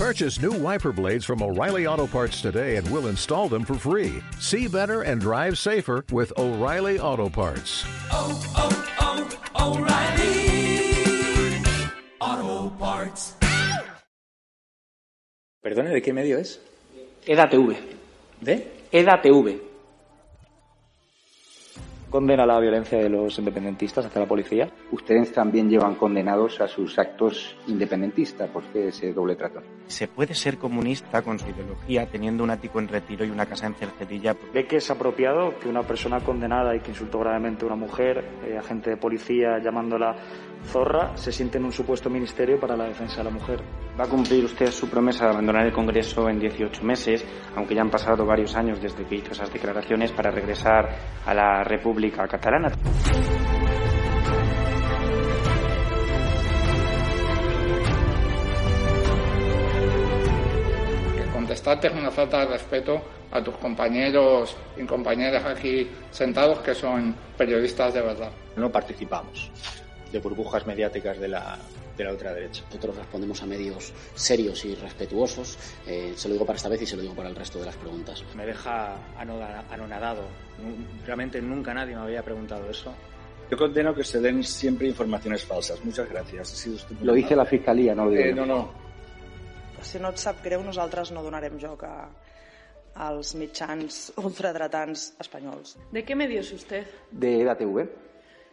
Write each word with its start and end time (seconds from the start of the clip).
Purchase 0.00 0.40
new 0.40 0.52
wiper 0.52 0.92
blades 0.92 1.26
from 1.26 1.42
O'Reilly 1.42 1.86
Auto 1.86 2.06
Parts 2.06 2.40
today 2.40 2.76
and 2.76 2.90
we'll 2.90 3.08
install 3.08 3.50
them 3.50 3.66
for 3.66 3.74
free. 3.74 4.22
See 4.38 4.66
better 4.66 5.02
and 5.02 5.20
drive 5.20 5.58
safer 5.58 6.06
with 6.10 6.32
O'Reilly 6.38 6.98
Auto 6.98 7.28
Parts. 7.28 7.84
oh, 8.10 8.32
oh, 8.56 9.28
oh, 9.58 9.76
O'Reilly 9.76 11.60
Auto 12.18 12.70
Parts. 12.78 13.34
Perdone, 15.62 15.90
¿de 15.90 16.00
qué 16.00 16.14
medio 16.14 16.38
es? 16.38 16.58
EDATV. 17.26 17.76
¿De? 18.40 18.72
EDATV. 18.90 19.69
Condena 22.10 22.44
la 22.44 22.58
violencia 22.58 22.98
de 22.98 23.08
los 23.08 23.38
independentistas 23.38 24.04
hacia 24.04 24.22
la 24.22 24.26
policía. 24.26 24.68
ustedes 24.90 25.32
también 25.32 25.70
llevan 25.70 25.94
condenados 25.94 26.60
a 26.60 26.66
sus 26.66 26.98
actos 26.98 27.56
independentistas. 27.68 28.50
¿Por 28.50 28.64
qué 28.64 28.88
ese 28.88 29.12
doble 29.12 29.36
trato? 29.36 29.62
¿Se 29.86 30.08
puede 30.08 30.34
ser 30.34 30.58
comunista 30.58 31.22
con 31.22 31.38
su 31.38 31.48
ideología 31.48 32.06
teniendo 32.06 32.42
un 32.42 32.50
ático 32.50 32.80
en 32.80 32.88
retiro 32.88 33.24
y 33.24 33.30
una 33.30 33.46
casa 33.46 33.68
en 33.68 33.74
Cercedilla? 33.74 34.36
¿Ve 34.52 34.66
que 34.66 34.76
es 34.76 34.90
apropiado 34.90 35.56
que 35.60 35.68
una 35.68 35.84
persona 35.84 36.18
condenada 36.18 36.74
y 36.74 36.80
que 36.80 36.90
insultó 36.90 37.20
gravemente 37.20 37.64
a 37.64 37.66
una 37.66 37.76
mujer, 37.76 38.24
eh, 38.44 38.58
agente 38.58 38.90
de 38.90 38.96
policía 38.96 39.58
llamándola 39.62 40.16
zorra, 40.64 41.16
se 41.16 41.32
siente 41.32 41.58
en 41.58 41.64
un 41.64 41.72
supuesto 41.72 42.10
ministerio 42.10 42.58
para 42.58 42.76
la 42.76 42.84
defensa 42.84 43.18
de 43.18 43.24
la 43.24 43.30
mujer? 43.30 43.62
Va 43.98 44.04
a 44.04 44.08
cumplir 44.08 44.44
usted 44.44 44.70
su 44.70 44.88
promesa 44.88 45.24
de 45.24 45.32
abandonar 45.32 45.66
el 45.66 45.72
Congreso 45.72 46.28
en 46.28 46.38
18 46.38 46.82
meses, 46.82 47.24
aunque 47.56 47.74
ya 47.74 47.82
han 47.82 47.90
pasado 47.90 48.24
varios 48.24 48.54
años 48.56 48.80
desde 48.80 49.04
que 49.04 49.16
hizo 49.16 49.32
esas 49.32 49.52
declaraciones 49.52 50.12
para 50.12 50.30
regresar 50.30 50.88
a 51.26 51.34
la 51.34 51.64
República 51.64 52.26
Catalana. 52.26 52.70
que 61.16 61.32
contestarte 61.32 61.88
es 61.88 61.94
una 61.94 62.10
falta 62.10 62.40
de 62.40 62.46
respeto 62.46 63.02
a 63.32 63.42
tus 63.42 63.56
compañeros 63.56 64.56
y 64.76 64.84
compañeras 64.84 65.44
aquí 65.44 65.88
sentados 66.10 66.60
que 66.60 66.74
son 66.74 67.14
periodistas 67.36 67.94
de 67.94 68.00
verdad. 68.02 68.30
No 68.56 68.70
participamos 68.70 69.50
de 70.12 70.18
burbujas 70.18 70.66
mediáticas 70.66 71.18
de 71.18 71.28
la, 71.28 71.58
de 71.96 72.04
la 72.04 72.12
ultraderecha. 72.12 72.64
Nosotros 72.66 72.96
respondemos 72.96 73.42
a 73.42 73.46
medios 73.46 73.92
serios 74.14 74.64
y 74.64 74.74
respetuosos. 74.74 75.58
Eh, 75.86 76.12
se 76.16 76.28
lo 76.28 76.34
digo 76.34 76.46
para 76.46 76.56
esta 76.56 76.68
vez 76.68 76.82
y 76.82 76.86
se 76.86 76.96
lo 76.96 77.02
digo 77.02 77.14
para 77.14 77.28
el 77.28 77.36
resto 77.36 77.58
de 77.58 77.66
las 77.66 77.76
preguntas. 77.76 78.24
Me 78.34 78.46
deja 78.46 78.96
anonadado. 79.16 80.22
Realmente 81.06 81.40
nunca 81.40 81.72
nadie 81.74 81.94
me 81.94 82.02
había 82.02 82.22
preguntado 82.22 82.68
eso. 82.70 82.92
Yo 83.50 83.56
condeno 83.56 83.94
que 83.94 84.04
se 84.04 84.20
den 84.20 84.44
siempre 84.44 84.86
informaciones 84.86 85.44
falsas. 85.44 85.84
Muchas 85.84 86.08
gracias. 86.08 86.52
Ha 86.52 86.56
sido 86.56 86.76
usted 86.76 86.96
Lo 87.02 87.12
dice 87.12 87.30
la 87.30 87.42
amable. 87.42 87.58
Fiscalía, 87.58 87.94
no 87.94 88.04
lo 88.04 88.10
digo 88.12 88.24
Eh, 88.24 88.32
no, 88.32 88.46
no. 88.46 88.72
Si 89.82 89.98
no 89.98 90.10
et 90.12 90.18
sap 90.20 90.42
greu, 90.44 90.60
nosaltres 90.62 91.10
no 91.10 91.22
donarem 91.24 91.56
joc 91.58 91.86
a, 91.88 92.10
als 92.94 93.34
mitjans 93.34 94.12
ultradretans 94.20 95.14
espanyols. 95.18 95.78
¿De 95.90 96.04
qué 96.04 96.14
medio 96.14 96.40
es 96.40 96.52
usted? 96.52 96.86
¿De 97.10 97.40
EDATV? 97.40 97.88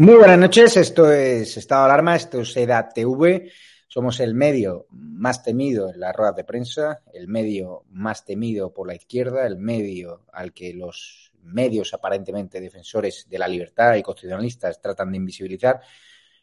Muy 0.00 0.14
buenas 0.14 0.38
noches, 0.38 0.76
esto 0.76 1.10
es 1.10 1.56
Estado 1.56 1.80
de 1.80 1.86
Alarma, 1.86 2.14
esto 2.14 2.42
es 2.42 2.56
EDA 2.56 2.88
TV. 2.88 3.50
Somos 3.88 4.20
el 4.20 4.32
medio 4.32 4.86
más 4.90 5.42
temido 5.42 5.90
en 5.92 5.98
las 5.98 6.14
ruedas 6.14 6.36
de 6.36 6.44
prensa, 6.44 7.02
el 7.12 7.26
medio 7.26 7.82
más 7.90 8.24
temido 8.24 8.72
por 8.72 8.86
la 8.86 8.94
izquierda, 8.94 9.44
el 9.44 9.56
medio 9.56 10.24
al 10.32 10.52
que 10.52 10.72
los 10.72 11.32
medios 11.42 11.92
aparentemente 11.94 12.60
defensores 12.60 13.26
de 13.28 13.38
la 13.40 13.48
libertad 13.48 13.96
y 13.96 14.04
constitucionalistas 14.04 14.80
tratan 14.80 15.10
de 15.10 15.16
invisibilizar, 15.16 15.80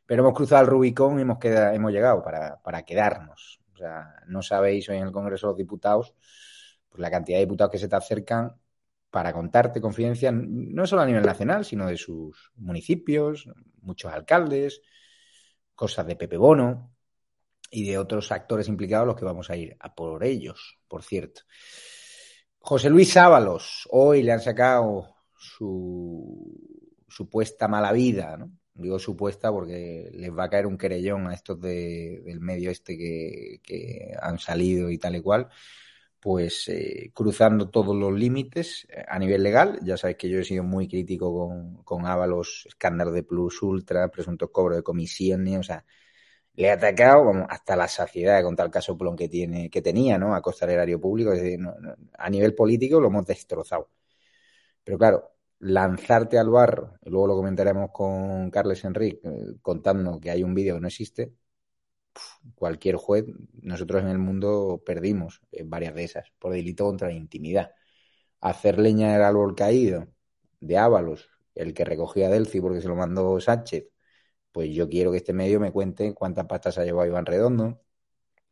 pero 0.05 0.23
hemos 0.23 0.33
cruzado 0.33 0.63
el 0.63 0.67
Rubicón 0.67 1.17
y 1.17 1.21
hemos 1.21 1.93
llegado 1.93 2.21
para, 2.21 2.61
para 2.61 2.83
quedarnos. 2.83 3.61
O 3.73 3.77
sea, 3.77 4.15
no 4.27 4.41
sabéis 4.41 4.89
hoy 4.89 4.97
en 4.97 5.03
el 5.03 5.13
Congreso 5.13 5.47
de 5.47 5.51
los 5.51 5.57
Diputados 5.57 6.13
pues 6.95 7.01
la 7.01 7.11
cantidad 7.11 7.37
de 7.37 7.45
diputados 7.45 7.71
que 7.71 7.77
se 7.77 7.89
te 7.89 7.95
acercan 7.97 8.55
para 9.15 9.31
contarte 9.31 9.79
confidencias, 9.79 10.33
no 10.35 10.85
solo 10.85 11.03
a 11.03 11.05
nivel 11.05 11.23
nacional, 11.23 11.63
sino 11.63 11.87
de 11.87 11.95
sus 11.95 12.51
municipios, 12.57 13.47
muchos 13.79 14.11
alcaldes, 14.11 14.81
cosas 15.73 16.05
de 16.05 16.17
Pepe 16.17 16.35
Bono 16.35 16.93
y 17.71 17.87
de 17.87 17.97
otros 17.97 18.33
actores 18.33 18.67
implicados, 18.67 19.07
los 19.07 19.15
que 19.15 19.23
vamos 19.23 19.49
a 19.49 19.55
ir 19.55 19.77
a 19.79 19.95
por 19.95 20.21
ellos, 20.25 20.79
por 20.89 21.01
cierto. 21.01 21.43
José 22.59 22.89
Luis 22.89 23.15
Ábalos, 23.15 23.87
hoy 23.89 24.21
le 24.21 24.33
han 24.33 24.41
sacado 24.41 25.15
su 25.33 26.53
supuesta 27.07 27.69
mala 27.69 27.93
vida. 27.93 28.37
Digo 28.73 28.99
supuesta 28.99 29.49
porque 29.49 30.11
les 30.13 30.29
va 30.37 30.43
a 30.43 30.49
caer 30.49 30.67
un 30.67 30.77
querellón 30.77 31.27
a 31.27 31.33
estos 31.33 31.61
de- 31.61 32.21
del 32.25 32.41
medio 32.41 32.69
este 32.69 32.97
que, 32.97 33.61
que 33.63 34.11
han 34.21 34.39
salido 34.39 34.89
y 34.89 34.97
tal 34.97 35.15
y 35.15 35.21
cual 35.21 35.47
pues 36.25 36.67
eh, 36.69 37.11
cruzando 37.13 37.69
todos 37.69 37.95
los 37.95 38.11
límites 38.11 38.87
eh, 38.89 39.05
a 39.07 39.19
nivel 39.19 39.43
legal. 39.43 39.79
Ya 39.83 39.95
sabéis 39.95 40.17
que 40.17 40.27
yo 40.27 40.39
he 40.39 40.43
sido 40.43 40.63
muy 40.63 40.87
crítico 40.87 41.31
con, 41.31 41.83
con 41.83 42.07
Ábalos, 42.07 42.63
escándalo 42.67 43.11
de 43.11 43.21
Plus 43.21 43.61
Ultra, 43.61 44.07
presunto 44.09 44.51
cobro 44.51 44.75
de 44.75 44.81
comisiones, 44.81 45.59
o 45.59 45.63
sea, 45.63 45.85
le 46.55 46.67
he 46.67 46.71
atacado 46.71 47.25
vamos, 47.25 47.47
hasta 47.49 47.75
la 47.75 47.87
saciedad 47.87 48.43
con 48.43 48.55
tal 48.55 48.71
caso 48.71 48.97
plon 48.97 49.15
que 49.15 49.29
tiene, 49.29 49.69
que 49.69 49.83
tenía, 49.83 50.17
¿no? 50.17 50.35
A 50.35 50.41
costa 50.41 50.65
del 50.65 50.75
erario 50.75 50.99
público, 50.99 51.31
es 51.33 51.43
decir, 51.43 51.59
a 52.17 52.29
nivel 52.31 52.55
político 52.55 52.99
lo 52.99 53.09
hemos 53.09 53.27
destrozado. 53.27 53.91
Pero 54.83 54.97
claro, 54.97 55.31
lanzarte 55.59 56.39
al 56.39 56.49
barro, 56.49 56.97
luego 57.03 57.27
lo 57.27 57.35
comentaremos 57.35 57.91
con 57.91 58.49
Carles 58.51 58.83
Enrique, 58.85 59.19
eh, 59.23 59.57
contando 59.61 60.19
que 60.19 60.31
hay 60.31 60.43
un 60.43 60.55
vídeo 60.55 60.75
que 60.75 60.81
no 60.81 60.87
existe, 60.87 61.33
cualquier 62.55 62.95
juez, 62.95 63.25
nosotros 63.61 64.03
en 64.03 64.09
el 64.09 64.17
mundo 64.19 64.81
perdimos 64.85 65.41
eh, 65.51 65.63
varias 65.65 65.95
de 65.95 66.03
esas 66.05 66.31
por 66.39 66.53
delito 66.53 66.85
contra 66.85 67.07
la 67.09 67.13
intimidad. 67.15 67.71
Hacer 68.41 68.79
leña 68.79 69.13
del 69.13 69.23
árbol 69.23 69.55
caído 69.55 70.07
de 70.59 70.77
Ábalos, 70.77 71.29
el 71.55 71.73
que 71.73 71.85
recogía 71.85 72.29
Delci 72.29 72.61
porque 72.61 72.81
se 72.81 72.87
lo 72.87 72.95
mandó 72.95 73.39
Sánchez, 73.39 73.85
pues 74.51 74.73
yo 74.73 74.89
quiero 74.89 75.11
que 75.11 75.17
este 75.17 75.33
medio 75.33 75.59
me 75.59 75.71
cuente 75.71 76.13
cuánta 76.13 76.47
pasta 76.47 76.71
se 76.71 76.81
ha 76.81 76.85
llevado 76.85 77.07
Iván 77.07 77.25
Redondo, 77.25 77.81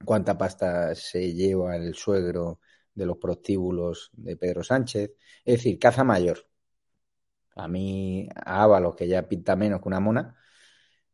cuánta 0.05 0.37
pasta 0.37 0.95
se 0.95 1.33
lleva 1.33 1.75
el 1.77 1.95
suegro 1.95 2.59
de 2.93 3.05
los 3.05 3.17
prostíbulos 3.17 4.11
de 4.13 4.37
Pedro 4.37 4.63
Sánchez. 4.63 5.11
Es 5.45 5.57
decir, 5.57 5.79
caza 5.79 6.03
mayor. 6.03 6.47
A 7.55 7.67
mí, 7.67 8.27
a 8.35 8.63
Ábalos, 8.63 8.95
que 8.95 9.07
ya 9.07 9.27
pinta 9.27 9.55
menos 9.55 9.81
que 9.81 9.87
una 9.87 9.99
mona, 9.99 10.35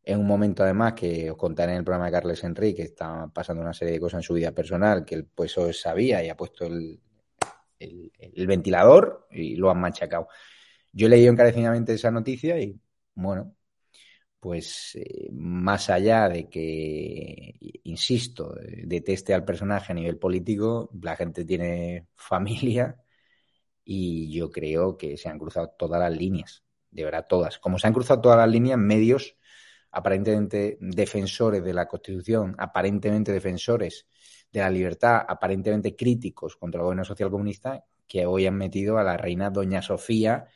en 0.02 0.18
un 0.18 0.26
momento 0.26 0.62
además 0.62 0.94
que 0.94 1.30
os 1.30 1.36
contaré 1.36 1.72
en 1.72 1.78
el 1.78 1.84
programa 1.84 2.06
de 2.06 2.12
Carles 2.12 2.44
Enrique, 2.44 2.82
que 2.82 2.88
está 2.88 3.28
pasando 3.32 3.62
una 3.62 3.74
serie 3.74 3.94
de 3.94 4.00
cosas 4.00 4.18
en 4.18 4.22
su 4.22 4.34
vida 4.34 4.52
personal, 4.52 5.04
que 5.04 5.14
el 5.14 5.26
PSOE 5.26 5.72
sabía 5.72 6.24
y 6.24 6.28
ha 6.28 6.36
puesto 6.36 6.66
el 6.66 7.00
ventilador 8.46 9.26
y 9.30 9.56
lo 9.56 9.70
han 9.70 9.80
machacado. 9.80 10.28
Yo 10.92 11.06
he 11.06 11.10
leído 11.10 11.32
encarecidamente 11.32 11.94
esa 11.94 12.10
noticia 12.10 12.58
y, 12.60 12.80
bueno, 13.14 13.54
pues 14.40 14.96
eh, 14.96 15.28
más 15.32 15.90
allá 15.90 16.28
de 16.28 16.48
que, 16.48 17.54
insisto, 17.84 18.54
deteste 18.84 19.34
al 19.34 19.44
personaje 19.44 19.92
a 19.92 19.94
nivel 19.94 20.18
político, 20.18 20.90
la 21.02 21.16
gente 21.16 21.44
tiene 21.44 22.08
familia 22.14 22.96
y 23.84 24.32
yo 24.32 24.50
creo 24.50 24.96
que 24.96 25.16
se 25.16 25.28
han 25.28 25.38
cruzado 25.38 25.74
todas 25.78 26.00
las 26.00 26.16
líneas, 26.18 26.64
de 26.90 27.04
verdad 27.04 27.26
todas. 27.28 27.58
Como 27.58 27.78
se 27.78 27.86
han 27.86 27.94
cruzado 27.94 28.20
todas 28.22 28.38
las 28.38 28.50
líneas, 28.50 28.78
medios 28.78 29.36
aparentemente 29.92 30.78
defensores 30.80 31.62
de 31.64 31.74
la 31.74 31.86
Constitución, 31.86 32.54
aparentemente 32.58 33.32
defensores 33.32 34.06
de 34.52 34.60
la 34.60 34.70
libertad, 34.70 35.22
aparentemente 35.26 35.96
críticos 35.96 36.56
contra 36.56 36.80
el 36.80 36.84
gobierno 36.84 37.04
social 37.04 37.30
comunista, 37.30 37.84
que 38.06 38.26
hoy 38.26 38.46
han 38.46 38.56
metido 38.56 38.98
a 38.98 39.04
la 39.04 39.16
reina 39.16 39.50
Doña 39.50 39.82
Sofía 39.82 40.46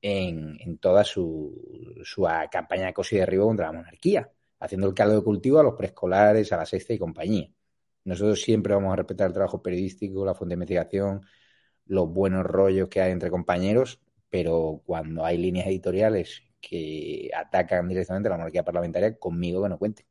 en, 0.00 0.56
en 0.60 0.78
toda 0.78 1.04
su, 1.04 2.00
su 2.04 2.26
campaña 2.50 2.86
de 2.86 2.94
cosi 2.94 3.16
y 3.16 3.18
derribo 3.20 3.46
contra 3.46 3.66
la 3.66 3.72
monarquía, 3.72 4.30
haciendo 4.60 4.88
el 4.88 4.94
caldo 4.94 5.16
de 5.16 5.22
cultivo 5.22 5.60
a 5.60 5.62
los 5.62 5.74
preescolares, 5.74 6.52
a 6.52 6.56
la 6.56 6.66
sexta 6.66 6.92
y 6.92 6.98
compañía. 6.98 7.50
Nosotros 8.04 8.40
siempre 8.40 8.74
vamos 8.74 8.92
a 8.92 8.96
respetar 8.96 9.28
el 9.28 9.34
trabajo 9.34 9.62
periodístico, 9.62 10.24
la 10.24 10.34
fuente 10.34 10.52
de 10.52 10.54
investigación, 10.54 11.20
los 11.86 12.08
buenos 12.08 12.44
rollos 12.44 12.88
que 12.88 13.00
hay 13.00 13.12
entre 13.12 13.30
compañeros, 13.30 14.00
pero 14.30 14.82
cuando 14.84 15.24
hay 15.24 15.38
líneas 15.38 15.66
editoriales 15.66 16.42
que 16.60 17.30
atacan 17.34 17.88
directamente 17.88 18.28
a 18.28 18.30
la 18.30 18.36
monarquía 18.38 18.64
parlamentaria, 18.64 19.18
conmigo 19.18 19.62
que 19.62 19.68
no 19.68 19.78
cuenten. 19.78 20.06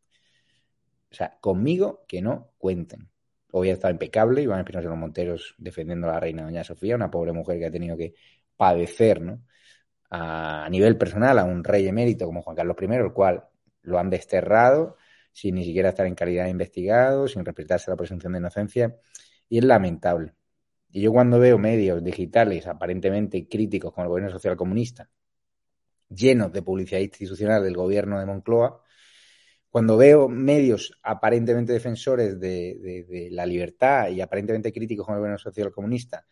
O 1.11 1.15
sea, 1.15 1.37
conmigo 1.39 2.03
que 2.07 2.21
no 2.21 2.51
cuenten. 2.57 3.09
Hoy 3.51 3.69
ha 3.69 3.73
estado 3.73 3.91
impecable, 3.93 4.41
Iván 4.41 4.59
Espinosa 4.59 4.89
los 4.89 4.97
Monteros 4.97 5.55
defendiendo 5.57 6.09
a 6.09 6.13
la 6.13 6.19
reina 6.19 6.43
Doña 6.43 6.63
Sofía, 6.63 6.95
una 6.95 7.09
pobre 7.09 7.31
mujer 7.31 7.59
que 7.59 7.65
ha 7.65 7.71
tenido 7.71 7.95
que 7.97 8.13
padecer, 8.55 9.21
¿no? 9.21 9.43
A 10.09 10.67
nivel 10.69 10.97
personal, 10.97 11.39
a 11.39 11.43
un 11.43 11.63
rey 11.63 11.87
emérito 11.87 12.25
como 12.25 12.41
Juan 12.41 12.55
Carlos 12.55 12.77
I, 12.81 12.85
el 12.95 13.13
cual 13.13 13.45
lo 13.81 13.99
han 13.99 14.09
desterrado 14.09 14.97
sin 15.31 15.55
ni 15.55 15.63
siquiera 15.63 15.89
estar 15.89 16.07
en 16.07 16.15
calidad 16.15 16.45
de 16.45 16.49
investigado, 16.49 17.27
sin 17.27 17.45
respetarse 17.45 17.91
la 17.91 17.97
presunción 17.97 18.33
de 18.33 18.39
inocencia, 18.39 18.95
y 19.47 19.59
es 19.59 19.63
lamentable. 19.63 20.33
Y 20.89 21.01
yo 21.01 21.11
cuando 21.11 21.39
veo 21.39 21.57
medios 21.59 22.03
digitales 22.03 22.65
aparentemente 22.67 23.47
críticos 23.47 23.93
con 23.93 24.03
el 24.03 24.09
gobierno 24.09 24.31
social 24.31 24.57
comunista, 24.57 25.09
llenos 26.09 26.51
de 26.53 26.61
publicidad 26.61 27.01
institucional 27.01 27.63
del 27.63 27.75
gobierno 27.75 28.19
de 28.19 28.25
Moncloa, 28.25 28.81
cuando 29.69 29.97
veo 29.97 30.27
medios 30.29 30.91
aparentemente 31.03 31.73
defensores 31.73 32.39
de, 32.39 33.29
la 33.31 33.45
libertad 33.45 34.09
y 34.09 34.21
aparentemente 34.21 34.73
críticos 34.73 35.05
con 35.05 35.15
el 35.15 35.19
gobierno 35.19 35.37
social 35.39 35.71
comunista, 35.71 36.25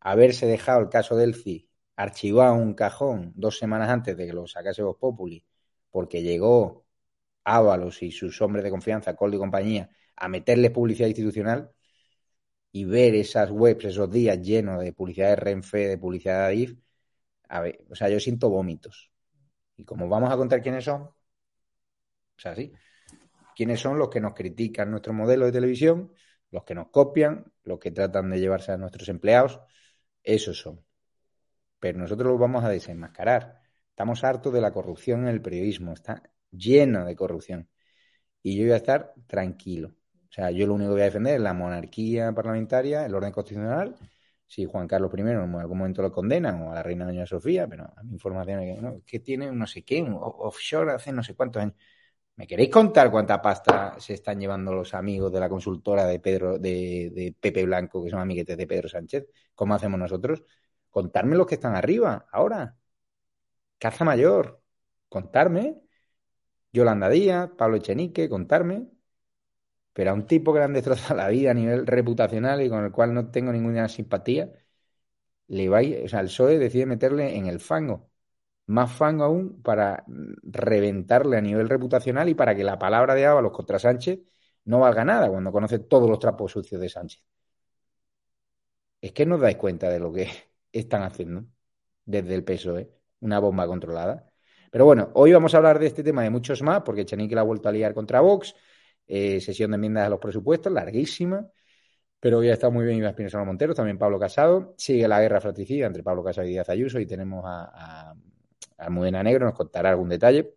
haberse 0.00 0.46
dejado 0.46 0.80
el 0.80 0.88
caso 0.88 1.16
Delphi 1.16 1.68
archivado 1.96 2.54
un 2.54 2.74
cajón 2.74 3.32
dos 3.36 3.58
semanas 3.58 3.90
antes 3.90 4.16
de 4.16 4.26
que 4.26 4.32
lo 4.32 4.46
sacase 4.46 4.82
Vox 4.82 4.98
Populi, 5.00 5.44
porque 5.90 6.22
llegó 6.22 6.86
Ábalos 7.44 8.02
y 8.02 8.10
sus 8.12 8.40
hombres 8.42 8.64
de 8.64 8.70
confianza, 8.70 9.16
Col 9.16 9.34
y 9.34 9.38
compañía, 9.38 9.90
a 10.16 10.28
meterle 10.28 10.70
publicidad 10.70 11.08
institucional 11.08 11.72
y 12.72 12.84
ver 12.84 13.14
esas 13.14 13.50
webs 13.50 13.84
esos 13.84 14.10
días 14.10 14.40
llenos 14.40 14.82
de 14.82 14.92
publicidad 14.92 15.30
de 15.30 15.36
Renfe, 15.36 15.88
de 15.88 15.98
publicidad 15.98 16.40
de 16.40 16.44
Adif, 16.46 16.78
a 17.48 17.60
ver, 17.60 17.84
o 17.90 17.94
sea, 17.96 18.08
yo 18.08 18.20
siento 18.20 18.50
vómitos. 18.50 19.09
Y 19.80 19.84
como 19.84 20.08
vamos 20.08 20.30
a 20.30 20.36
contar 20.36 20.60
quiénes 20.60 20.84
son, 20.84 21.02
o 21.04 21.14
sea, 22.36 22.54
sí, 22.54 22.70
quiénes 23.56 23.80
son 23.80 23.98
los 23.98 24.10
que 24.10 24.20
nos 24.20 24.34
critican 24.34 24.90
nuestro 24.90 25.14
modelo 25.14 25.46
de 25.46 25.52
televisión, 25.52 26.12
los 26.50 26.64
que 26.64 26.74
nos 26.74 26.88
copian, 26.90 27.50
los 27.64 27.78
que 27.78 27.90
tratan 27.90 28.28
de 28.28 28.40
llevarse 28.40 28.72
a 28.72 28.76
nuestros 28.76 29.08
empleados, 29.08 29.58
esos 30.22 30.58
son. 30.58 30.84
Pero 31.78 31.98
nosotros 31.98 32.30
los 32.30 32.38
vamos 32.38 32.62
a 32.62 32.68
desenmascarar. 32.68 33.62
Estamos 33.88 34.22
hartos 34.22 34.52
de 34.52 34.60
la 34.60 34.70
corrupción 34.70 35.22
en 35.22 35.28
el 35.28 35.40
periodismo, 35.40 35.94
está 35.94 36.22
lleno 36.50 37.06
de 37.06 37.16
corrupción. 37.16 37.66
Y 38.42 38.58
yo 38.58 38.64
voy 38.64 38.72
a 38.72 38.76
estar 38.76 39.14
tranquilo. 39.26 39.94
O 40.28 40.32
sea, 40.32 40.50
yo 40.50 40.66
lo 40.66 40.74
único 40.74 40.90
que 40.90 40.94
voy 40.94 41.02
a 41.02 41.04
defender 41.06 41.36
es 41.36 41.40
la 41.40 41.54
monarquía 41.54 42.32
parlamentaria, 42.32 43.06
el 43.06 43.14
orden 43.14 43.32
constitucional. 43.32 43.96
Si 44.50 44.64
Juan 44.64 44.88
Carlos 44.88 45.12
I 45.16 45.20
en 45.20 45.28
algún 45.28 45.78
momento 45.78 46.02
lo 46.02 46.10
condenan, 46.10 46.60
o 46.62 46.72
a 46.72 46.74
la 46.74 46.82
reina 46.82 47.06
Doña 47.06 47.24
Sofía, 47.24 47.68
pero 47.68 47.84
a 47.96 48.02
mi 48.02 48.14
información 48.14 48.58
es 48.60 48.80
que, 48.80 49.02
que 49.06 49.20
tiene 49.20 49.52
no 49.52 49.64
sé 49.64 49.84
qué, 49.84 50.02
un 50.02 50.16
offshore 50.20 50.92
hace 50.92 51.12
no 51.12 51.22
sé 51.22 51.36
cuántos 51.36 51.62
años. 51.62 51.76
¿Me 52.34 52.48
queréis 52.48 52.70
contar 52.70 53.12
cuánta 53.12 53.40
pasta 53.40 53.94
se 54.00 54.14
están 54.14 54.40
llevando 54.40 54.72
los 54.74 54.92
amigos 54.94 55.32
de 55.32 55.38
la 55.40 55.48
consultora 55.48 56.04
de 56.06 56.18
Pedro, 56.18 56.58
de, 56.58 57.12
de 57.14 57.34
Pepe 57.38 57.64
Blanco, 57.64 58.02
que 58.02 58.10
son 58.10 58.18
amiguetes 58.20 58.56
de 58.56 58.66
Pedro 58.66 58.88
Sánchez? 58.88 59.28
¿Cómo 59.54 59.74
hacemos 59.74 60.00
nosotros? 60.00 60.42
Contarme 60.90 61.36
los 61.36 61.46
que 61.46 61.54
están 61.54 61.76
arriba, 61.76 62.26
ahora. 62.32 62.76
Caza 63.78 64.04
Mayor, 64.04 64.62
contarme. 65.08 65.80
Yolanda 66.72 67.08
Díaz, 67.08 67.50
Pablo 67.56 67.76
Echenique, 67.76 68.28
contarme. 68.28 68.88
Pero 69.92 70.10
a 70.10 70.14
un 70.14 70.26
tipo 70.26 70.52
que 70.52 70.60
le 70.60 70.64
han 70.66 70.72
destrozado 70.72 71.16
la 71.16 71.28
vida 71.28 71.50
a 71.52 71.54
nivel 71.54 71.86
reputacional 71.86 72.62
y 72.62 72.68
con 72.68 72.84
el 72.84 72.92
cual 72.92 73.14
no 73.14 73.30
tengo 73.30 73.52
ninguna 73.52 73.88
simpatía, 73.88 74.52
le 75.48 75.68
va, 75.68 75.80
o 75.80 76.08
sea, 76.08 76.20
el 76.20 76.26
PSOE 76.26 76.58
decide 76.58 76.86
meterle 76.86 77.36
en 77.36 77.46
el 77.46 77.60
fango. 77.60 78.10
Más 78.66 78.92
fango 78.92 79.24
aún 79.24 79.62
para 79.62 80.04
reventarle 80.42 81.36
a 81.38 81.40
nivel 81.42 81.68
reputacional 81.68 82.28
y 82.28 82.34
para 82.34 82.54
que 82.56 82.64
la 82.64 82.78
palabra 82.78 83.14
de 83.14 83.26
Ábalos 83.26 83.52
contra 83.52 83.78
Sánchez 83.78 84.20
no 84.64 84.80
valga 84.80 85.04
nada 85.04 85.28
cuando 85.30 85.52
conoce 85.52 85.80
todos 85.80 86.08
los 86.08 86.20
trapos 86.20 86.52
sucios 86.52 86.80
de 86.80 86.88
Sánchez. 86.88 87.22
Es 89.00 89.12
que 89.12 89.26
no 89.26 89.36
os 89.36 89.40
dais 89.40 89.56
cuenta 89.56 89.88
de 89.88 89.98
lo 90.00 90.12
que 90.12 90.28
están 90.72 91.02
haciendo 91.02 91.44
desde 92.04 92.34
el 92.34 92.44
PSOE, 92.44 92.90
una 93.20 93.38
bomba 93.40 93.66
controlada. 93.66 94.32
Pero 94.70 94.84
bueno, 94.84 95.10
hoy 95.14 95.32
vamos 95.32 95.54
a 95.54 95.58
hablar 95.58 95.78
de 95.78 95.86
este 95.86 96.02
tema 96.04 96.22
de 96.22 96.30
muchos 96.30 96.62
más, 96.62 96.82
porque 96.82 97.04
Chenique 97.04 97.34
la 97.34 97.42
ha 97.42 97.44
vuelto 97.44 97.68
a 97.68 97.72
liar 97.72 97.94
contra 97.94 98.20
Vox, 98.20 98.54
eh, 99.12 99.40
sesión 99.40 99.72
de 99.72 99.74
enmiendas 99.74 100.06
a 100.06 100.08
los 100.08 100.20
presupuestos, 100.20 100.72
larguísima, 100.72 101.44
pero 102.20 102.38
hoy 102.38 102.48
ha 102.48 102.52
estado 102.52 102.70
muy 102.70 102.84
bien 102.84 102.98
Iván 102.98 103.10
Espinosa 103.10 103.42
Monteros, 103.42 103.74
también 103.74 103.98
Pablo 103.98 104.20
Casado, 104.20 104.74
sigue 104.78 105.08
la 105.08 105.20
guerra 105.20 105.40
fratricida 105.40 105.86
entre 105.86 106.04
Pablo 106.04 106.22
Casado 106.22 106.46
y 106.46 106.50
Díaz 106.50 106.68
Ayuso, 106.68 107.00
y 107.00 107.06
tenemos 107.06 107.44
a, 107.44 108.14
a, 108.78 108.88
Negro, 108.88 109.46
nos 109.46 109.54
contará 109.54 109.90
algún 109.90 110.08
detalle. 110.08 110.54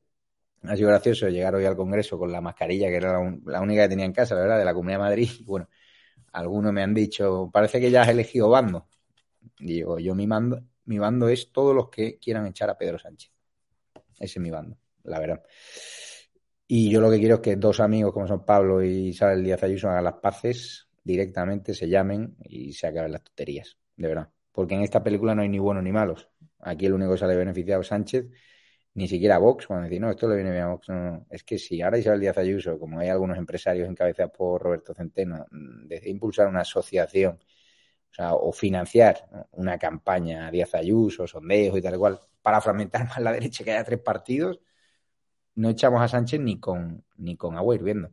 Ha 0.63 0.75
sido 0.75 0.89
gracioso 0.89 1.27
llegar 1.29 1.55
hoy 1.55 1.65
al 1.65 1.75
Congreso 1.75 2.19
con 2.19 2.31
la 2.31 2.41
mascarilla, 2.41 2.89
que 2.89 2.97
era 2.97 3.19
la 3.45 3.61
única 3.61 3.83
que 3.83 3.89
tenía 3.89 4.05
en 4.05 4.13
casa, 4.13 4.35
la 4.35 4.41
verdad, 4.41 4.59
de 4.59 4.65
la 4.65 4.73
Comunidad 4.73 4.99
de 4.99 5.03
Madrid. 5.03 5.29
Bueno, 5.45 5.67
algunos 6.31 6.71
me 6.73 6.83
han 6.83 6.93
dicho, 6.93 7.49
parece 7.51 7.81
que 7.81 7.89
ya 7.89 8.03
has 8.03 8.09
elegido 8.09 8.49
bando. 8.49 8.87
Digo, 9.59 9.97
yo 9.97 10.13
mi 10.13 10.27
mando, 10.27 10.61
mi 10.85 10.99
bando 10.99 11.27
es 11.27 11.51
todos 11.51 11.75
los 11.75 11.89
que 11.89 12.19
quieran 12.19 12.45
echar 12.45 12.69
a 12.69 12.77
Pedro 12.77 12.99
Sánchez. 12.99 13.31
Ese 14.19 14.39
es 14.39 14.39
mi 14.39 14.51
bando, 14.51 14.77
la 15.05 15.19
verdad. 15.19 15.43
Y 16.67 16.89
yo 16.89 17.01
lo 17.01 17.11
que 17.11 17.19
quiero 17.19 17.35
es 17.35 17.41
que 17.41 17.55
dos 17.55 17.79
amigos 17.79 18.13
como 18.13 18.27
son 18.27 18.45
Pablo 18.45 18.83
y 18.83 19.09
Isabel 19.09 19.43
Díaz 19.43 19.63
Ayuso 19.63 19.89
hagan 19.89 20.05
las 20.05 20.15
paces 20.15 20.87
directamente, 21.03 21.73
se 21.73 21.87
llamen 21.89 22.35
y 22.43 22.73
se 22.73 22.87
acaben 22.87 23.11
las 23.11 23.23
tonterías, 23.23 23.77
de 23.97 24.07
verdad. 24.07 24.29
Porque 24.51 24.75
en 24.75 24.81
esta 24.81 25.03
película 25.03 25.35
no 25.35 25.41
hay 25.41 25.49
ni 25.49 25.59
buenos 25.59 25.83
ni 25.83 25.91
malos. 25.91 26.29
Aquí 26.59 26.85
el 26.85 26.93
único 26.93 27.11
que 27.13 27.17
sale 27.17 27.35
beneficiado 27.35 27.81
es 27.81 27.87
Sánchez, 27.87 28.25
ni 28.95 29.07
siquiera 29.07 29.39
Vox, 29.39 29.67
cuando 29.67 29.85
decir, 29.85 29.99
no, 30.01 30.11
esto 30.11 30.27
le 30.27 30.35
viene 30.35 30.51
bien 30.51 30.63
a 30.63 30.67
Vox. 30.69 30.89
No, 30.89 30.95
no. 30.95 31.25
Es 31.29 31.43
que 31.43 31.57
si 31.57 31.81
ahora 31.81 31.97
Isabel 31.97 32.19
Díaz 32.21 32.37
Ayuso, 32.37 32.77
como 32.79 32.99
hay 32.99 33.09
algunos 33.09 33.37
empresarios 33.37 33.89
encabezados 33.89 34.31
por 34.31 34.61
Roberto 34.61 34.93
Centeno, 34.93 35.45
decide 35.51 36.11
impulsar 36.11 36.47
una 36.47 36.61
asociación 36.61 37.39
o, 38.11 38.13
sea, 38.15 38.33
o 38.35 38.51
financiar 38.51 39.25
una 39.51 39.77
campaña 39.77 40.47
a 40.47 40.51
Díaz 40.51 40.75
Ayuso, 40.75 41.27
sondeos 41.27 41.77
y 41.77 41.81
tal 41.81 41.97
cual, 41.97 42.19
para 42.41 42.61
fragmentar 42.61 43.05
más 43.09 43.19
la 43.19 43.31
derecha, 43.31 43.63
que 43.63 43.71
haya 43.71 43.83
tres 43.83 43.99
partidos, 43.99 44.59
no 45.55 45.69
echamos 45.69 46.01
a 46.01 46.07
Sánchez 46.07 46.39
ni 46.39 46.59
con, 46.59 47.03
ni 47.17 47.35
con 47.35 47.55
agua 47.57 47.75
hirviendo. 47.75 48.11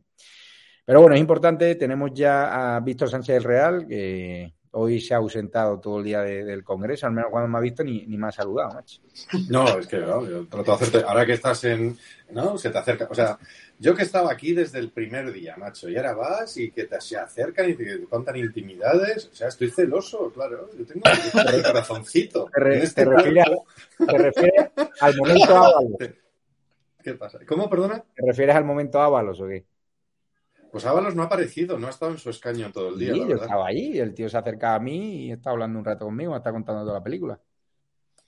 Pero 0.85 1.01
bueno, 1.01 1.15
es 1.15 1.21
importante, 1.21 1.75
tenemos 1.75 2.11
ya 2.13 2.75
a 2.75 2.79
Víctor 2.79 3.09
Sánchez 3.09 3.35
del 3.35 3.43
Real, 3.43 3.87
que 3.87 4.53
hoy 4.71 5.01
se 5.01 5.13
ha 5.13 5.17
ausentado 5.17 5.79
todo 5.79 5.99
el 5.99 6.05
día 6.05 6.21
de, 6.21 6.43
del 6.43 6.63
Congreso, 6.63 7.05
al 7.05 7.13
menos 7.13 7.29
cuando 7.29 7.49
me 7.49 7.57
ha 7.57 7.61
visto 7.61 7.83
ni, 7.83 8.05
ni 8.05 8.17
me 8.17 8.27
ha 8.27 8.31
saludado, 8.31 8.73
macho. 8.73 9.01
No, 9.49 9.67
es 9.79 9.87
que 9.87 9.97
no, 9.97 10.27
yo 10.27 10.47
trato 10.47 10.71
de 10.71 10.75
hacerte, 10.75 11.05
ahora 11.07 11.25
que 11.25 11.33
estás 11.33 11.63
en, 11.65 11.97
¿no? 12.31 12.57
Se 12.57 12.69
te 12.69 12.77
acerca, 12.77 13.07
o 13.09 13.15
sea, 13.15 13.37
yo 13.79 13.95
que 13.95 14.03
estaba 14.03 14.31
aquí 14.31 14.53
desde 14.53 14.79
el 14.79 14.89
primer 14.89 15.31
día, 15.31 15.55
macho, 15.57 15.89
y 15.89 15.97
ahora 15.97 16.13
vas 16.13 16.57
y 16.57 16.71
que 16.71 16.85
te 16.85 16.99
se 17.01 17.17
acercan 17.17 17.69
y 17.69 17.73
te 17.75 18.01
cuentan 18.05 18.37
intimidades, 18.37 19.29
o 19.31 19.35
sea, 19.35 19.49
estoy 19.49 19.69
celoso, 19.69 20.31
claro, 20.33 20.69
yo 20.77 20.85
tengo 20.85 21.01
el 21.53 21.63
corazoncito. 21.63 22.49
Te, 22.53 22.59
re, 22.59 22.83
este 22.83 23.05
te, 23.05 23.09
refieres 24.17 24.71
al 24.99 25.17
momento 25.17 25.55
Ábalos. 25.55 25.97
¿Qué 27.03 27.13
pasa? 27.15 27.39
¿Cómo, 27.47 27.69
perdona? 27.69 28.03
¿Te 28.15 28.25
refieres 28.25 28.55
al 28.55 28.65
momento 28.65 29.01
Ábalos 29.01 29.39
o 29.41 29.47
qué? 29.47 29.65
Pues 30.71 30.85
Ábalos 30.85 31.15
no 31.15 31.23
ha 31.23 31.25
aparecido, 31.25 31.77
no 31.77 31.87
ha 31.87 31.89
estado 31.89 32.11
en 32.11 32.17
su 32.17 32.29
escaño 32.29 32.71
todo 32.71 32.89
el 32.89 32.99
día. 32.99 33.13
Sí, 33.13 33.19
la 33.19 33.23
yo 33.25 33.29
verdad. 33.31 33.45
estaba 33.45 33.67
allí, 33.67 33.99
el 33.99 34.13
tío 34.13 34.29
se 34.29 34.37
acerca 34.37 34.75
a 34.75 34.79
mí 34.79 35.25
y 35.25 35.31
está 35.31 35.49
hablando 35.49 35.77
un 35.79 35.85
rato 35.85 36.05
conmigo, 36.05 36.35
está 36.35 36.51
contando 36.51 36.83
toda 36.83 36.99
la 36.99 37.03
película. 37.03 37.39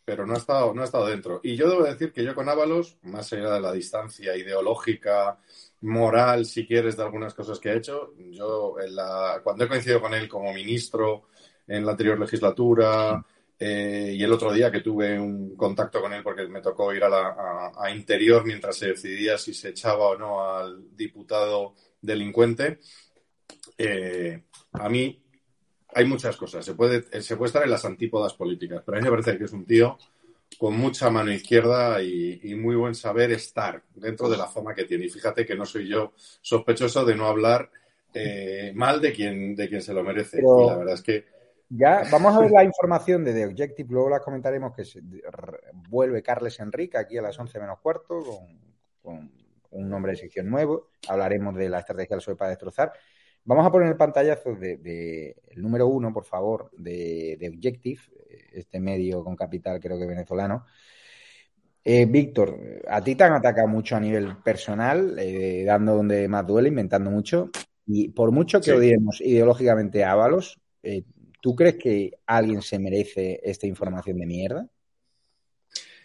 Pero 0.06 0.26
no 0.26 0.34
ha 0.34 0.38
estado, 0.38 0.74
no 0.74 0.82
ha 0.82 0.86
estado 0.86 1.08
dentro. 1.08 1.40
Y 1.44 1.56
yo 1.56 1.70
debo 1.70 1.84
decir 1.84 2.12
que 2.12 2.26
yo 2.26 2.36
con 2.36 2.50
Ábalos, 2.50 2.98
más 3.04 3.32
allá 3.32 3.52
de 3.52 3.62
la 3.62 3.72
distancia 3.72 4.36
ideológica, 4.36 5.40
moral, 5.82 6.46
si 6.46 6.68
quieres, 6.68 6.98
de 6.98 7.04
algunas 7.04 7.34
cosas 7.34 7.60
que 7.60 7.70
ha 7.70 7.76
hecho, 7.76 8.14
yo 8.18 8.76
en 8.82 8.94
la, 8.94 9.40
cuando 9.42 9.64
he 9.64 9.68
coincidido 9.70 10.02
con 10.02 10.14
él 10.14 10.28
como 10.28 10.54
ministro 10.54 11.28
en 11.68 11.86
la 11.86 11.92
anterior 11.92 12.20
legislatura, 12.20 13.24
eh, 13.60 14.14
y 14.16 14.24
el 14.24 14.32
otro 14.34 14.52
día 14.52 14.72
que 14.72 14.82
tuve 14.82 15.20
un 15.20 15.56
contacto 15.56 16.02
con 16.02 16.12
él 16.14 16.22
porque 16.24 16.48
me 16.48 16.62
tocó 16.62 16.94
ir 16.94 17.04
a, 17.04 17.10
la, 17.10 17.28
a, 17.30 17.72
a 17.86 17.92
Interior 17.92 18.44
mientras 18.46 18.76
se 18.78 18.88
decidía 18.88 19.38
si 19.38 19.54
se 19.54 19.70
echaba 19.70 20.08
o 20.10 20.18
no 20.18 20.44
al 20.44 20.96
diputado 20.96 21.76
delincuente. 22.02 22.80
Eh, 23.78 24.44
a 24.74 24.90
mí 24.90 25.22
hay 25.96 26.06
muchas 26.06 26.36
cosas. 26.38 26.66
Se 26.66 26.74
puede, 26.74 27.22
se 27.22 27.38
puede 27.38 27.48
estar 27.48 27.64
en 27.64 27.70
las 27.72 27.86
antípodas 27.86 28.34
políticas, 28.34 28.82
pero 28.86 28.98
a 28.98 29.02
mí 29.02 29.06
me 29.06 29.12
parece 29.12 29.38
que 29.38 29.46
es 29.46 29.54
un 29.54 29.66
tío 29.66 29.98
con 30.60 30.76
mucha 30.78 31.10
mano 31.10 31.32
izquierda 31.32 32.02
y, 32.02 32.40
y 32.44 32.56
muy 32.56 32.76
buen 32.76 32.94
saber 32.96 33.32
estar 33.32 33.82
dentro 33.96 34.30
de 34.30 34.38
la 34.38 34.48
fama 34.48 34.76
que 34.76 34.84
tiene. 34.86 35.06
Y 35.06 35.10
fíjate 35.10 35.46
que 35.46 35.56
no 35.56 35.66
soy 35.66 35.88
yo 35.88 36.14
sospechoso 36.42 37.04
de 37.06 37.16
no 37.16 37.28
hablar 37.28 37.70
eh, 38.14 38.72
mal 38.76 39.02
de 39.02 39.14
quien, 39.14 39.56
de 39.56 39.68
quien 39.68 39.82
se 39.82 39.94
lo 39.94 40.04
merece. 40.04 40.38
Pero- 40.38 40.64
Y 40.64 40.68
la 40.68 40.78
verdad 40.78 40.94
es 40.96 41.02
que 41.02 41.26
Ya, 41.76 42.04
vamos 42.12 42.36
a 42.36 42.40
ver 42.42 42.52
la 42.52 42.64
información 42.64 43.24
de 43.24 43.34
The 43.34 43.46
Objective, 43.48 43.90
luego 43.92 44.10
la 44.10 44.20
comentaremos 44.20 44.76
que 44.76 44.86
se- 44.86 45.02
vuelve 45.90 46.22
Carles 46.22 46.60
Enrique 46.60 46.98
aquí 46.98 47.18
a 47.18 47.22
las 47.22 47.38
11 47.40 47.60
menos 47.60 47.80
cuarto 47.80 48.20
con, 48.22 48.60
con 49.02 49.32
un 49.72 49.90
nombre 49.90 50.12
de 50.12 50.18
sección 50.20 50.50
nuevo. 50.50 50.90
Hablaremos 51.08 51.56
de 51.56 51.70
la 51.70 51.80
estrategia 51.80 52.16
del 52.16 52.20
PSOE 52.22 52.36
para 52.36 52.50
destrozar. 52.52 52.94
Vamos 53.46 53.66
a 53.66 53.72
poner 53.72 53.88
el 53.90 53.98
pantallazo 53.98 54.54
de, 54.56 54.78
de- 54.78 55.36
el 55.48 55.62
número 55.64 55.88
uno, 55.88 56.14
por 56.14 56.26
favor, 56.26 56.70
de, 56.78 57.38
de 57.40 57.50
Objective, 57.50 58.02
este 58.52 58.80
medio 58.80 59.24
con 59.24 59.36
capital 59.36 59.80
creo 59.80 59.98
que 59.98 60.06
venezolano. 60.06 60.66
Eh, 61.84 62.06
Víctor, 62.06 62.56
a 62.88 63.02
ti 63.04 63.16
te 63.16 63.24
han 63.24 63.34
atacado 63.34 63.68
mucho 63.68 63.96
a 63.96 64.00
nivel 64.00 64.38
personal, 64.38 65.18
eh, 65.20 65.64
dando 65.66 65.96
donde 65.96 66.28
más 66.28 66.46
duele, 66.46 66.70
inventando 66.70 67.10
mucho. 67.10 67.50
Y 67.88 68.10
por 68.10 68.32
mucho 68.32 68.60
que 68.60 68.66
Sí. 68.66 68.72
odiemos 68.72 69.20
ideológicamente 69.22 70.04
a 70.06 70.12
Ábalos, 70.14 70.60
eh, 70.84 71.04
¿tú 71.44 71.54
crees 71.58 71.76
que 71.76 72.20
alguien 72.26 72.62
se 72.62 72.80
merece 72.80 73.42
esta 73.44 73.68
información 73.68 74.18
de 74.18 74.26
mierda? 74.26 74.70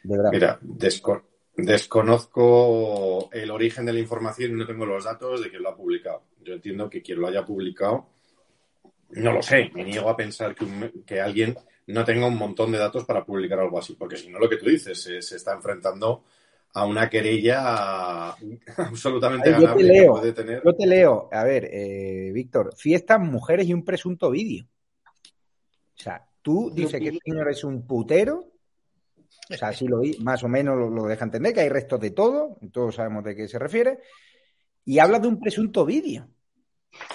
De 0.02 0.16
verdad. 0.16 0.32
Mira, 0.32 0.58
desco- 0.60 1.22
desconozco 1.56 3.30
el 3.32 3.48
origen 3.52 3.86
de 3.86 3.92
la 3.92 4.00
información 4.00 4.50
y 4.50 4.54
no 4.54 4.66
tengo 4.66 4.84
los 4.84 5.04
datos 5.04 5.40
de 5.40 5.48
quién 5.48 5.62
lo 5.62 5.68
ha 5.68 5.76
publicado. 5.76 6.24
Yo 6.42 6.54
entiendo 6.54 6.90
que 6.90 7.02
quien 7.02 7.20
lo 7.20 7.28
haya 7.28 7.44
publicado, 7.44 8.08
no 9.10 9.32
lo 9.32 9.40
sé, 9.40 9.70
me 9.74 9.84
niego 9.84 10.08
a 10.10 10.16
pensar 10.16 10.56
que, 10.56 10.64
un- 10.64 11.04
que 11.06 11.20
alguien 11.20 11.56
no 11.86 12.04
tenga 12.04 12.26
un 12.26 12.36
montón 12.36 12.72
de 12.72 12.78
datos 12.78 13.04
para 13.04 13.24
publicar 13.24 13.60
algo 13.60 13.78
así, 13.78 13.94
porque 13.94 14.16
si 14.16 14.28
no, 14.30 14.40
lo 14.40 14.48
que 14.48 14.56
tú 14.56 14.66
dices, 14.66 15.00
se, 15.00 15.22
se 15.22 15.36
está 15.36 15.54
enfrentando 15.54 16.24
a 16.74 16.84
una 16.84 17.08
querella 17.08 18.30
absolutamente 18.76 19.50
Ay, 19.50 19.52
yo 19.52 19.58
te 19.58 19.62
ganable 19.64 19.92
que 19.92 20.06
puede 20.06 20.32
tener. 20.32 20.62
yo 20.64 20.74
te 20.74 20.86
leo. 20.86 21.28
A 21.30 21.44
ver, 21.44 21.68
eh, 21.72 22.32
Víctor, 22.34 22.74
fiestas, 22.76 23.20
mujeres 23.20 23.68
y 23.68 23.72
un 23.72 23.84
presunto 23.84 24.30
vídeo. 24.30 24.66
Tú 26.48 26.70
dices 26.72 26.98
que 26.98 27.08
el 27.08 27.18
señor 27.22 27.50
es 27.50 27.62
un 27.62 27.86
putero. 27.86 28.46
O 29.50 29.54
sea, 29.54 29.68
así 29.68 29.86
lo 29.86 30.00
más 30.20 30.42
o 30.44 30.48
menos 30.48 30.78
lo, 30.78 30.88
lo 30.88 31.04
deja 31.04 31.26
entender, 31.26 31.52
que 31.52 31.60
hay 31.60 31.68
restos 31.68 32.00
de 32.00 32.10
todo, 32.12 32.56
todos 32.72 32.94
sabemos 32.94 33.22
de 33.22 33.36
qué 33.36 33.46
se 33.48 33.58
refiere. 33.58 33.98
Y 34.86 34.98
habla 34.98 35.18
de 35.18 35.28
un 35.28 35.38
presunto 35.38 35.84
vídeo. 35.84 36.26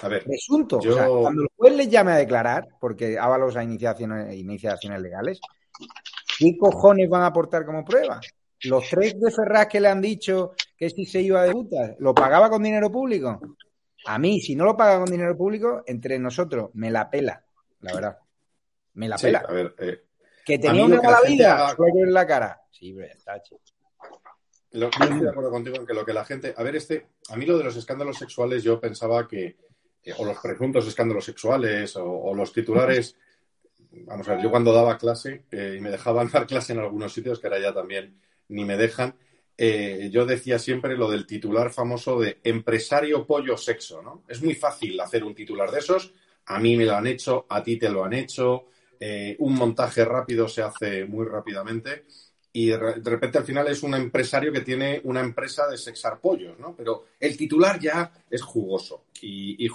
A 0.02 0.06
ver, 0.08 0.22
Presunto. 0.22 0.80
yo- 0.80 0.92
O 0.92 0.94
sea, 0.94 1.08
cuando 1.08 1.42
el 1.42 1.48
juez 1.56 1.74
les 1.74 1.88
llame 1.90 2.12
a 2.12 2.16
declarar, 2.16 2.68
porque 2.78 3.18
Ábalos 3.18 3.56
a 3.56 3.64
iniciaciones, 3.64 4.36
iniciaciones 4.36 5.00
legales, 5.02 5.40
¿qué 6.38 6.56
cojones 6.56 7.08
van 7.10 7.22
a 7.22 7.26
aportar 7.26 7.66
como 7.66 7.84
prueba? 7.84 8.20
Los 8.62 8.88
tres 8.88 9.18
de 9.20 9.32
Ferraz 9.32 9.66
que 9.66 9.80
le 9.80 9.88
han 9.88 10.00
dicho 10.00 10.52
que 10.76 10.90
si 10.90 11.04
se 11.06 11.20
iba 11.22 11.42
de 11.42 11.50
putas, 11.50 11.96
¿lo 11.98 12.14
pagaba 12.14 12.48
con 12.48 12.62
dinero 12.62 12.88
público? 12.92 13.40
A 14.06 14.16
mí, 14.18 14.40
si 14.40 14.54
no 14.54 14.64
lo 14.64 14.76
paga 14.76 15.00
con 15.00 15.10
dinero 15.10 15.36
público, 15.36 15.82
entre 15.86 16.20
nosotros, 16.20 16.70
me 16.74 16.90
la 16.92 17.10
pela, 17.10 17.44
la 17.80 17.94
verdad. 17.94 18.18
Me 18.94 19.08
la 19.08 19.18
Sí, 19.18 19.26
pela. 19.26 19.38
a 19.48 19.52
ver, 19.52 19.74
eh, 19.78 20.04
Que 20.44 20.58
tenía 20.58 20.84
una 20.84 21.00
mala 21.02 21.20
vida, 21.26 21.68
haga- 21.68 21.76
ver 21.94 22.08
la 22.08 22.26
cara. 22.26 22.60
Sí, 22.70 22.92
pero 22.92 23.06
está, 23.12 23.40
chico. 23.42 23.60
Lo, 24.72 24.90
yo 24.90 25.04
estoy 25.04 25.20
de 25.20 25.30
acuerdo 25.30 25.50
contigo 25.50 25.76
en 25.76 25.86
que 25.86 25.94
lo 25.94 26.04
que 26.04 26.12
la 26.12 26.24
gente. 26.24 26.52
A 26.56 26.62
ver, 26.62 26.76
este. 26.76 27.06
A 27.28 27.36
mí 27.36 27.46
lo 27.46 27.56
de 27.56 27.64
los 27.64 27.76
escándalos 27.76 28.18
sexuales, 28.18 28.62
yo 28.62 28.80
pensaba 28.80 29.26
que. 29.28 29.56
eh, 30.02 30.12
o 30.18 30.24
los 30.24 30.38
presuntos 30.38 30.86
escándalos 30.86 31.24
sexuales, 31.24 31.96
o, 31.96 32.04
o 32.04 32.34
los 32.34 32.52
titulares. 32.52 33.16
Vamos 34.06 34.28
a 34.28 34.34
ver, 34.34 34.42
yo 34.42 34.50
cuando 34.50 34.72
daba 34.72 34.98
clase, 34.98 35.44
eh, 35.52 35.76
y 35.78 35.80
me 35.80 35.90
dejaban 35.90 36.28
dar 36.32 36.46
clase 36.46 36.72
en 36.72 36.80
algunos 36.80 37.12
sitios, 37.12 37.38
que 37.38 37.46
ahora 37.46 37.60
ya 37.60 37.72
también 37.72 38.20
ni 38.48 38.64
me 38.64 38.76
dejan, 38.76 39.16
eh, 39.56 40.08
yo 40.12 40.26
decía 40.26 40.58
siempre 40.58 40.96
lo 40.96 41.08
del 41.08 41.26
titular 41.26 41.70
famoso 41.70 42.18
de 42.20 42.40
empresario 42.42 43.24
pollo 43.24 43.56
sexo, 43.56 44.02
¿no? 44.02 44.24
Es 44.28 44.42
muy 44.42 44.54
fácil 44.56 44.98
hacer 45.00 45.22
un 45.24 45.34
titular 45.34 45.70
de 45.70 45.78
esos. 45.78 46.12
A 46.46 46.58
mí 46.58 46.76
me 46.76 46.84
lo 46.84 46.96
han 46.96 47.06
hecho, 47.06 47.46
a 47.48 47.62
ti 47.62 47.78
te 47.78 47.88
lo 47.88 48.04
han 48.04 48.12
hecho. 48.14 48.66
Eh, 49.00 49.36
un 49.40 49.54
montaje 49.54 50.04
rápido 50.04 50.48
se 50.48 50.62
hace 50.62 51.04
muy 51.04 51.26
rápidamente 51.26 52.04
y 52.52 52.66
de 52.68 52.76
re- 52.78 53.00
de 53.00 53.10
repente 53.10 53.38
al 53.38 53.44
final 53.44 53.66
es 53.68 53.82
un 53.82 53.94
empresario 53.94 54.52
que 54.52 54.60
tiene 54.60 55.00
una 55.04 55.20
empresa 55.20 55.66
de 55.68 55.76
sexar 55.76 56.20
pollos, 56.20 56.58
¿no? 56.58 56.74
Pero 56.76 57.06
el 57.18 57.36
titular 57.36 57.80
ya 57.80 58.12
es 58.30 58.42
jugoso. 58.42 59.06
Y, 59.20 59.66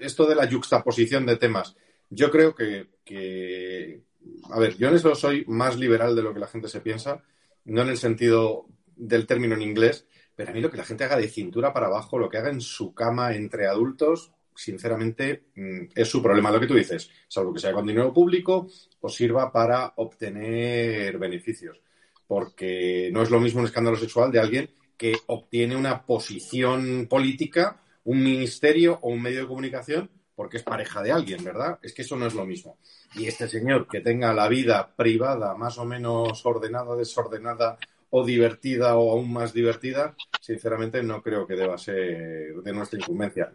esto 0.00 0.26
de 0.26 0.34
la 0.34 0.44
yuxtaposición 0.46 1.24
de 1.26 1.36
temas, 1.36 1.76
yo 2.10 2.30
creo 2.30 2.54
que, 2.54 2.88
que- 3.04 4.02
a 4.50 4.58
ver, 4.58 4.76
yo 4.76 4.88
en 4.88 4.96
eso 4.96 5.14
soy 5.14 5.44
más 5.46 5.78
liberal 5.78 6.14
de 6.16 6.22
lo 6.22 6.34
que 6.34 6.40
la 6.40 6.46
gente 6.48 6.68
se 6.68 6.80
piensa, 6.80 7.22
no 7.64 7.82
en 7.82 7.88
el 7.88 7.96
sentido 7.96 8.66
del 8.96 9.26
término 9.26 9.54
en 9.54 9.62
inglés, 9.62 10.06
pero 10.34 10.50
a 10.50 10.54
mí 10.54 10.60
lo 10.60 10.70
que 10.70 10.76
la 10.76 10.84
gente 10.84 11.04
haga 11.04 11.16
de 11.16 11.28
cintura 11.28 11.72
para 11.72 11.86
abajo, 11.86 12.18
lo 12.18 12.28
que 12.28 12.38
haga 12.38 12.50
en 12.50 12.60
su 12.60 12.94
cama 12.94 13.34
entre 13.34 13.66
adultos, 13.66 14.32
sinceramente, 14.56 15.44
mm, 15.54 15.92
es 15.94 16.08
su 16.08 16.22
problema. 16.22 16.50
Lo 16.50 16.60
que 16.60 16.66
tú 16.66 16.74
dices, 16.74 17.10
salvo 17.28 17.52
que 17.52 17.60
sea 17.60 17.72
con 17.72 17.86
dinero 17.86 18.12
público 18.12 18.68
o 19.00 19.08
sirva 19.08 19.52
para 19.52 19.92
obtener 19.96 21.18
beneficios 21.18 21.80
porque 22.26 23.10
no 23.12 23.22
es 23.22 23.30
lo 23.30 23.40
mismo 23.40 23.60
un 23.60 23.66
escándalo 23.66 23.96
sexual 23.96 24.30
de 24.32 24.40
alguien 24.40 24.70
que 24.96 25.14
obtiene 25.26 25.76
una 25.76 26.04
posición 26.04 27.06
política, 27.08 27.82
un 28.04 28.22
ministerio 28.22 28.98
o 29.02 29.10
un 29.10 29.22
medio 29.22 29.42
de 29.42 29.46
comunicación 29.46 30.10
porque 30.34 30.58
es 30.58 30.62
pareja 30.62 31.02
de 31.02 31.12
alguien, 31.12 31.42
¿verdad? 31.42 31.78
Es 31.82 31.94
que 31.94 32.02
eso 32.02 32.14
no 32.14 32.26
es 32.26 32.34
lo 32.34 32.44
mismo. 32.44 32.78
Y 33.14 33.26
este 33.26 33.48
señor 33.48 33.88
que 33.88 34.00
tenga 34.00 34.34
la 34.34 34.48
vida 34.48 34.94
privada 34.94 35.54
más 35.54 35.78
o 35.78 35.86
menos 35.86 36.44
ordenada, 36.44 36.94
desordenada 36.94 37.78
o 38.10 38.24
divertida 38.24 38.96
o 38.96 39.12
aún 39.12 39.32
más 39.32 39.54
divertida, 39.54 40.14
sinceramente 40.40 41.02
no 41.02 41.22
creo 41.22 41.46
que 41.46 41.54
deba 41.54 41.78
ser 41.78 42.54
de 42.62 42.72
nuestra 42.72 42.98
incumbencia. 42.98 43.50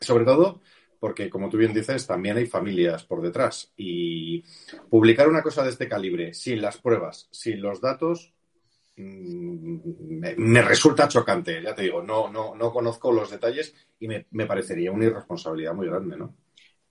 Sobre 0.00 0.24
todo 0.24 0.62
porque, 0.98 1.28
como 1.30 1.50
tú 1.50 1.58
bien 1.58 1.74
dices, 1.74 2.06
también 2.06 2.36
hay 2.38 2.46
familias 2.46 3.04
por 3.04 3.20
detrás. 3.22 3.72
Y 3.76 4.42
publicar 4.88 5.28
una 5.28 5.42
cosa 5.42 5.62
de 5.62 5.70
este 5.70 5.88
calibre 5.88 6.32
sin 6.34 6.62
las 6.62 6.78
pruebas, 6.78 7.28
sin 7.30 7.60
los 7.60 7.80
datos, 7.80 8.32
mm, 8.96 9.78
me, 10.20 10.36
me 10.36 10.62
resulta 10.62 11.08
chocante. 11.08 11.62
Ya 11.62 11.74
te 11.74 11.82
digo, 11.82 12.02
no, 12.02 12.30
no, 12.30 12.54
no 12.56 12.72
conozco 12.72 13.12
los 13.12 13.30
detalles 13.30 13.74
y 14.00 14.08
me, 14.08 14.26
me 14.32 14.46
parecería 14.46 14.92
una 14.92 15.06
irresponsabilidad 15.06 15.74
muy 15.74 15.88
grande, 15.88 16.16
¿no? 16.18 16.36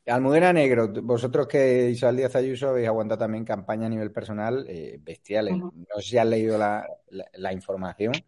Almudena 0.06 0.52
Negro, 0.52 0.90
vosotros 1.02 1.48
que 1.48 1.90
Isabel 1.90 2.18
Díaz 2.18 2.36
Ayuso 2.36 2.70
habéis 2.70 2.88
aguantado 2.90 3.20
también 3.20 3.46
campaña 3.46 3.86
a 3.88 3.90
nivel 3.90 4.12
personal 4.12 4.66
eh, 4.68 4.98
bestiales. 5.02 5.64
No 5.72 6.02
sé 6.02 6.10
si 6.10 6.18
has 6.18 6.28
leído 6.28 6.58
la, 6.58 6.86
la- 7.10 7.26
la 7.34 7.54
información, 7.54 8.26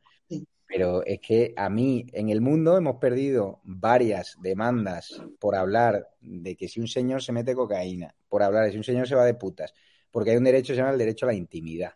pero 0.68 1.04
es 1.06 1.20
que 1.20 1.54
a 1.56 1.70
mí 1.70 2.06
en 2.14 2.30
el 2.30 2.42
mundo 2.42 2.78
hemos 2.78 2.98
perdido 2.98 3.60
varias 3.64 4.36
demandas 4.42 5.22
por 5.40 5.56
hablar 5.56 6.10
de 6.22 6.56
que 6.56 6.68
si 6.68 6.80
un 6.80 6.88
señor 6.88 7.22
se 7.22 7.32
mete 7.32 7.54
cocaína, 7.54 8.16
por 8.28 8.42
hablar 8.44 8.66
de 8.66 8.72
si 8.72 8.78
un 8.78 8.84
señor 8.84 9.08
se 9.08 9.16
va 9.16 9.26
de 9.26 9.36
putas, 9.36 9.74
porque 10.12 10.32
hay 10.32 10.38
un 10.38 10.44
derecho 10.44 10.68
que 10.68 10.76
se 10.76 10.82
llama 10.82 10.92
el 10.94 10.98
derecho 10.98 11.26
a 11.26 11.30
la 11.30 11.36
intimidad 11.36 11.94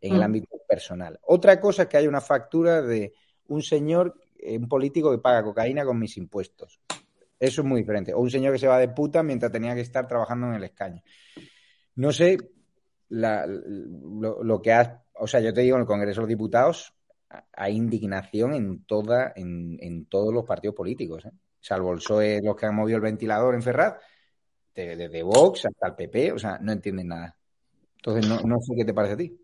en 0.00 0.14
el 0.14 0.20
Mm. 0.20 0.24
ámbito 0.24 0.56
personal. 0.68 1.18
Otra 1.22 1.60
cosa 1.60 1.82
es 1.82 1.88
que 1.88 1.96
hay 1.96 2.06
una 2.08 2.20
factura 2.20 2.82
de 2.82 3.12
un 3.48 3.62
señor, 3.62 4.14
eh, 4.38 4.58
un 4.58 4.68
político 4.68 5.10
que 5.12 5.18
paga 5.18 5.44
cocaína 5.44 5.84
con 5.84 5.98
mis 5.98 6.16
impuestos. 6.16 6.80
Eso 7.38 7.62
es 7.62 7.66
muy 7.66 7.80
diferente. 7.80 8.14
O 8.14 8.18
un 8.20 8.30
señor 8.30 8.52
que 8.52 8.58
se 8.58 8.66
va 8.68 8.78
de 8.78 8.88
puta 8.88 9.22
mientras 9.22 9.52
tenía 9.52 9.74
que 9.74 9.80
estar 9.80 10.06
trabajando 10.08 10.46
en 10.48 10.54
el 10.54 10.64
escaño. 10.64 11.02
No 11.96 12.12
sé 12.12 12.38
la- 13.10 13.46
lo, 13.46 14.42
lo 14.42 14.62
que 14.62 14.72
has. 14.72 14.90
O 15.14 15.26
sea, 15.26 15.40
yo 15.40 15.52
te 15.52 15.60
digo, 15.60 15.76
en 15.76 15.82
el 15.82 15.86
Congreso 15.86 16.20
de 16.20 16.22
los 16.22 16.28
Diputados 16.28 16.94
hay 17.52 17.76
indignación 17.76 18.54
en, 18.54 18.84
toda, 18.84 19.32
en, 19.36 19.78
en 19.80 20.06
todos 20.06 20.32
los 20.32 20.44
partidos 20.44 20.74
políticos. 20.76 21.24
¿eh? 21.24 21.30
Salvo 21.60 21.92
el 21.92 21.98
PSOE, 21.98 22.40
los 22.42 22.56
que 22.56 22.66
han 22.66 22.74
movido 22.74 22.96
el 22.96 23.02
ventilador 23.02 23.54
en 23.54 23.62
Ferraz, 23.62 23.94
de- 24.74 24.96
desde 24.96 25.22
Vox 25.22 25.66
hasta 25.66 25.88
el 25.88 25.94
PP, 25.94 26.32
o 26.32 26.38
sea, 26.38 26.58
no 26.60 26.72
entienden 26.72 27.08
nada. 27.08 27.36
Entonces, 27.96 28.28
no, 28.28 28.40
no 28.40 28.60
sé 28.60 28.74
qué 28.76 28.84
te 28.84 28.94
parece 28.94 29.14
a 29.14 29.16
ti. 29.16 29.38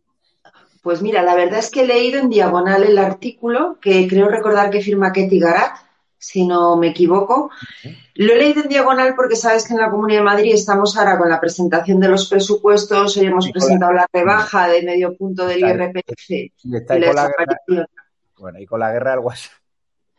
Pues 0.82 1.02
mira, 1.02 1.22
la 1.22 1.34
verdad 1.34 1.58
es 1.58 1.70
que 1.70 1.82
he 1.82 1.86
leído 1.86 2.18
en 2.20 2.28
diagonal 2.28 2.84
el 2.84 2.98
artículo 2.98 3.78
que 3.80 4.06
creo 4.08 4.28
recordar 4.28 4.70
que 4.70 4.80
firma 4.80 5.12
Ketty 5.12 5.38
Garat, 5.38 5.76
si 6.18 6.46
no 6.46 6.76
me 6.76 6.88
equivoco. 6.88 7.50
Lo 8.14 8.32
he 8.32 8.36
leído 8.36 8.62
en 8.62 8.68
diagonal 8.68 9.14
porque 9.14 9.36
sabes 9.36 9.66
que 9.66 9.74
en 9.74 9.80
la 9.80 9.90
Comunidad 9.90 10.20
de 10.20 10.24
Madrid 10.24 10.52
estamos 10.54 10.96
ahora 10.96 11.16
con 11.16 11.28
la 11.30 11.40
presentación 11.40 12.00
de 12.00 12.08
los 12.08 12.28
presupuestos, 12.28 13.16
hoy 13.16 13.26
hemos 13.26 13.48
presentado 13.50 13.92
la 13.92 14.06
rebaja 14.12 14.68
de 14.68 14.82
medio 14.82 15.16
punto 15.16 15.46
del 15.46 15.60
IRPF 15.60 16.30
Y 16.30 16.52
está 16.76 16.94
con 16.94 17.14
la 17.14 17.30
guerra, 17.38 17.86
bueno, 18.38 18.58
y 18.58 18.66
con 18.66 18.80
la 18.80 18.92
guerra 18.92 19.10
del 19.12 19.20
WhatsApp. 19.20 19.52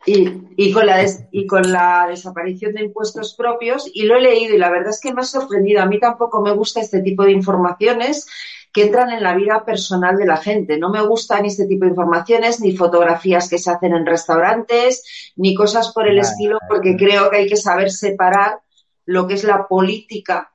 Y, 0.06 0.32
y 0.56 0.72
con 0.72 0.86
la 0.86 0.96
des- 0.96 1.24
y 1.30 1.46
con 1.46 1.70
la 1.70 2.06
desaparición 2.08 2.72
de 2.72 2.84
impuestos 2.84 3.34
propios, 3.34 3.90
y 3.92 4.04
lo 4.04 4.16
he 4.16 4.22
leído 4.22 4.54
y 4.54 4.58
la 4.58 4.70
verdad 4.70 4.88
es 4.90 5.00
que 5.00 5.12
me 5.12 5.20
ha 5.20 5.24
sorprendido. 5.24 5.82
A 5.82 5.86
mí 5.86 6.00
tampoco 6.00 6.40
me 6.40 6.52
gusta 6.52 6.80
este 6.80 7.02
tipo 7.02 7.22
de 7.24 7.32
informaciones 7.32 8.26
que 8.72 8.82
entran 8.82 9.10
en 9.10 9.22
la 9.22 9.34
vida 9.34 9.64
personal 9.64 10.16
de 10.16 10.26
la 10.26 10.36
gente. 10.36 10.78
No 10.78 10.90
me 10.90 11.02
gustan 11.02 11.44
este 11.44 11.66
tipo 11.66 11.84
de 11.84 11.90
informaciones, 11.90 12.60
ni 12.60 12.76
fotografías 12.76 13.48
que 13.48 13.58
se 13.58 13.70
hacen 13.70 13.94
en 13.94 14.06
restaurantes, 14.06 15.32
ni 15.36 15.54
cosas 15.54 15.92
por 15.92 16.08
el 16.08 16.18
estilo, 16.18 16.58
porque 16.68 16.96
creo 16.96 17.30
que 17.30 17.38
hay 17.38 17.48
que 17.48 17.56
saber 17.56 17.90
separar 17.90 18.60
lo 19.06 19.26
que 19.26 19.34
es 19.34 19.44
la 19.44 19.66
política 19.66 20.52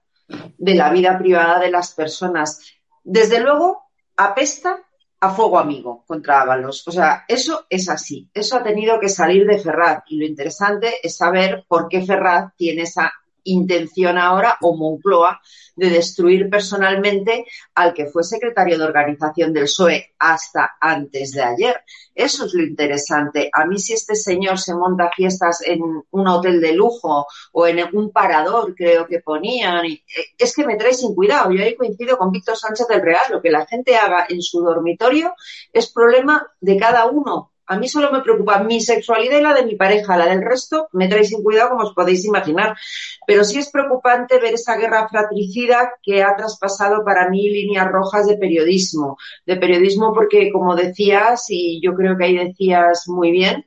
de 0.58 0.76
la 0.76 0.90
vida 0.90 1.18
privada 1.18 1.60
de 1.60 1.72
las 1.72 1.94
personas. 1.94 2.62
Desde 3.04 3.40
luego, 3.40 3.84
apesta 4.16 4.80
a 5.20 5.30
fuego 5.30 5.60
amigo 5.60 6.04
contra 6.08 6.42
Ábalos. 6.42 6.88
O 6.88 6.92
sea, 6.92 7.26
eso 7.28 7.66
es 7.70 7.90
así. 7.90 8.30
Eso 8.34 8.58
ha 8.58 8.64
tenido 8.64 9.00
que 9.00 9.10
salir 9.10 9.46
de 9.46 9.60
Ferraz. 9.60 10.04
Y 10.08 10.18
lo 10.18 10.26
interesante 10.26 10.96
es 11.02 11.18
saber 11.18 11.66
por 11.68 11.88
qué 11.88 12.06
Ferraz 12.06 12.54
tiene 12.56 12.84
esa 12.84 13.12
intención 13.46 14.18
ahora, 14.18 14.58
o 14.62 14.76
Moncloa, 14.76 15.42
de 15.76 15.90
destruir 15.90 16.50
personalmente 16.50 17.46
al 17.74 17.94
que 17.94 18.06
fue 18.06 18.24
secretario 18.24 18.78
de 18.78 18.86
organización 18.86 19.54
del 19.54 19.64
PSOE 19.64 20.14
hasta 20.20 20.76
antes 20.80 21.32
de 21.32 21.44
ayer. 21.44 21.82
Eso 22.14 22.46
es 22.46 22.54
lo 22.54 22.64
interesante. 22.64 23.50
A 23.52 23.66
mí 23.66 23.78
si 23.78 23.94
este 23.94 24.16
señor 24.16 24.58
se 24.58 24.74
monta 24.74 25.10
fiestas 25.16 25.62
en 25.66 25.82
un 26.10 26.28
hotel 26.28 26.62
de 26.62 26.74
lujo 26.74 27.28
o 27.52 27.68
en 27.68 27.80
un 27.94 28.12
parador, 28.12 28.74
creo 28.74 29.06
que 29.06 29.20
ponían, 29.20 29.86
eh, 29.86 30.02
es 30.38 30.56
que 30.56 30.66
me 30.66 30.78
trae 30.78 30.94
sin 30.94 31.14
cuidado. 31.14 31.52
Yo 31.52 31.64
ahí 31.64 31.76
coincido 31.76 32.18
con 32.18 32.32
Víctor 32.32 32.58
Sánchez 32.58 32.88
del 32.88 33.02
Real. 33.02 33.26
Lo 33.32 33.42
que 33.42 33.52
la 33.52 33.66
gente 33.66 33.98
haga 33.98 34.26
en 34.30 34.42
su 34.42 34.62
dormitorio 34.62 35.36
es 35.74 35.92
problema 35.92 36.48
de 36.62 36.78
cada 36.78 37.06
uno. 37.08 37.52
A 37.68 37.78
mí 37.78 37.88
solo 37.88 38.12
me 38.12 38.22
preocupa 38.22 38.60
mi 38.60 38.80
sexualidad 38.80 39.40
y 39.40 39.42
la 39.42 39.54
de 39.54 39.66
mi 39.66 39.76
pareja, 39.76 40.18
la 40.18 40.28
del 40.28 40.44
resto 40.44 40.88
me 40.94 41.08
trae 41.08 41.24
sin 41.24 41.42
cuidado, 41.42 41.72
como 41.72 41.84
os 41.84 41.94
podéis 41.94 42.24
imaginar. 42.26 42.76
Pero 43.26 43.44
sí 43.44 43.58
es 43.58 43.72
preocupante 43.72 44.40
ver 44.40 44.54
esa 44.54 44.78
guerra 44.78 45.08
fratricida 45.08 45.94
que 46.04 46.24
ha 46.24 46.36
traspasado 46.36 47.04
para 47.04 47.30
mí 47.30 47.50
líneas 47.50 47.88
rojas 47.92 48.28
de 48.28 48.38
periodismo. 48.38 49.18
De 49.46 49.58
periodismo 49.58 50.14
porque, 50.14 50.52
como 50.52 50.76
decías, 50.76 51.46
y 51.50 51.82
yo 51.82 51.96
creo 51.96 52.18
que 52.18 52.26
ahí 52.26 52.38
decías 52.38 53.08
muy 53.08 53.32
bien, 53.32 53.66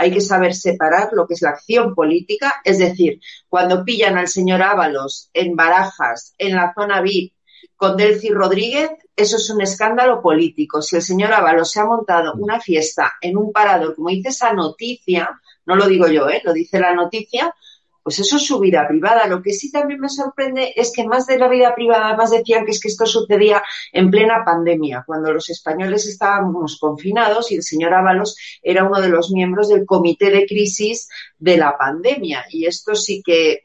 hay 0.00 0.12
que 0.12 0.22
saber 0.22 0.54
separar 0.54 1.10
lo 1.12 1.26
que 1.26 1.34
es 1.34 1.42
la 1.42 1.50
acción 1.50 1.94
política, 1.94 2.54
es 2.64 2.78
decir, 2.78 3.20
cuando 3.48 3.84
pillan 3.84 4.16
al 4.16 4.28
señor 4.28 4.62
Ábalos 4.62 5.28
en 5.34 5.54
Barajas, 5.54 6.34
en 6.38 6.56
la 6.56 6.72
zona 6.72 7.02
VIP, 7.02 7.34
con 7.80 7.96
Delcy 7.96 8.28
Rodríguez, 8.28 8.90
eso 9.16 9.36
es 9.38 9.48
un 9.48 9.62
escándalo 9.62 10.20
político. 10.20 10.82
Si 10.82 10.96
el 10.96 11.02
señor 11.02 11.32
Ábalos 11.32 11.70
se 11.70 11.80
ha 11.80 11.86
montado 11.86 12.34
una 12.34 12.60
fiesta 12.60 13.14
en 13.22 13.38
un 13.38 13.52
parador, 13.52 13.94
como 13.96 14.10
dice 14.10 14.28
esa 14.28 14.52
noticia, 14.52 15.40
no 15.64 15.76
lo 15.76 15.86
digo 15.86 16.06
yo, 16.06 16.28
¿eh? 16.28 16.42
lo 16.44 16.52
dice 16.52 16.78
la 16.78 16.94
noticia, 16.94 17.54
pues 18.02 18.18
eso 18.18 18.36
es 18.36 18.44
su 18.44 18.58
vida 18.60 18.86
privada. 18.86 19.26
Lo 19.26 19.40
que 19.40 19.54
sí 19.54 19.72
también 19.72 19.98
me 19.98 20.10
sorprende 20.10 20.74
es 20.76 20.92
que 20.94 21.06
más 21.06 21.26
de 21.26 21.38
la 21.38 21.48
vida 21.48 21.74
privada, 21.74 22.14
más 22.16 22.30
decían 22.30 22.66
que 22.66 22.72
es 22.72 22.82
que 22.82 22.88
esto 22.88 23.06
sucedía 23.06 23.62
en 23.92 24.10
plena 24.10 24.44
pandemia, 24.44 25.02
cuando 25.06 25.32
los 25.32 25.48
españoles 25.48 26.06
estábamos 26.06 26.78
confinados 26.78 27.50
y 27.50 27.54
el 27.54 27.62
señor 27.62 27.94
Ábalos 27.94 28.36
era 28.60 28.84
uno 28.84 29.00
de 29.00 29.08
los 29.08 29.30
miembros 29.30 29.70
del 29.70 29.86
comité 29.86 30.28
de 30.28 30.44
crisis 30.44 31.08
de 31.38 31.56
la 31.56 31.78
pandemia. 31.78 32.44
Y 32.50 32.66
esto 32.66 32.94
sí 32.94 33.22
que 33.24 33.62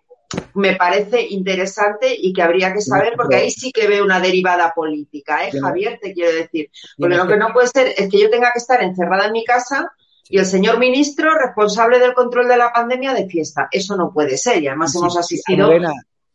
me 0.54 0.76
parece 0.76 1.22
interesante 1.28 2.16
y 2.18 2.34
que 2.34 2.42
habría 2.42 2.74
que 2.74 2.82
saber, 2.82 3.14
porque 3.16 3.36
ahí 3.36 3.52
sí 3.52 3.72
que 3.72 3.88
veo 3.88 4.04
una 4.04 4.20
derivada 4.20 4.74
política, 4.74 5.48
¿eh, 5.48 5.52
Javier? 5.60 6.00
Te 6.02 6.14
quiero 6.14 6.34
decir. 6.34 6.70
Porque 6.98 7.16
lo 7.16 7.28
que 7.28 7.38
no 7.38 7.54
puede 7.54 7.68
ser 7.68 7.94
es 7.98 8.10
que 8.10 8.20
yo 8.20 8.30
tenga 8.30 8.52
que 8.52 8.60
estar 8.60 8.82
encerrada 8.82 9.28
en 9.28 9.34
mi 9.34 9.44
casa 9.44 9.92
y 10.30 10.40
el 10.40 10.46
señor 10.46 10.80
ministro 10.80 11.38
responsable 11.38 12.00
del 12.00 12.14
control 12.14 12.48
de 12.48 12.58
la 12.58 12.74
pandemia 12.74 13.14
de 13.14 13.28
fiesta. 13.28 13.68
Eso 13.72 13.96
no 13.96 14.12
puede 14.12 14.38
ser 14.38 14.62
y 14.62 14.68
además 14.68 14.96
hemos 14.96 15.18
asistido. 15.18 15.70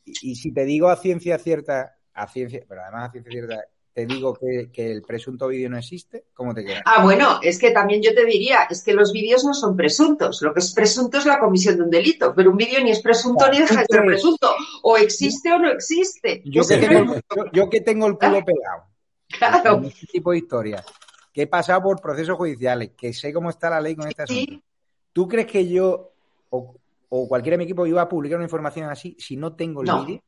y 0.05 0.35
si 0.35 0.53
te 0.53 0.65
digo 0.65 0.89
a 0.89 0.97
ciencia 0.97 1.39
cierta, 1.39 1.97
a 2.15 2.27
ciencia, 2.27 2.65
pero 2.69 2.83
además 2.83 3.09
a 3.09 3.13
ciencia 3.13 3.33
cierta, 3.33 3.65
te 3.93 4.07
digo 4.07 4.35
que, 4.35 4.71
que 4.73 4.93
el 4.93 5.03
presunto 5.03 5.49
vídeo 5.49 5.69
no 5.69 5.77
existe, 5.77 6.27
¿cómo 6.33 6.55
te 6.55 6.65
queda? 6.65 6.83
Ah, 6.87 7.03
bueno, 7.03 7.41
es 7.43 7.59
que 7.59 7.73
también 7.73 8.01
yo 8.03 8.15
te 8.15 8.25
diría, 8.25 8.63
es 8.71 8.85
que 8.85 8.93
los 8.93 9.13
vídeos 9.13 9.45
no 9.45 9.53
son 9.53 9.77
presuntos. 9.77 10.41
Lo 10.43 10.55
que 10.55 10.61
es 10.61 10.73
presunto 10.73 11.19
es 11.19 11.27
la 11.27 11.41
comisión 11.41 11.77
de 11.77 11.83
un 11.83 11.91
delito, 11.91 12.33
pero 12.35 12.51
un 12.51 12.57
vídeo 12.57 12.83
ni 12.83 12.93
es 12.93 13.01
presunto 13.03 13.51
ni 13.51 13.59
deja 13.59 13.81
de 13.81 13.87
ser 13.91 14.03
presunto. 14.05 14.55
O 14.83 14.97
existe 14.97 15.53
o 15.53 15.59
no 15.59 15.71
existe. 15.71 16.43
Yo 16.45 16.63
que, 16.67 16.77
tengo, 16.79 17.15
yo, 17.15 17.45
yo 17.53 17.69
que 17.71 17.81
tengo 17.81 18.07
el 18.07 18.15
culo 18.17 18.45
pegado. 18.45 18.85
Claro. 19.39 19.75
Con 19.77 19.85
este 19.87 20.07
tipo 20.07 20.31
de 20.33 20.39
historias. 20.39 20.85
Que 21.33 21.43
he 21.43 21.47
pasado 21.47 21.83
por 21.83 22.01
procesos 22.01 22.37
judiciales, 22.37 22.91
que 22.97 23.13
sé 23.13 23.33
cómo 23.33 23.51
está 23.51 23.71
la 23.71 23.81
ley 23.81 23.95
con 23.97 24.09
este 24.09 24.23
asunto. 24.23 24.55
¿Tú 25.13 25.29
crees 25.29 25.47
que 25.47 25.69
yo 25.69 26.13
o, 26.51 26.75
o 27.09 27.29
cualquiera 27.29 27.55
de 27.55 27.59
mi 27.59 27.65
equipo 27.65 27.87
iba 27.87 28.03
a 28.03 28.09
publicar 28.09 28.37
una 28.37 28.47
información 28.47 28.89
así 28.89 29.17
si 29.19 29.37
no 29.37 29.55
tengo 29.55 29.83
el 29.83 29.87
No. 29.89 30.05
vídeo? 30.05 30.23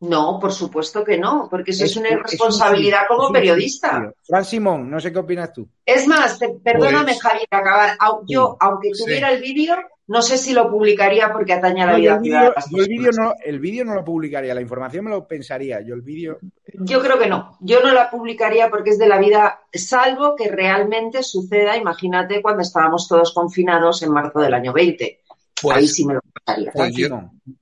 No, 0.00 0.38
por 0.40 0.52
supuesto 0.52 1.02
que 1.02 1.18
no, 1.18 1.48
porque 1.50 1.72
eso 1.72 1.84
es, 1.84 1.90
Es- 1.90 1.96
una 1.96 2.08
es 2.10 2.14
irresponsabilidad 2.14 3.02
un- 3.10 3.16
como 3.16 3.32
periodista. 3.32 4.12
Fran 4.24 4.44
Simón, 4.44 4.88
no 4.90 5.00
sé 5.00 5.12
qué 5.12 5.18
opinas 5.18 5.52
tú. 5.52 5.68
Es 5.84 6.06
más, 6.06 6.38
te- 6.38 6.50
perdóname, 6.62 7.12
Pues- 7.14 7.22
Javier, 7.22 7.48
acabar. 7.50 7.96
Au- 7.98 8.22
Yo, 8.26 8.56
aunque 8.60 8.94
Sí. 8.94 9.04
tuviera 9.04 9.32
el 9.32 9.42
vídeo, 9.42 9.76
no 10.06 10.22
sé 10.22 10.38
si 10.38 10.52
lo 10.52 10.70
publicaría 10.70 11.32
porque 11.32 11.52
atañe 11.52 11.82
a 11.82 11.86
la 11.86 11.92
No, 11.94 11.98
vida 11.98 12.14
el 12.14 12.20
privada 12.20 12.54
el 12.76 12.86
vídeo 12.88 13.10
no, 13.12 13.34
el 13.44 13.58
vídeo 13.58 13.84
no 13.84 13.94
lo 13.94 14.04
publicaría, 14.04 14.54
la 14.54 14.60
información 14.60 15.04
me 15.04 15.10
lo 15.10 15.26
pensaría. 15.26 15.80
Yo 15.80 15.94
el 15.96 16.02
vídeo. 16.02 16.38
Yo 16.74 17.00
creo 17.02 17.18
que 17.18 17.26
no. 17.26 17.56
Yo 17.60 17.82
no 17.82 17.92
la 17.92 18.08
publicaría 18.08 18.70
porque 18.70 18.90
es 18.90 18.98
de 18.98 19.08
la 19.08 19.18
vida, 19.18 19.62
salvo 19.72 20.36
que 20.36 20.48
realmente 20.48 21.24
suceda, 21.24 21.76
imagínate, 21.76 22.40
cuando 22.40 22.62
estábamos 22.62 23.08
todos 23.08 23.34
confinados 23.34 24.00
en 24.04 24.12
marzo 24.12 24.38
del 24.38 24.54
año 24.54 24.72
20. 24.72 25.22
Pues- 25.62 25.76
Ahí 25.76 25.88
sí 25.88 26.04
me 26.04 26.14
lo 26.14 26.20
pasaría. 26.44 26.70
Pues 26.72 26.94
yo, 26.94 27.08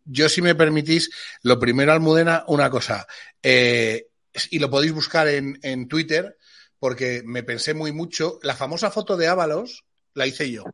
yo, 0.05 0.29
si 0.29 0.43
me 0.43 0.55
permitís, 0.55 1.11
lo 1.43 1.59
primero, 1.59 1.93
Almudena, 1.93 2.45
una 2.49 2.71
cosa. 2.71 3.07
Eh, 3.43 4.09
y 4.51 4.59
lo 4.59 4.69
podéis 4.71 4.93
buscar 4.93 5.29
en, 5.29 5.59
en 5.63 5.89
Twitter, 5.89 6.37
porque 6.79 7.23
me 7.25 7.43
pensé 7.43 7.75
muy 7.75 7.93
mucho. 7.93 8.39
La 8.43 8.55
famosa 8.55 8.91
foto 8.91 9.17
de 9.17 9.29
Ábalos 9.29 9.85
la 10.15 10.27
hice 10.27 10.51
yo. 10.51 10.65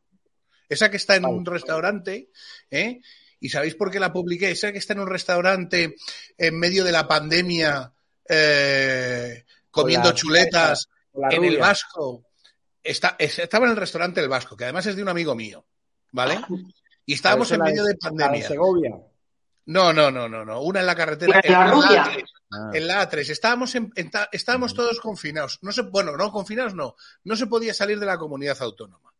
Esa 0.68 0.90
que 0.90 0.96
está 0.96 1.16
en 1.16 1.24
un 1.26 1.44
restaurante, 1.46 2.30
¿eh? 2.70 3.00
¿Y 3.40 3.48
sabéis 3.50 3.74
por 3.74 3.90
qué 3.90 4.00
la 4.00 4.12
publiqué? 4.12 4.50
Esa 4.50 4.72
que 4.72 4.78
está 4.78 4.92
en 4.94 5.00
un 5.00 5.08
restaurante 5.08 5.96
en 6.38 6.58
medio 6.58 6.82
de 6.84 6.92
la 6.92 7.06
pandemia, 7.08 7.92
eh, 8.28 9.44
comiendo 9.70 10.08
la- 10.10 10.14
chuletas 10.14 10.88
la 11.14 11.28
en 11.28 11.44
el. 11.44 11.58
Vasco. 11.58 12.24
Está, 12.82 13.16
es- 13.18 13.38
estaba 13.38 13.66
en 13.66 13.72
el 13.72 13.76
restaurante 13.76 14.20
El 14.20 14.28
Vasco, 14.28 14.56
que 14.56 14.64
además 14.64 14.86
es 14.86 14.96
de 14.96 15.02
un 15.02 15.08
amigo 15.08 15.34
mío, 15.34 15.64
¿vale? 16.12 16.40
Y 17.12 17.14
estábamos 17.14 17.50
en 17.52 17.58
la 17.58 17.64
medio 17.66 17.84
de 17.84 17.90
la 17.90 17.94
de 17.94 17.98
pandemia. 17.98 18.48
Segovia. 18.48 18.90
No, 19.66 19.92
no, 19.92 20.10
no, 20.10 20.28
no, 20.28 20.44
no. 20.44 20.60
Una 20.62 20.80
en 20.80 20.86
la 20.86 20.94
carretera. 20.96 21.40
La 21.44 21.50
la 21.58 21.64
en 21.66 21.70
rubia. 21.72 22.04
A3. 22.04 22.24
Ah. 22.50 22.70
En 22.74 22.86
la 22.86 23.08
A3. 23.10 23.30
Estábamos, 23.30 23.74
en- 23.74 23.92
en 23.94 24.10
ta- 24.10 24.28
estábamos 24.32 24.74
todos 24.74 24.98
confinados. 25.00 25.58
No 25.62 25.72
se, 25.72 25.82
bueno, 25.82 26.16
no, 26.16 26.32
confinados 26.32 26.74
no. 26.74 26.96
No 27.24 27.36
se 27.36 27.46
podía 27.46 27.72
salir 27.72 27.98
de 28.00 28.06
la 28.06 28.18
comunidad 28.18 28.56
autónoma. 28.60 29.12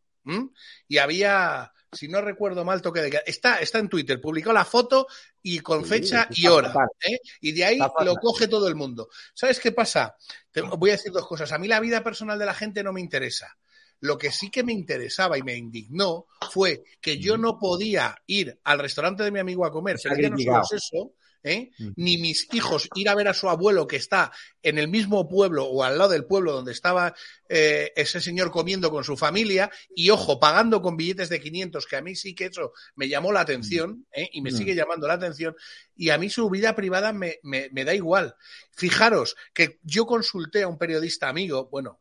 Y 0.87 0.99
había, 0.99 1.73
si 1.91 2.07
no 2.07 2.21
recuerdo 2.21 2.65
mal, 2.65 2.81
toque 2.81 3.01
de 3.01 3.11
queda. 3.11 3.23
Está, 3.27 3.57
está 3.57 3.79
en 3.81 3.89
Twitter, 3.89 4.21
publicó 4.21 4.53
la 4.53 4.65
foto 4.65 5.09
y 5.43 5.59
con 5.59 5.83
Sí, 5.83 5.89
fecha 5.91 6.29
y 6.31 6.47
hora. 6.47 6.73
¿eh? 7.01 7.19
Y 7.41 7.51
de 7.53 7.65
ahí 7.65 7.79
lo 8.05 8.15
coge 8.17 8.47
todo 8.47 8.69
el 8.69 8.77
mundo. 8.77 9.09
¿Sabes 9.35 9.59
qué 9.59 9.73
pasa? 9.73 10.17
Te 10.53 10.61
voy 10.63 10.91
a 10.91 10.93
decir 10.93 11.11
dos 11.13 11.27
cosas. 11.27 11.51
A 11.51 11.59
mí 11.59 11.67
la 11.67 11.81
vida 11.81 12.05
personal 12.05 12.39
de 12.39 12.47
la 12.47 12.55
gente 12.55 12.85
no 12.85 12.93
me 12.93 13.01
interesa. 13.01 13.57
Lo 14.03 14.19
que 14.19 14.31
sí 14.31 14.51
que 14.51 14.63
me 14.63 14.73
interesaba 14.73 15.39
y 15.39 15.43
me 15.43 15.57
indignó 15.57 16.27
fue 16.51 16.85
que 17.01 17.19
yo 17.19 17.39
no 17.39 17.59
podía 17.59 18.17
ir 18.27 18.59
al 18.65 18.79
restaurante 18.81 19.23
de 19.23 19.31
mi 19.31 19.39
amigo 19.39 19.65
a 19.65 19.73
comer, 19.73 19.97
pero 20.03 20.15
ya 20.17 20.29
no 20.29 20.37
solo 20.37 20.39
criticado. 20.39 20.63
es 20.65 20.73
eso, 20.73 21.15
¿eh? 21.45 21.71
ni 21.97 22.19
mis 22.19 22.49
hijos 22.53 22.89
ir 22.95 23.09
a 23.09 23.15
ver 23.15 23.29
a 23.29 23.35
su 23.35 23.49
abuelo 23.49 23.87
que 23.87 23.97
está 23.97 24.31
en 24.63 24.79
el 24.79 24.89
mismo 24.89 25.29
pueblo 25.29 25.65
o 25.67 25.83
al 25.85 25.99
lado 25.99 26.11
del 26.11 26.25
pueblo 26.25 26.53
donde 26.53 26.71
estaba 26.73 27.15
eh, 27.49 27.93
ese 27.97 28.21
señor 28.21 28.51
comiendo 28.51 28.91
con 28.91 29.03
su 29.05 29.17
familia 29.17 29.71
y, 29.95 30.11
ojo, 30.11 30.39
pagando 30.39 30.83
con 30.83 30.97
billetes 30.97 31.29
de 31.29 31.41
500, 31.41 31.87
que 31.87 31.97
a 31.97 32.03
mí 32.03 32.15
sí 32.17 32.35
que 32.35 32.47
eso 32.47 32.73
me 32.97 33.09
llamó 33.09 33.33
la 33.33 33.41
atención 33.41 34.07
¿eh? 34.13 34.29
y 34.33 34.41
me 34.43 34.51
sigue 34.59 34.75
llamando 34.75 35.07
la 35.09 35.15
atención 35.15 35.55
y 35.97 36.11
a 36.11 36.19
mí 36.19 36.29
su 36.31 36.49
vida 36.51 36.75
privada 36.77 37.13
me, 37.13 37.39
me- 37.43 37.69
me 37.73 37.85
da 37.85 37.95
igual. 37.95 38.35
Fijaros 38.73 39.37
que 39.53 39.79
yo 39.83 40.07
consulté 40.07 40.63
a 40.63 40.69
un 40.69 40.79
periodista 40.79 41.29
amigo, 41.29 41.69
bueno, 41.71 41.99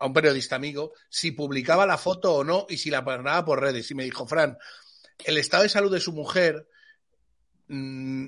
a 0.00 0.06
un 0.06 0.12
periodista 0.14 0.56
amigo, 0.56 0.94
si 1.08 1.30
publicaba 1.30 1.86
la 1.86 1.98
foto 1.98 2.34
o 2.34 2.42
no 2.42 2.66
y 2.68 2.78
si 2.78 2.90
la 2.90 3.04
pagaba 3.04 3.44
por 3.44 3.60
redes. 3.60 3.90
Y 3.90 3.94
me 3.94 4.04
dijo, 4.04 4.26
Fran, 4.26 4.58
el 5.24 5.36
estado 5.36 5.62
de 5.62 5.68
salud 5.68 5.92
de 5.92 6.00
su 6.00 6.12
mujer 6.12 6.66
mm, 7.68 8.26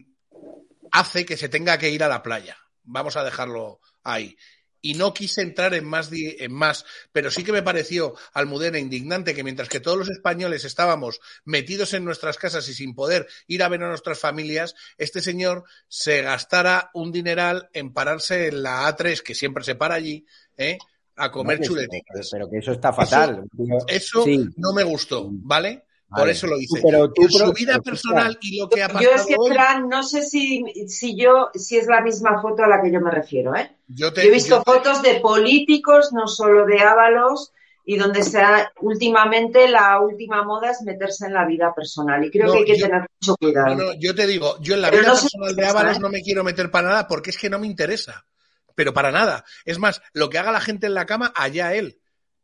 hace 0.92 1.24
que 1.24 1.38
se 1.38 1.48
tenga 1.48 1.78
que 1.78 1.90
ir 1.90 2.04
a 2.04 2.08
la 2.08 2.22
playa. 2.22 2.58
Vamos 2.84 3.16
a 3.16 3.24
dejarlo 3.24 3.80
ahí. 4.04 4.36
Y 4.84 4.94
no 4.94 5.14
quise 5.14 5.42
entrar 5.42 5.74
en 5.74 5.84
más, 5.84 6.10
en 6.12 6.52
más, 6.52 6.84
pero 7.12 7.30
sí 7.30 7.44
que 7.44 7.52
me 7.52 7.62
pareció, 7.62 8.16
Almudena, 8.34 8.80
indignante 8.80 9.32
que 9.32 9.44
mientras 9.44 9.68
que 9.68 9.78
todos 9.78 9.96
los 9.96 10.10
españoles 10.10 10.64
estábamos 10.64 11.20
metidos 11.44 11.94
en 11.94 12.04
nuestras 12.04 12.36
casas 12.36 12.68
y 12.68 12.74
sin 12.74 12.94
poder 12.94 13.28
ir 13.46 13.62
a 13.62 13.68
ver 13.68 13.84
a 13.84 13.88
nuestras 13.88 14.18
familias, 14.18 14.74
este 14.98 15.20
señor 15.22 15.64
se 15.86 16.22
gastara 16.22 16.90
un 16.94 17.12
dineral 17.12 17.70
en 17.72 17.92
pararse 17.92 18.48
en 18.48 18.64
la 18.64 18.88
A3, 18.88 19.22
que 19.22 19.36
siempre 19.36 19.62
se 19.62 19.76
para 19.76 19.94
allí, 19.94 20.26
¿eh? 20.56 20.78
A 21.16 21.30
comer 21.30 21.60
No, 21.60 21.66
chuletitas. 21.66 22.28
Pero 22.30 22.48
que 22.48 22.58
eso 22.58 22.72
está 22.72 22.92
fatal. 22.92 23.44
Eso 23.86 24.24
Sí. 24.24 24.46
no 24.56 24.72
me 24.72 24.82
gustó, 24.84 25.28
¿vale? 25.30 25.84
Por 26.08 26.20
Vale. 26.20 26.32
eso 26.32 26.46
lo 26.46 26.58
hice. 26.58 26.80
Pero 26.82 27.10
tú, 27.10 27.22
En 27.22 27.30
su 27.30 27.38
pero- 27.38 27.52
vida 27.52 27.80
personal 27.80 28.38
y 28.42 28.58
lo 28.58 28.68
que 28.68 28.82
ha 28.82 28.88
Yo 28.88 28.92
pasado 28.92 29.14
es 29.14 29.26
que, 29.26 29.34
hoy, 29.38 29.50
Fran, 29.52 29.88
no 29.88 30.02
sé 30.02 30.22
si, 30.22 30.62
si 30.86 31.16
yo, 31.16 31.48
si 31.54 31.78
es 31.78 31.86
la 31.86 32.02
misma 32.02 32.40
foto 32.42 32.62
a 32.64 32.68
la 32.68 32.82
que 32.82 32.92
yo 32.92 33.00
me 33.00 33.10
refiero, 33.10 33.56
¿eh? 33.56 33.74
yo, 33.88 34.12
te, 34.12 34.22
Yo 34.22 34.28
he 34.28 34.30
visto 34.32 34.56
yo- 34.56 34.62
fotos 34.62 35.00
de 35.02 35.20
políticos, 35.20 36.12
no 36.12 36.26
solo 36.28 36.66
de 36.66 36.80
Ábalos, 36.80 37.52
y 37.86 37.96
donde 37.96 38.22
se 38.24 38.40
ha, 38.40 38.70
últimamente 38.82 39.68
la 39.68 39.98
última 40.00 40.44
moda 40.44 40.70
es 40.70 40.82
meterse 40.82 41.26
en 41.26 41.32
la 41.34 41.46
vida 41.46 41.74
personal. 41.74 42.22
Y 42.24 42.30
creo 42.30 42.46
No, 42.46 42.52
que 42.52 42.58
hay 42.58 42.64
que 42.66 42.76
yo- 42.78 42.86
tener 42.86 43.06
mucho 43.20 43.36
cuidado. 43.36 43.74
No, 43.74 43.84
no, 43.84 43.92
yo 43.98 44.14
te 44.14 44.26
digo, 44.26 44.56
yo 44.60 44.74
en 44.74 44.82
la 44.82 44.90
Pero 44.90 45.02
vida 45.02 45.12
no 45.14 45.18
personal 45.20 45.56
de 45.56 45.66
Ábalos 45.66 45.96
¿eh? 45.96 46.00
no 46.00 46.08
me 46.10 46.20
quiero 46.22 46.44
meter 46.44 46.70
para 46.70 46.88
nada 46.88 47.08
porque 47.08 47.30
es 47.30 47.38
que 47.38 47.48
no 47.50 47.58
me 47.58 47.66
interesa. 47.66 48.24
Pero 48.74 48.92
para 48.92 49.10
nada. 49.10 49.44
Es 49.64 49.78
más, 49.78 50.02
lo 50.12 50.30
que 50.30 50.38
haga 50.38 50.52
la 50.52 50.60
gente 50.60 50.86
en 50.86 50.94
la 50.94 51.06
cama, 51.06 51.32
allá 51.34 51.74
él. 51.74 52.00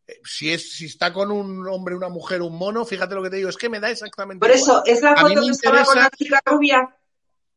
Eh, 0.06 0.20
Si, 0.24 0.52
es, 0.52 0.72
si 0.72 0.86
está 0.86 1.12
con 1.12 1.30
un 1.30 1.66
hombre, 1.68 1.94
una 1.94 2.08
mujer, 2.08 2.42
un 2.42 2.56
mono, 2.56 2.84
fíjate 2.84 3.14
lo 3.14 3.22
que 3.22 3.30
te 3.30 3.36
digo, 3.36 3.48
es 3.48 3.56
que 3.56 3.68
me 3.68 3.80
da 3.80 3.90
exactamente 3.90 4.40
Por 4.40 4.50
eso, 4.54 4.82
igual. 4.84 4.96
¿es 4.96 5.02
la 5.02 5.16
foto 5.16 5.40
que 5.40 5.50
estaba 5.50 5.84
con 5.84 5.98
una 5.98 6.10
chica 6.10 6.42
rubia? 6.44 6.96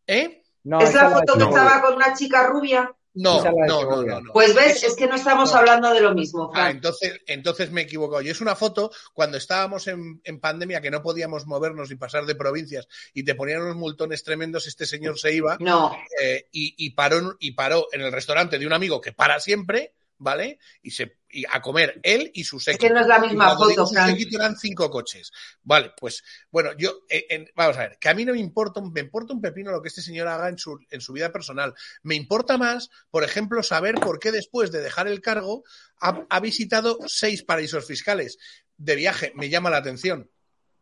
¿Eh? 0.08 0.44
¿Es 0.64 0.94
la 0.94 1.10
foto 1.10 1.34
que 1.34 1.44
estaba 1.44 1.82
con 1.82 1.96
una 1.96 2.14
chica 2.14 2.48
rubia? 2.48 2.96
No, 3.14 3.44
no, 3.44 3.52
no, 3.68 4.04
no, 4.04 4.22
no. 4.22 4.32
Pues 4.34 4.56
ves, 4.56 4.84
es 4.84 4.96
que 4.96 5.06
no 5.06 5.16
estamos 5.16 5.52
No. 5.52 5.58
hablando 5.60 5.94
de 5.94 6.00
lo 6.00 6.14
mismo, 6.14 6.50
Ah, 6.54 6.60
Fran. 6.62 6.72
entonces, 6.78 7.20
entonces 7.28 7.70
me 7.72 7.82
he 7.82 7.84
equivocado. 7.84 8.22
Y 8.22 8.30
es 8.30 8.40
una 8.40 8.56
foto 8.56 8.90
cuando 9.14 9.38
estábamos 9.38 9.88
en, 9.88 10.22
en 10.24 10.40
pandemia 10.40 10.80
que 10.80 10.92
no 10.92 11.02
podíamos 11.02 11.46
movernos 11.46 11.90
ni 11.90 11.98
pasar 11.98 12.26
de 12.26 12.36
provincias 12.36 12.88
y 13.14 13.24
te 13.24 13.36
ponían 13.36 13.64
unos 13.64 13.76
multones 13.76 14.24
tremendos, 14.24 14.66
este 14.68 14.86
señor 14.86 15.20
se 15.20 15.34
iba 15.34 15.58
No. 15.60 15.96
eh, 16.22 16.48
y, 16.54 16.74
y 16.78 16.92
paró, 16.92 17.36
y 17.40 17.52
paró 17.52 17.88
en 17.92 18.02
el 18.02 18.12
restaurante 18.14 18.58
de 18.58 18.66
un 18.66 18.74
amigo 18.74 19.02
que 19.02 19.12
para 19.12 19.40
siempre, 19.42 19.94
¿vale? 20.22 20.60
Y 20.84 20.92
se 20.92 21.18
y 21.34 21.46
a 21.50 21.62
comer 21.62 22.00
él 22.04 22.30
y 22.34 22.44
su 22.44 22.60
séquito. 22.60 22.88
que 22.88 22.94
no 22.94 23.00
es 23.00 23.08
la 23.08 23.18
misma 23.20 23.56
foto, 23.56 23.70
digo 23.70 23.88
su 23.88 23.94
Fran. 23.94 24.10
séquito 24.12 24.38
eran 24.38 24.56
cinco 24.58 24.90
coches. 24.90 25.32
Vale, 25.64 25.94
pues 25.98 26.24
bueno, 26.52 26.72
yo, 26.78 27.04
eh, 27.10 27.26
en- 27.30 27.50
vamos 27.56 27.78
a 27.78 27.82
ver, 27.88 27.98
que 28.00 28.10
a 28.10 28.14
mí 28.14 28.24
no 28.26 28.34
me 28.34 28.40
importa, 28.40 28.80
un- 28.82 28.92
me 28.92 29.00
importa 29.00 29.34
un 29.34 29.42
pepino 29.42 29.72
lo 29.72 29.82
que 29.82 29.88
este 29.88 30.02
señor 30.02 30.28
haga 30.28 30.50
en 30.50 30.58
su, 30.58 30.78
en 30.90 31.02
su 31.02 31.14
vida 31.14 31.32
personal. 31.32 31.74
Me 32.04 32.16
importa 32.16 32.58
más, 32.58 32.90
por 33.10 33.24
ejemplo, 33.24 33.64
saber 33.64 33.96
por 33.96 34.20
qué 34.20 34.32
después 34.32 34.72
de 34.72 34.82
dejar 34.82 35.08
el 35.08 35.22
cargo 35.22 35.64
ha, 36.02 36.26
ha 36.30 36.40
visitado 36.42 37.00
seis 37.08 37.44
paraísos 37.44 37.86
fiscales 37.88 38.38
de 38.78 38.96
viaje. 38.96 39.32
Me 39.36 39.50
llama 39.50 39.70
la 39.70 39.78
atención. 39.78 40.30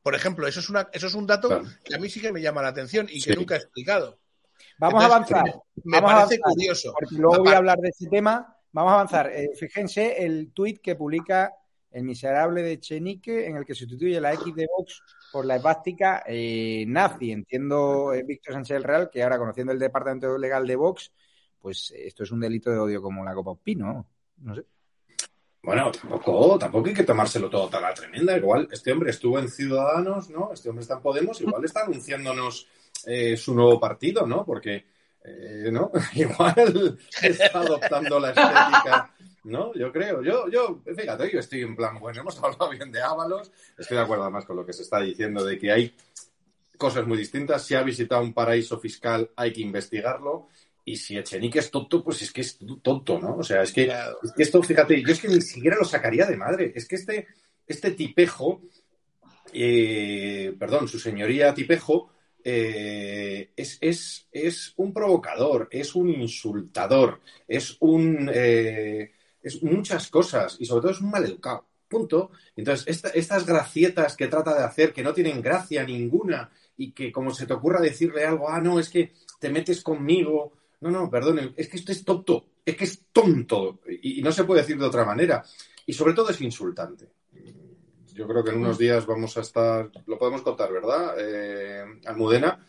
Por 0.02 0.16
ejemplo, 0.16 0.48
eso 0.48 0.60
es, 0.62 0.70
una, 0.70 0.90
eso 0.94 1.08
es 1.08 1.14
un 1.14 1.28
dato 1.28 1.62
que 1.86 1.94
a 1.96 2.00
mí 2.00 2.10
sí 2.10 2.20
que 2.22 2.32
me 2.32 2.42
llama 2.42 2.62
la 2.64 2.70
atención 2.70 3.08
y 3.10 3.22
que 3.22 3.32
Sí. 3.34 3.38
nunca 3.38 3.56
he 3.56 3.60
explicado. 3.60 4.20
Vamos 4.80 5.04
Entonces, 5.04 5.36
a 5.36 5.40
avanzar. 5.40 5.44
Me, 5.46 5.82
me 5.84 5.98
Vamos 6.02 6.12
a 6.12 6.16
parece 6.16 6.36
avanzar, 6.42 6.54
curioso. 6.56 6.94
Porque 7.00 7.16
luego 7.16 7.44
voy 7.44 7.54
a 7.54 7.58
hablar 7.58 7.78
de 7.80 7.90
este 7.90 8.08
tema. 8.08 8.56
Vamos 8.72 8.92
a 8.92 8.96
avanzar. 8.96 9.32
Eh, 9.32 9.50
fíjense 9.56 10.24
el 10.24 10.52
tuit 10.52 10.82
que 10.82 10.96
publica 10.96 11.54
el 11.92 12.04
miserable 12.04 12.62
de 12.62 12.80
Chenique 12.80 13.48
en 13.48 13.58
el 13.58 13.66
que 13.66 13.74
sustituye 13.74 14.22
la 14.22 14.34
X 14.34 14.54
de 14.56 14.68
Vox 14.68 15.02
por 15.32 15.46
la 15.46 15.56
esvástica 15.56 16.24
eh, 16.26 16.86
nazi. 16.88 17.32
Entiendo, 17.32 18.14
eh, 18.14 18.24
Víctor 18.24 18.54
Sánchez 18.54 18.76
del 18.76 18.84
Real, 18.84 19.10
que 19.12 19.24
ahora 19.24 19.38
conociendo 19.38 19.74
el 19.74 19.80
departamento 19.80 20.38
legal 20.38 20.68
de 20.68 20.76
Vox, 20.76 21.12
pues 21.60 21.92
eh, 21.92 22.08
esto 22.08 22.24
es 22.24 22.32
un 22.32 22.40
delito 22.40 22.72
de 22.72 22.80
odio 22.80 23.02
como 23.02 23.24
la 23.24 23.34
Copa 23.34 23.56
Pino. 23.56 24.08
No 24.38 24.56
sé. 24.56 24.66
Bueno, 25.62 25.92
tampoco, 25.92 26.58
tampoco 26.58 26.88
hay 26.88 26.94
que 26.94 27.04
tomárselo 27.04 27.50
todo 27.50 27.68
tan 27.70 27.84
a 27.84 27.94
tremenda. 27.94 28.38
Igual, 28.38 28.68
este 28.72 28.94
hombre 28.94 29.10
estuvo 29.10 29.40
en 29.40 29.50
Ciudadanos, 29.50 30.30
¿no? 30.30 30.54
Este 30.54 30.70
hombre 30.70 30.84
está 30.84 30.96
en 30.96 31.02
Podemos, 31.02 31.42
igual 31.42 31.66
está 31.66 31.82
anunciándonos 31.84 32.68
eh, 33.06 33.36
su 33.36 33.54
nuevo 33.54 33.78
partido, 33.80 34.26
¿no? 34.26 34.46
Porque, 34.46 34.86
eh, 35.24 35.70
¿no? 35.72 35.92
Igual 36.14 36.98
está 37.22 37.60
adoptando 37.60 38.20
la 38.20 38.30
estética, 38.30 39.14
¿no? 39.44 39.74
Yo 39.74 39.92
creo. 39.92 40.24
Yo, 40.24 40.50
yo, 40.50 40.82
fíjate, 40.96 41.32
yo 41.32 41.40
estoy 41.40 41.62
en 41.62 41.76
plan, 41.76 42.00
bueno, 42.00 42.22
hemos 42.22 42.42
hablado 42.42 42.70
bien 42.72 42.92
de 42.92 43.02
Ábalos, 43.02 43.52
estoy 43.78 43.98
de 43.98 44.04
acuerdo 44.04 44.24
además 44.24 44.46
con 44.46 44.56
lo 44.56 44.66
que 44.66 44.74
se 44.74 44.84
está 44.84 45.00
diciendo 45.02 45.44
de 45.44 45.58
que 45.58 45.72
hay 45.72 45.96
cosas 46.78 47.06
muy 47.06 47.18
distintas. 47.18 47.64
Si 47.64 47.76
ha 47.76 47.84
visitado 47.84 48.22
un 48.22 48.34
paraíso 48.34 48.80
fiscal, 48.80 49.30
hay 49.36 49.52
que 49.52 49.62
investigarlo. 49.62 50.48
Y 50.86 50.96
si 50.96 51.18
Echenique 51.18 51.60
es 51.60 51.70
tonto, 51.70 52.04
pues 52.04 52.22
es 52.24 52.32
que 52.32 52.42
es 52.42 52.58
tonto, 52.82 53.20
¿no? 53.20 53.36
O 53.36 53.44
sea, 53.44 53.62
es 53.62 53.72
que, 53.72 53.84
es 54.24 54.32
que 54.36 54.44
esto, 54.44 54.64
fíjate, 54.64 55.04
yo 55.04 55.12
es 55.12 55.20
que 55.20 55.28
ni 55.28 55.42
siquiera 55.42 55.78
lo 55.78 55.86
sacaría 55.86 56.26
de 56.26 56.38
madre. 56.38 56.72
Es 56.74 56.88
que 56.88 56.96
este, 56.96 57.28
este 57.68 57.92
tipejo, 57.92 58.62
eh, 59.54 60.56
perdón, 60.58 60.88
su 60.88 60.98
señoría 60.98 61.54
tipejo, 61.54 62.10
eh, 62.44 63.52
es, 63.56 63.78
es, 63.82 64.28
es 64.32 64.74
un 64.78 64.94
provocador, 64.94 65.68
es 65.72 65.96
un 65.96 66.10
insultador, 66.10 67.22
es 67.48 67.78
un. 67.80 68.30
eh, 68.34 69.12
es 69.42 69.64
muchas 69.64 70.10
cosas 70.10 70.58
y 70.60 70.66
sobre 70.66 70.82
todo 70.84 70.92
es 70.92 71.02
un 71.02 71.12
maleducado. 71.12 71.66
Punto. 71.88 72.32
Entonces, 72.56 72.88
esta- 72.88 73.10
estas 73.10 73.46
gracietas 73.46 74.16
que 74.16 74.28
trata 74.28 74.54
de 74.58 74.64
hacer, 74.64 74.94
que 74.94 75.02
no 75.04 75.14
tienen 75.14 75.42
gracia 75.42 75.84
ninguna, 75.84 76.52
y 76.78 76.92
que 76.92 77.12
como 77.12 77.32
se 77.34 77.46
te 77.48 77.54
ocurra 77.54 77.82
decirle 77.82 78.26
algo, 78.26 78.50
ah, 78.50 78.62
no, 78.62 78.80
es 78.80 78.90
que 78.90 79.14
te 79.40 79.50
metes 79.50 79.82
conmigo. 79.82 80.54
No, 80.82 80.92
no, 80.92 81.10
perdón, 81.10 81.54
es 81.58 81.68
que 81.68 81.78
esto 81.78 81.92
es 81.92 82.06
tonto, 82.06 82.46
es 82.66 82.76
que 82.78 82.86
es 82.86 83.06
tonto, 83.12 83.82
y 84.02 84.22
no 84.22 84.32
se 84.32 84.44
puede 84.46 84.62
decir 84.62 84.78
de 84.78 84.86
otra 84.86 85.04
manera. 85.06 85.44
Y 85.86 85.94
sobre 85.94 86.14
todo 86.14 86.30
es 86.30 86.40
insultante. 86.42 87.08
Yo 88.20 88.28
creo 88.28 88.44
que 88.44 88.50
en 88.50 88.58
unos 88.58 88.78
días 88.78 89.06
vamos 89.06 89.38
a 89.38 89.40
estar, 89.40 89.90
lo 90.06 90.18
podemos 90.18 90.42
contar, 90.42 90.74
¿verdad? 90.74 91.16
Eh, 91.18 92.02
Almudena, 92.06 92.68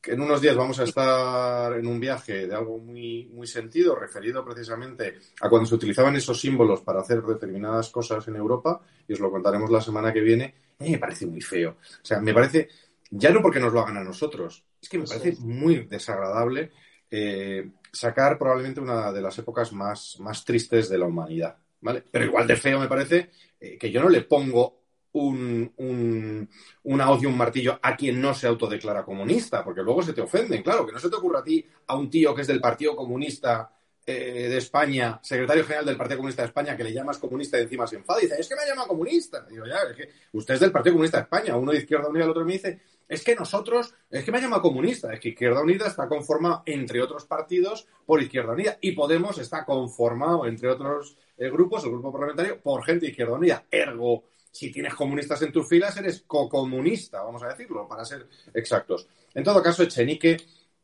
que 0.00 0.10
en 0.10 0.20
unos 0.20 0.40
días 0.40 0.56
vamos 0.56 0.80
a 0.80 0.82
estar 0.82 1.72
en 1.78 1.86
un 1.86 2.00
viaje 2.00 2.48
de 2.48 2.54
algo 2.56 2.78
muy, 2.78 3.30
muy 3.32 3.46
sentido, 3.46 3.94
referido 3.94 4.44
precisamente 4.44 5.20
a 5.40 5.48
cuando 5.48 5.68
se 5.68 5.76
utilizaban 5.76 6.16
esos 6.16 6.40
símbolos 6.40 6.80
para 6.80 6.98
hacer 6.98 7.22
determinadas 7.22 7.90
cosas 7.90 8.26
en 8.26 8.34
Europa, 8.34 8.80
y 9.06 9.12
os 9.12 9.20
lo 9.20 9.30
contaremos 9.30 9.70
la 9.70 9.80
semana 9.80 10.12
que 10.12 10.20
viene. 10.20 10.52
A 10.80 10.82
mí 10.82 10.90
me 10.90 10.98
parece 10.98 11.26
muy 11.26 11.40
feo. 11.40 11.76
O 11.78 12.04
sea, 12.04 12.18
me 12.18 12.34
parece, 12.34 12.68
ya 13.08 13.30
no 13.30 13.40
porque 13.40 13.60
nos 13.60 13.72
lo 13.72 13.82
hagan 13.82 13.98
a 13.98 14.04
nosotros, 14.04 14.64
es 14.82 14.88
que 14.88 14.98
me 14.98 15.06
parece 15.06 15.36
muy 15.38 15.84
desagradable 15.84 16.72
eh, 17.08 17.70
sacar 17.92 18.36
probablemente 18.36 18.80
una 18.80 19.12
de 19.12 19.22
las 19.22 19.38
épocas 19.38 19.72
más, 19.72 20.18
más 20.18 20.44
tristes 20.44 20.88
de 20.88 20.98
la 20.98 21.06
humanidad. 21.06 21.56
¿vale? 21.82 22.02
Pero 22.10 22.24
igual 22.24 22.46
de 22.46 22.56
feo 22.56 22.80
me 22.80 22.88
parece 22.88 23.30
eh, 23.62 23.78
que 23.78 23.90
yo 23.92 24.02
no 24.02 24.08
le 24.08 24.22
pongo 24.22 24.80
un, 25.12 25.72
un, 25.76 26.48
una 26.84 27.10
hoz 27.10 27.22
y 27.22 27.26
un 27.26 27.36
martillo 27.36 27.78
a 27.80 27.94
quien 27.96 28.20
no 28.20 28.34
se 28.34 28.48
autodeclara 28.48 29.04
comunista, 29.04 29.62
porque 29.62 29.82
luego 29.82 30.02
se 30.02 30.12
te 30.12 30.20
ofenden. 30.20 30.62
Claro, 30.62 30.84
que 30.84 30.92
no 30.92 30.98
se 30.98 31.08
te 31.08 31.16
ocurra 31.16 31.38
a 31.38 31.44
ti, 31.44 31.64
a 31.86 31.96
un 31.96 32.10
tío 32.10 32.34
que 32.34 32.42
es 32.42 32.48
del 32.48 32.60
Partido 32.60 32.96
Comunista 32.96 33.70
eh, 34.04 34.48
de 34.48 34.58
España, 34.58 35.20
secretario 35.22 35.62
general 35.64 35.86
del 35.86 35.96
Partido 35.96 36.18
Comunista 36.18 36.42
de 36.42 36.48
España, 36.48 36.76
que 36.76 36.84
le 36.84 36.92
llamas 36.92 37.18
comunista 37.18 37.58
y 37.58 37.62
encima 37.62 37.86
se 37.86 37.96
enfada 37.96 38.20
y 38.20 38.24
dice, 38.24 38.40
es 38.40 38.48
que 38.48 38.56
me 38.56 38.66
llama 38.66 38.86
comunista. 38.86 39.46
Digo, 39.48 39.64
ya, 39.64 39.76
es 39.90 39.96
que 39.96 40.10
usted 40.32 40.54
es 40.54 40.60
del 40.60 40.72
Partido 40.72 40.94
Comunista 40.94 41.18
de 41.18 41.22
España, 41.22 41.56
uno 41.56 41.72
de 41.72 41.78
Izquierda 41.78 42.08
Unida, 42.08 42.24
el 42.24 42.30
otro 42.30 42.44
me 42.44 42.54
dice, 42.54 42.80
es 43.08 43.22
que 43.22 43.34
nosotros, 43.34 43.94
es 44.10 44.24
que 44.24 44.32
me 44.32 44.40
llama 44.40 44.60
comunista, 44.60 45.12
es 45.12 45.20
que 45.20 45.28
Izquierda 45.28 45.60
Unida 45.60 45.86
está 45.86 46.08
conformado, 46.08 46.62
entre 46.66 47.00
otros 47.00 47.26
partidos, 47.26 47.86
por 48.04 48.22
Izquierda 48.22 48.52
Unida, 48.52 48.78
y 48.80 48.92
Podemos 48.92 49.38
está 49.38 49.64
conformado, 49.64 50.46
entre 50.46 50.68
otros 50.68 51.16
eh, 51.36 51.50
grupos, 51.50 51.84
el 51.84 51.90
grupo 51.90 52.10
parlamentario, 52.10 52.60
por 52.60 52.84
gente 52.84 53.06
de 53.06 53.10
Izquierda 53.10 53.34
Unida. 53.34 53.66
Ergo, 53.70 54.24
si 54.50 54.72
tienes 54.72 54.94
comunistas 54.94 55.40
en 55.42 55.52
tus 55.52 55.68
filas, 55.68 55.96
eres 55.96 56.24
co-comunista, 56.26 57.22
vamos 57.22 57.42
a 57.42 57.48
decirlo, 57.48 57.86
para 57.86 58.04
ser 58.04 58.26
exactos. 58.52 59.06
En 59.34 59.44
todo 59.44 59.62
caso, 59.62 59.82
Echenique 59.82 60.36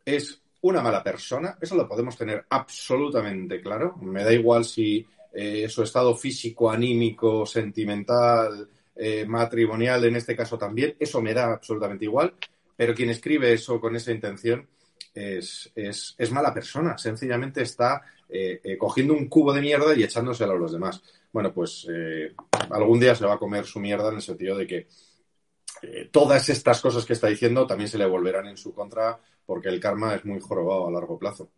es 0.04 0.40
una 0.61 0.83
mala 0.83 1.03
persona, 1.03 1.57
eso 1.61 1.77
lo 1.77 1.88
podemos 1.88 2.16
tener 2.16 2.44
absolutamente 2.49 3.61
claro. 3.61 3.97
Me 3.99 4.25
da 4.25 4.33
igual 4.33 4.64
si 4.64 5.07
eh, 5.33 5.68
su 5.68 5.83
estado 5.83 6.16
físico, 6.16 6.71
anímico, 6.71 7.47
sentimental, 7.47 8.68
eh, 8.97 9.25
matrimonial, 9.25 10.05
en 10.05 10.16
este 10.16 10.35
caso 10.35 10.59
también, 10.59 10.97
eso 10.99 11.21
me 11.23 11.35
da 11.35 11.53
absolutamente 11.53 12.07
igual, 12.07 12.35
pero 12.77 12.94
quien 12.94 13.11
escribe 13.11 13.53
eso 13.53 13.81
con 13.81 13.94
esa 13.94 14.11
intención 14.11 14.66
es, 15.14 15.71
es, 15.75 16.14
es 16.18 16.33
mala 16.33 16.53
persona, 16.53 16.99
sencillamente 16.99 17.62
está 17.62 18.03
eh, 18.29 18.77
cogiendo 18.79 19.14
un 19.14 19.29
cubo 19.29 19.53
de 19.53 19.61
mierda 19.61 19.94
y 19.94 20.03
echándoselo 20.03 20.53
a 20.53 20.59
los 20.59 20.73
demás. 20.73 21.03
Bueno, 21.33 21.53
pues 21.53 21.87
algún 22.71 22.99
día 22.99 23.14
se 23.14 23.27
va 23.27 23.35
a 23.35 23.38
comer 23.38 23.64
su 23.64 23.79
mierda 23.81 24.09
en 24.09 24.16
el 24.16 24.23
sentido 24.23 24.57
de 24.57 24.66
que 24.66 24.87
todas 26.11 26.49
estas 26.49 26.81
cosas 26.81 27.05
que 27.05 27.12
está 27.12 27.29
diciendo 27.29 27.66
también 27.66 27.88
se 27.88 27.99
le 27.99 28.07
volverán 28.07 28.47
en 28.49 28.57
su 28.57 28.73
contra 28.75 29.21
porque 29.48 29.70
el 29.70 29.80
karma 29.80 30.14
es 30.14 30.26
muy 30.26 30.40
jorobado 30.40 30.87
a 30.87 30.90
largo 30.90 31.18
plazo. 31.18 31.50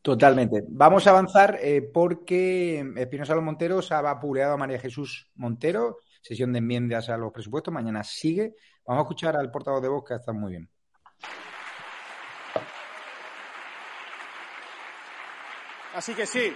Totalmente. 0.00 0.62
Vamos 0.68 1.08
a 1.08 1.10
avanzar 1.10 1.58
eh, 1.60 1.82
porque 1.82 2.88
Espinosa 2.94 3.34
Los 3.34 3.42
Monteros 3.42 3.90
ha 3.90 4.00
vapuleado 4.00 4.52
a 4.54 4.56
María 4.56 4.78
Jesús 4.78 5.28
Montero, 5.34 5.98
sesión 6.20 6.52
de 6.52 6.60
enmiendas 6.60 7.08
a 7.08 7.16
los 7.16 7.32
presupuestos. 7.32 7.74
Mañana 7.74 8.04
sigue. 8.04 8.54
Vamos 8.86 9.00
a 9.00 9.02
escuchar 9.02 9.36
al 9.36 9.50
portavoz 9.50 9.82
de 9.82 9.88
voz 9.88 10.04
que 10.04 10.14
está 10.14 10.32
muy 10.32 10.52
bien. 10.52 10.70
Así 15.96 16.14
que 16.14 16.26
sí, 16.26 16.52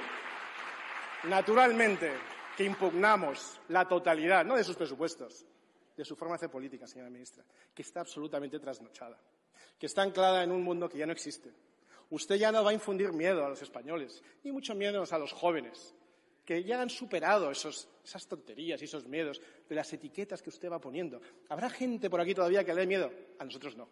naturalmente 1.29 2.13
que 2.57 2.63
impugnamos 2.63 3.61
la 3.71 3.89
totalidad, 3.89 4.45
no 4.45 4.55
de 4.55 4.63
sus 4.63 4.77
presupuestos, 4.77 5.45
de 5.97 6.05
su 6.05 6.15
forma 6.15 6.35
de 6.35 6.37
hacer 6.37 6.51
política, 6.51 6.87
señora 6.87 7.11
ministra, 7.11 7.45
que 7.75 7.83
está 7.83 8.01
absolutamente 8.01 8.61
trasnochada, 8.61 9.19
que 9.79 9.87
está 9.87 10.03
anclada 10.03 10.43
en 10.43 10.51
un 10.51 10.63
mundo 10.63 10.89
que 10.89 10.99
ya 10.99 11.07
no 11.07 11.13
existe. 11.13 11.51
Usted 12.11 12.37
ya 12.37 12.53
no 12.53 12.63
va 12.63 12.71
a 12.71 12.75
infundir 12.75 13.13
miedo 13.13 13.45
a 13.45 13.49
los 13.49 13.63
españoles, 13.63 14.23
ni 14.45 14.53
mucho 14.53 14.75
miedo 14.75 15.05
a 15.09 15.19
los 15.19 15.33
jóvenes, 15.33 15.95
que 16.45 16.63
ya 16.63 16.81
han 16.81 16.91
superado 16.91 17.51
esas 17.51 18.29
tonterías 18.29 18.81
y 18.81 18.85
esos 18.85 19.07
miedos 19.07 19.41
de 19.69 19.75
las 19.75 19.93
etiquetas 19.93 20.41
que 20.43 20.51
usted 20.51 20.71
va 20.71 20.81
poniendo. 20.81 21.21
¿Habrá 21.49 21.69
gente 21.69 22.09
por 22.09 22.21
aquí 22.21 22.35
todavía 22.35 22.65
que 22.65 22.73
le 22.73 22.83
dé 22.83 22.87
miedo? 22.87 23.11
A 23.39 23.45
nosotros 23.45 23.77
no. 23.77 23.89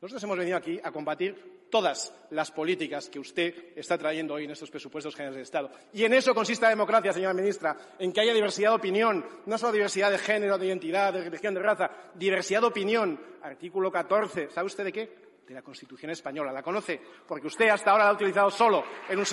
Nosotros 0.00 0.22
hemos 0.22 0.38
venido 0.38 0.56
aquí 0.56 0.78
a 0.82 0.92
combatir 0.92 1.57
todas 1.70 2.14
las 2.30 2.50
políticas 2.50 3.08
que 3.08 3.18
usted 3.18 3.54
está 3.76 3.96
trayendo 3.96 4.34
hoy 4.34 4.44
en 4.44 4.50
estos 4.50 4.70
presupuestos 4.70 5.14
generales 5.14 5.36
de 5.36 5.42
Estado. 5.42 5.70
Y 5.92 6.04
en 6.04 6.14
eso 6.14 6.34
consiste 6.34 6.64
la 6.64 6.70
democracia, 6.70 7.12
señora 7.12 7.34
ministra, 7.34 7.76
en 7.98 8.12
que 8.12 8.20
haya 8.20 8.34
diversidad 8.34 8.70
de 8.70 8.76
opinión, 8.76 9.24
no 9.46 9.58
solo 9.58 9.72
diversidad 9.72 10.10
de 10.10 10.18
género, 10.18 10.58
de 10.58 10.66
identidad, 10.66 11.12
de 11.12 11.24
religión, 11.24 11.54
de 11.54 11.62
raza, 11.62 11.90
diversidad 12.14 12.60
de 12.60 12.66
opinión. 12.66 13.20
Artículo 13.42 13.90
14, 13.90 14.50
¿sabe 14.50 14.66
usted 14.66 14.84
de 14.84 14.92
qué? 14.92 15.10
De 15.46 15.54
la 15.54 15.62
Constitución 15.62 16.10
española. 16.10 16.52
¿La 16.52 16.62
conoce? 16.62 17.00
Porque 17.26 17.46
usted 17.46 17.68
hasta 17.68 17.90
ahora 17.90 18.04
la 18.04 18.10
ha 18.10 18.14
utilizado 18.14 18.50
solo 18.50 18.84
en 19.08 19.18
un 19.18 19.24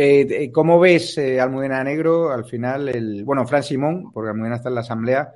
eh, 0.00 0.52
¿Cómo 0.52 0.78
ves 0.78 1.18
eh, 1.18 1.40
Almudena 1.40 1.82
Negro 1.82 2.30
al 2.30 2.44
final? 2.44 2.88
El, 2.88 3.24
bueno, 3.24 3.44
Fran 3.46 3.64
Simón, 3.64 4.12
porque 4.12 4.30
Almudena 4.30 4.54
está 4.56 4.68
en 4.68 4.76
la 4.76 4.82
Asamblea. 4.82 5.34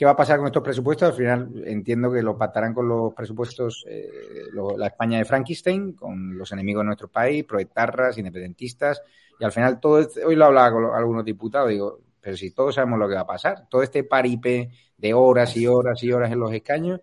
¿Qué 0.00 0.06
va 0.06 0.12
a 0.12 0.16
pasar 0.16 0.38
con 0.38 0.46
estos 0.46 0.62
presupuestos? 0.62 1.10
Al 1.10 1.14
final 1.14 1.62
entiendo 1.66 2.10
que 2.10 2.22
lo 2.22 2.38
pactarán 2.38 2.72
con 2.72 2.88
los 2.88 3.12
presupuestos, 3.12 3.84
eh, 3.86 4.08
la 4.78 4.86
España 4.86 5.18
de 5.18 5.26
Frankenstein, 5.26 5.92
con 5.92 6.38
los 6.38 6.50
enemigos 6.52 6.80
de 6.80 6.86
nuestro 6.86 7.08
país, 7.08 7.44
proetarras, 7.44 8.16
independentistas. 8.16 9.02
Y 9.38 9.44
al 9.44 9.52
final, 9.52 9.78
todo 9.78 10.00
este- 10.00 10.24
hoy 10.24 10.36
lo 10.36 10.46
hablaba 10.46 10.72
con 10.72 10.84
algunos 10.86 11.22
diputados, 11.22 11.68
digo, 11.68 11.98
pero 12.18 12.34
si 12.34 12.50
todos 12.52 12.76
sabemos 12.76 12.98
lo 12.98 13.10
que 13.10 13.14
va 13.14 13.20
a 13.20 13.26
pasar, 13.26 13.68
todo 13.68 13.82
este 13.82 14.02
paripé 14.04 14.70
de 14.96 15.12
horas 15.12 15.54
y 15.58 15.66
horas 15.66 16.02
y 16.02 16.10
horas 16.10 16.32
en 16.32 16.40
los 16.40 16.50
escaños, 16.50 17.02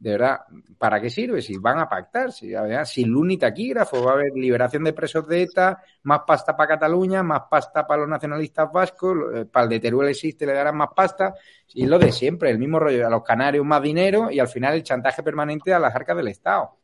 de 0.00 0.12
verdad, 0.12 0.40
¿para 0.78 0.98
qué 0.98 1.10
sirve? 1.10 1.42
Si 1.42 1.58
van 1.58 1.78
a 1.78 1.86
pactar, 1.86 2.32
si, 2.32 2.54
a 2.54 2.62
ver, 2.62 2.86
sin 2.86 3.08
luz 3.08 3.26
ni 3.26 3.36
taquígrafo, 3.36 4.02
va 4.02 4.12
a 4.12 4.14
haber 4.14 4.32
liberación 4.34 4.82
de 4.82 4.94
presos 4.94 5.28
de 5.28 5.42
ETA, 5.42 5.82
más 6.04 6.20
pasta 6.26 6.56
para 6.56 6.70
Cataluña, 6.70 7.22
más 7.22 7.42
pasta 7.50 7.86
para 7.86 8.00
los 8.00 8.08
nacionalistas 8.08 8.72
vascos, 8.72 9.16
eh, 9.34 9.44
para 9.44 9.64
el 9.64 9.70
de 9.70 9.80
Teruel 9.80 10.08
existe, 10.08 10.46
le 10.46 10.54
darán 10.54 10.78
más 10.78 10.88
pasta, 10.96 11.34
y 11.74 11.84
lo 11.84 11.98
de 11.98 12.12
siempre, 12.12 12.50
el 12.50 12.58
mismo 12.58 12.78
rollo, 12.78 13.06
a 13.06 13.10
los 13.10 13.22
canarios 13.22 13.64
más 13.66 13.82
dinero 13.82 14.30
y 14.30 14.40
al 14.40 14.48
final 14.48 14.74
el 14.74 14.82
chantaje 14.82 15.22
permanente 15.22 15.74
a 15.74 15.78
las 15.78 15.94
arcas 15.94 16.16
del 16.16 16.28
Estado. 16.28 16.78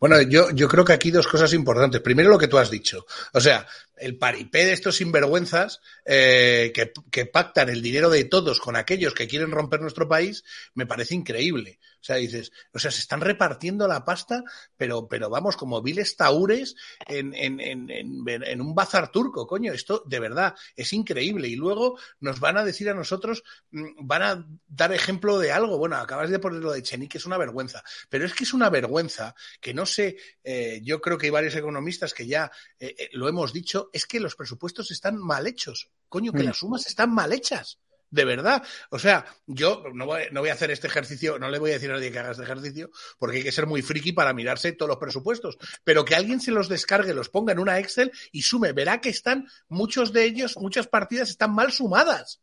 Bueno, 0.00 0.20
yo, 0.22 0.50
yo 0.50 0.66
creo 0.66 0.84
que 0.84 0.94
aquí 0.94 1.10
dos 1.10 1.28
cosas 1.28 1.52
importantes. 1.52 2.00
Primero, 2.00 2.30
lo 2.30 2.38
que 2.38 2.48
tú 2.48 2.58
has 2.58 2.70
dicho. 2.70 3.06
O 3.34 3.40
sea, 3.40 3.66
el 3.96 4.16
paripé 4.16 4.64
de 4.64 4.72
estos 4.72 4.96
sinvergüenzas 4.96 5.80
eh, 6.06 6.72
que 7.10 7.26
pactan 7.26 7.68
el 7.68 7.82
dinero 7.82 8.10
de 8.10 8.24
todos 8.24 8.58
con 8.58 8.76
aquellos 8.76 9.14
que 9.14 9.28
quieren 9.28 9.52
romper 9.52 9.80
nuestro 9.80 10.08
país, 10.08 10.42
me 10.74 10.86
parece 10.86 11.14
increíble. 11.14 11.78
O 12.04 12.06
sea, 12.06 12.16
dices, 12.16 12.52
o 12.74 12.78
sea, 12.78 12.90
se 12.90 13.00
están 13.00 13.22
repartiendo 13.22 13.88
la 13.88 14.04
pasta, 14.04 14.44
pero, 14.76 15.08
pero 15.08 15.30
vamos, 15.30 15.56
como 15.56 15.80
viles 15.80 16.18
taúres 16.18 16.76
en, 17.06 17.32
en, 17.34 17.60
en, 17.60 17.88
en, 17.88 18.22
en 18.26 18.60
un 18.60 18.74
bazar 18.74 19.10
turco, 19.10 19.46
coño. 19.46 19.72
Esto 19.72 20.02
de 20.04 20.20
verdad 20.20 20.54
es 20.76 20.92
increíble. 20.92 21.48
Y 21.48 21.56
luego 21.56 21.98
nos 22.20 22.40
van 22.40 22.58
a 22.58 22.64
decir 22.64 22.90
a 22.90 22.94
nosotros, 22.94 23.42
mm, 23.70 24.06
van 24.06 24.22
a 24.22 24.46
dar 24.66 24.92
ejemplo 24.92 25.38
de 25.38 25.50
algo. 25.50 25.78
Bueno, 25.78 25.96
acabas 25.96 26.28
de 26.28 26.38
poner 26.38 26.60
lo 26.60 26.72
de 26.72 26.82
Chenique, 26.82 27.12
que 27.12 27.18
es 27.18 27.24
una 27.24 27.38
vergüenza. 27.38 27.82
Pero 28.10 28.26
es 28.26 28.34
que 28.34 28.44
es 28.44 28.52
una 28.52 28.68
vergüenza 28.68 29.34
que 29.62 29.72
no 29.72 29.86
sé, 29.86 30.18
eh, 30.42 30.82
yo 30.84 31.00
creo 31.00 31.16
que 31.16 31.28
hay 31.28 31.30
varios 31.30 31.54
economistas 31.56 32.12
que 32.12 32.26
ya 32.26 32.52
eh, 32.78 32.94
eh, 32.98 33.08
lo 33.12 33.28
hemos 33.30 33.54
dicho, 33.54 33.88
es 33.94 34.04
que 34.04 34.20
los 34.20 34.36
presupuestos 34.36 34.90
están 34.90 35.16
mal 35.16 35.46
hechos. 35.46 35.88
Coño, 36.10 36.32
que 36.32 36.42
Mm. 36.42 36.46
las 36.48 36.58
sumas 36.58 36.86
están 36.86 37.14
mal 37.14 37.32
hechas. 37.32 37.78
De 38.14 38.24
verdad. 38.24 38.62
O 38.90 38.98
sea, 39.00 39.26
yo 39.44 39.82
no 39.92 40.06
voy, 40.06 40.22
no 40.30 40.38
voy 40.38 40.50
a 40.50 40.52
hacer 40.52 40.70
este 40.70 40.86
ejercicio, 40.86 41.36
no 41.40 41.48
le 41.48 41.58
voy 41.58 41.70
a 41.70 41.74
decir 41.74 41.90
a 41.90 41.94
nadie 41.94 42.12
que 42.12 42.20
haga 42.20 42.30
este 42.30 42.44
ejercicio, 42.44 42.92
porque 43.18 43.38
hay 43.38 43.42
que 43.42 43.50
ser 43.50 43.66
muy 43.66 43.82
friki 43.82 44.12
para 44.12 44.32
mirarse 44.32 44.70
todos 44.70 44.90
los 44.90 44.98
presupuestos. 44.98 45.58
Pero 45.82 46.04
que 46.04 46.14
alguien 46.14 46.40
se 46.40 46.52
los 46.52 46.68
descargue, 46.68 47.12
los 47.12 47.28
ponga 47.28 47.52
en 47.52 47.58
una 47.58 47.80
Excel 47.80 48.12
y 48.30 48.42
sume, 48.42 48.72
verá 48.72 49.00
que 49.00 49.08
están, 49.08 49.48
muchos 49.66 50.12
de 50.12 50.26
ellos, 50.26 50.56
muchas 50.58 50.86
partidas 50.86 51.28
están 51.28 51.56
mal 51.56 51.72
sumadas. 51.72 52.40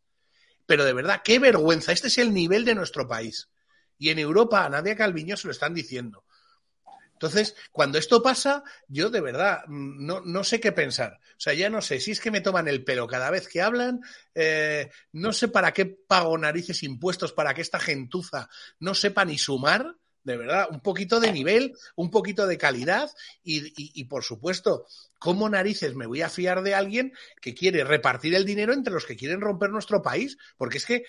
Pero 0.65 0.83
de 0.83 0.91
verdad, 0.91 1.21
qué 1.23 1.39
vergüenza. 1.39 1.93
Este 1.93 2.07
es 2.07 2.17
el 2.17 2.33
nivel 2.33 2.65
de 2.65 2.75
nuestro 2.75 3.07
país. 3.07 3.47
Y 3.97 4.09
en 4.09 4.19
Europa 4.19 4.65
a 4.65 4.69
Nadia 4.69 4.97
Calviño 4.97 5.37
se 5.37 5.47
lo 5.47 5.53
están 5.53 5.73
diciendo. 5.73 6.25
Entonces, 7.21 7.55
cuando 7.71 7.99
esto 7.99 8.23
pasa, 8.23 8.63
yo 8.87 9.11
de 9.11 9.21
verdad 9.21 9.61
mm, 9.67 10.05
no, 10.05 10.21
no 10.21 10.43
sé 10.43 10.59
qué 10.59 10.71
pensar. 10.71 11.19
O 11.21 11.39
sea, 11.39 11.53
ya 11.53 11.69
no 11.69 11.79
sé 11.79 11.99
si 11.99 12.11
es 12.11 12.19
que 12.19 12.31
me 12.31 12.41
toman 12.41 12.67
el 12.67 12.83
pelo 12.83 13.05
cada 13.05 13.29
vez 13.29 13.47
que 13.47 13.61
hablan, 13.61 14.01
eh, 14.33 14.89
no 15.11 15.31
sé 15.31 15.47
para 15.47 15.71
qué 15.71 15.85
pago 15.85 16.35
narices 16.39 16.81
impuestos 16.81 17.31
para 17.31 17.53
que 17.53 17.61
esta 17.61 17.79
gentuza 17.79 18.49
no 18.79 18.95
sepa 18.95 19.23
ni 19.23 19.37
sumar, 19.37 19.95
de 20.23 20.37
verdad, 20.37 20.67
un 20.71 20.79
poquito 20.79 21.19
de 21.19 21.31
nivel, 21.31 21.73
un 21.95 22.09
poquito 22.09 22.47
de 22.47 22.57
calidad 22.57 23.11
y, 23.43 23.67
y, 23.67 23.91
y 23.93 24.05
por 24.05 24.23
supuesto, 24.23 24.87
¿cómo 25.19 25.47
narices 25.47 25.93
me 25.93 26.07
voy 26.07 26.23
a 26.23 26.29
fiar 26.29 26.63
de 26.63 26.73
alguien 26.73 27.13
que 27.39 27.53
quiere 27.53 27.83
repartir 27.83 28.33
el 28.33 28.45
dinero 28.45 28.73
entre 28.73 28.93
los 28.93 29.05
que 29.05 29.15
quieren 29.15 29.41
romper 29.41 29.69
nuestro 29.69 30.01
país? 30.01 30.37
Porque 30.57 30.77
es 30.79 30.85
que 30.87 31.03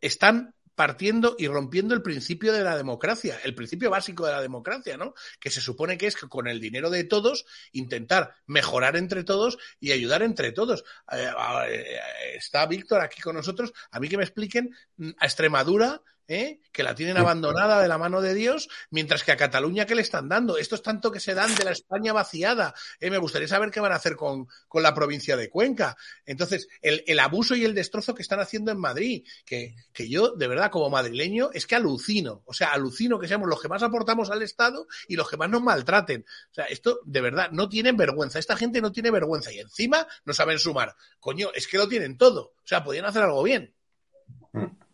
están 0.00 0.54
partiendo 0.78 1.34
y 1.36 1.48
rompiendo 1.48 1.92
el 1.92 2.02
principio 2.02 2.52
de 2.52 2.62
la 2.62 2.76
democracia, 2.76 3.36
el 3.42 3.52
principio 3.56 3.90
básico 3.90 4.24
de 4.24 4.30
la 4.30 4.40
democracia, 4.40 4.96
¿no? 4.96 5.12
Que 5.40 5.50
se 5.50 5.60
supone 5.60 5.98
que 5.98 6.06
es 6.06 6.14
que 6.14 6.28
con 6.28 6.46
el 6.46 6.60
dinero 6.60 6.88
de 6.88 7.02
todos 7.02 7.46
intentar 7.72 8.36
mejorar 8.46 8.94
entre 8.94 9.24
todos 9.24 9.58
y 9.80 9.90
ayudar 9.90 10.22
entre 10.22 10.52
todos. 10.52 10.84
Eh, 11.10 11.32
eh, 11.68 11.96
está 12.36 12.64
Víctor 12.66 13.00
aquí 13.00 13.20
con 13.20 13.34
nosotros. 13.34 13.72
A 13.90 13.98
mí 13.98 14.08
que 14.08 14.18
me 14.18 14.22
expliquen 14.22 14.72
mm, 14.98 15.10
a 15.18 15.26
Extremadura. 15.26 16.00
¿Eh? 16.28 16.60
que 16.70 16.82
la 16.82 16.94
tienen 16.94 17.16
abandonada 17.16 17.82
de 17.82 17.88
la 17.88 17.98
mano 17.98 18.20
de 18.20 18.34
Dios, 18.34 18.68
mientras 18.90 19.24
que 19.24 19.32
a 19.32 19.36
Cataluña, 19.36 19.86
¿qué 19.86 19.94
le 19.94 20.02
están 20.02 20.28
dando? 20.28 20.58
Esto 20.58 20.76
es 20.76 20.82
tanto 20.82 21.10
que 21.10 21.18
se 21.18 21.34
dan 21.34 21.54
de 21.54 21.64
la 21.64 21.72
España 21.72 22.12
vaciada. 22.12 22.74
¿eh? 23.00 23.10
Me 23.10 23.18
gustaría 23.18 23.48
saber 23.48 23.70
qué 23.70 23.80
van 23.80 23.92
a 23.92 23.96
hacer 23.96 24.14
con, 24.14 24.46
con 24.68 24.82
la 24.82 24.94
provincia 24.94 25.36
de 25.36 25.50
Cuenca. 25.50 25.96
Entonces, 26.24 26.68
el, 26.82 27.02
el, 27.06 27.18
abuso 27.18 27.56
y 27.56 27.64
el 27.64 27.74
destrozo 27.74 28.14
que 28.14 28.22
están 28.22 28.40
haciendo 28.40 28.70
en 28.70 28.78
Madrid, 28.78 29.26
que, 29.44 29.74
que 29.92 30.08
yo, 30.08 30.34
de 30.36 30.46
verdad, 30.46 30.70
como 30.70 30.90
madrileño, 30.90 31.50
es 31.52 31.66
que 31.66 31.74
alucino. 31.74 32.42
O 32.44 32.52
sea, 32.52 32.72
alucino 32.72 33.18
que 33.18 33.26
seamos 33.26 33.48
los 33.48 33.60
que 33.60 33.68
más 33.68 33.82
aportamos 33.82 34.30
al 34.30 34.42
Estado 34.42 34.86
y 35.08 35.16
los 35.16 35.28
que 35.28 35.38
más 35.38 35.50
nos 35.50 35.62
maltraten. 35.62 36.24
O 36.50 36.54
sea, 36.54 36.66
esto, 36.66 37.00
de 37.04 37.20
verdad, 37.22 37.50
no 37.50 37.68
tienen 37.68 37.96
vergüenza. 37.96 38.38
Esta 38.38 38.56
gente 38.56 38.80
no 38.80 38.92
tiene 38.92 39.10
vergüenza 39.10 39.50
y 39.52 39.58
encima 39.58 40.06
no 40.24 40.34
saben 40.34 40.58
sumar. 40.58 40.94
Coño, 41.18 41.50
es 41.54 41.66
que 41.66 41.78
lo 41.78 41.88
tienen 41.88 42.18
todo. 42.18 42.52
O 42.58 42.66
sea, 42.66 42.84
podían 42.84 43.06
hacer 43.06 43.22
algo 43.22 43.42
bien. 43.42 43.74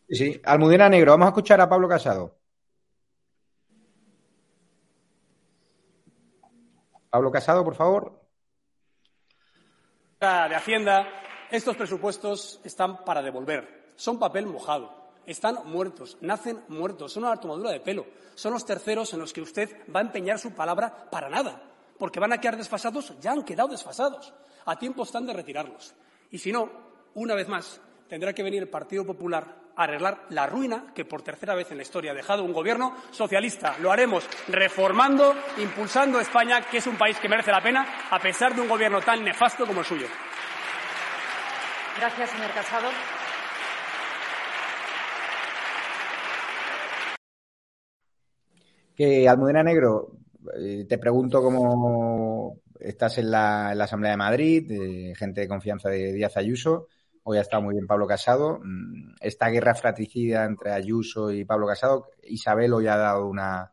Sí, 0.08 0.40
Almudena 0.44 0.88
Negro, 0.88 1.12
vamos 1.12 1.26
a 1.26 1.28
escuchar 1.30 1.60
a 1.60 1.68
Pablo 1.68 1.88
Casado. 1.88 2.36
Pablo 7.10 7.30
Casado, 7.30 7.64
por 7.64 7.74
favor. 7.74 8.20
De 10.20 10.54
Hacienda, 10.54 11.06
estos 11.50 11.76
presupuestos 11.76 12.60
están 12.64 13.04
para 13.04 13.22
devolver. 13.22 13.92
Son 13.96 14.18
papel 14.18 14.46
mojado. 14.46 15.04
Están 15.26 15.58
muertos, 15.64 16.18
nacen 16.20 16.64
muertos, 16.68 17.12
son 17.12 17.24
una 17.24 17.36
tomadura 17.38 17.70
de 17.70 17.80
pelo. 17.80 18.06
Son 18.34 18.52
los 18.52 18.66
terceros 18.66 19.12
en 19.14 19.20
los 19.20 19.32
que 19.32 19.40
usted 19.40 19.84
va 19.94 20.00
a 20.00 20.02
empeñar 20.02 20.38
su 20.38 20.52
palabra 20.52 21.08
para 21.10 21.30
nada. 21.30 21.62
Porque 21.98 22.20
van 22.20 22.32
a 22.32 22.38
quedar 22.38 22.56
desfasados, 22.56 23.14
ya 23.20 23.32
han 23.32 23.44
quedado 23.44 23.68
desfasados. 23.68 24.34
A 24.66 24.78
tiempo 24.78 25.04
están 25.04 25.26
de 25.26 25.32
retirarlos. 25.32 25.94
Y 26.30 26.38
si 26.38 26.52
no, 26.52 26.68
una 27.14 27.34
vez 27.34 27.48
más, 27.48 27.80
tendrá 28.08 28.32
que 28.32 28.42
venir 28.42 28.62
el 28.62 28.68
Partido 28.68 29.04
Popular 29.04 29.64
a 29.76 29.84
arreglar 29.84 30.26
la 30.30 30.46
ruina 30.46 30.92
que 30.94 31.04
por 31.04 31.22
tercera 31.22 31.54
vez 31.54 31.70
en 31.70 31.78
la 31.78 31.82
historia 31.82 32.12
ha 32.12 32.14
dejado 32.14 32.44
un 32.44 32.52
gobierno 32.52 32.94
socialista. 33.10 33.76
Lo 33.80 33.90
haremos 33.90 34.28
reformando, 34.48 35.34
impulsando 35.58 36.20
España, 36.20 36.62
que 36.70 36.78
es 36.78 36.86
un 36.86 36.96
país 36.96 37.18
que 37.18 37.28
merece 37.28 37.50
la 37.50 37.62
pena, 37.62 37.86
a 38.10 38.18
pesar 38.20 38.54
de 38.54 38.60
un 38.60 38.68
gobierno 38.68 39.00
tan 39.00 39.24
nefasto 39.24 39.66
como 39.66 39.80
el 39.80 39.86
suyo. 39.86 40.06
Gracias, 41.98 42.30
señor 42.30 42.50
Casado. 42.52 42.88
Que 48.96 49.28
Almudena 49.28 49.64
Negro, 49.64 50.12
eh, 50.56 50.86
te 50.88 50.98
pregunto 50.98 51.42
cómo 51.42 52.60
estás 52.78 53.18
en 53.18 53.30
la, 53.30 53.72
en 53.72 53.78
la 53.78 53.84
Asamblea 53.84 54.12
de 54.12 54.16
Madrid, 54.16 54.68
de 54.68 55.14
gente 55.16 55.40
de 55.40 55.48
confianza 55.48 55.88
de 55.88 56.12
Díaz 56.12 56.36
Ayuso. 56.36 56.86
Hoy 57.26 57.38
ha 57.38 57.40
estado 57.40 57.62
muy 57.62 57.74
bien 57.74 57.86
Pablo 57.86 58.06
Casado. 58.06 58.60
Mm, 58.62 59.14
Esta 59.18 59.48
guerra 59.48 59.74
fratricida 59.74 60.44
entre 60.44 60.72
Ayuso 60.72 61.32
y 61.32 61.46
Pablo 61.46 61.66
Casado, 61.66 62.10
Isabel 62.22 62.74
hoy 62.74 62.86
ha 62.86 62.98
dado 62.98 63.26
una, 63.26 63.72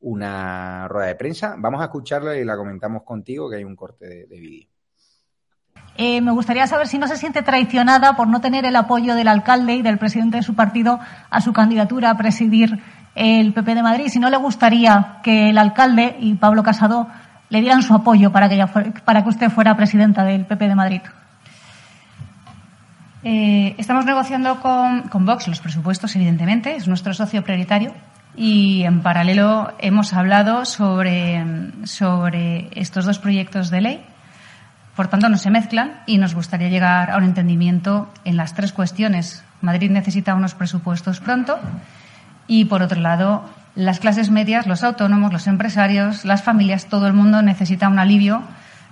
una 0.00 0.88
rueda 0.88 1.06
de 1.06 1.14
prensa. 1.14 1.54
Vamos 1.56 1.80
a 1.80 1.84
escucharla 1.84 2.36
y 2.36 2.44
la 2.44 2.56
comentamos 2.56 3.04
contigo, 3.04 3.48
que 3.48 3.56
hay 3.56 3.64
un 3.64 3.76
corte 3.76 4.06
de, 4.06 4.26
de 4.26 4.40
vídeo. 4.40 4.68
Eh, 5.96 6.20
me 6.20 6.32
gustaría 6.32 6.66
saber 6.66 6.88
si 6.88 6.98
no 6.98 7.06
se 7.06 7.16
siente 7.16 7.42
traicionada 7.42 8.16
por 8.16 8.26
no 8.26 8.40
tener 8.40 8.64
el 8.64 8.74
apoyo 8.74 9.14
del 9.14 9.28
alcalde 9.28 9.74
y 9.76 9.82
del 9.82 9.98
presidente 9.98 10.38
de 10.38 10.42
su 10.42 10.56
partido 10.56 10.98
a 11.30 11.40
su 11.40 11.52
candidatura 11.52 12.10
a 12.10 12.16
presidir 12.16 12.82
el 13.14 13.54
PP 13.54 13.76
de 13.76 13.82
Madrid, 13.84 14.08
si 14.08 14.18
no 14.18 14.28
le 14.28 14.36
gustaría 14.36 15.20
que 15.22 15.50
el 15.50 15.58
alcalde 15.58 16.16
y 16.18 16.34
Pablo 16.34 16.64
Casado 16.64 17.06
le 17.48 17.60
dieran 17.60 17.82
su 17.84 17.94
apoyo 17.94 18.32
para 18.32 18.48
que, 18.48 18.56
ella 18.56 18.66
fuera, 18.66 18.92
para 19.04 19.22
que 19.22 19.28
usted 19.28 19.50
fuera 19.50 19.76
presidenta 19.76 20.24
del 20.24 20.46
PP 20.46 20.66
de 20.66 20.74
Madrid. 20.74 21.00
Eh, 23.26 23.74
estamos 23.78 24.04
negociando 24.04 24.60
con, 24.60 25.08
con 25.08 25.24
Vox 25.24 25.48
los 25.48 25.60
presupuestos, 25.60 26.14
evidentemente, 26.14 26.76
es 26.76 26.86
nuestro 26.86 27.14
socio 27.14 27.42
prioritario. 27.42 27.94
Y 28.36 28.82
en 28.82 29.00
paralelo 29.00 29.72
hemos 29.78 30.12
hablado 30.12 30.66
sobre, 30.66 31.42
sobre 31.84 32.68
estos 32.72 33.06
dos 33.06 33.18
proyectos 33.18 33.70
de 33.70 33.80
ley. 33.80 34.04
Por 34.94 35.08
tanto, 35.08 35.28
no 35.28 35.38
se 35.38 35.50
mezclan 35.50 36.02
y 36.06 36.18
nos 36.18 36.34
gustaría 36.34 36.68
llegar 36.68 37.10
a 37.10 37.16
un 37.16 37.24
entendimiento 37.24 38.12
en 38.24 38.36
las 38.36 38.54
tres 38.54 38.72
cuestiones. 38.72 39.42
Madrid 39.62 39.90
necesita 39.90 40.34
unos 40.34 40.54
presupuestos 40.54 41.20
pronto 41.20 41.58
y, 42.46 42.66
por 42.66 42.82
otro 42.82 43.00
lado, 43.00 43.44
las 43.74 44.00
clases 44.00 44.30
medias, 44.30 44.66
los 44.66 44.84
autónomos, 44.84 45.32
los 45.32 45.46
empresarios, 45.46 46.24
las 46.24 46.42
familias, 46.42 46.86
todo 46.86 47.06
el 47.06 47.14
mundo 47.14 47.40
necesita 47.40 47.88
un 47.88 47.98
alivio 47.98 48.42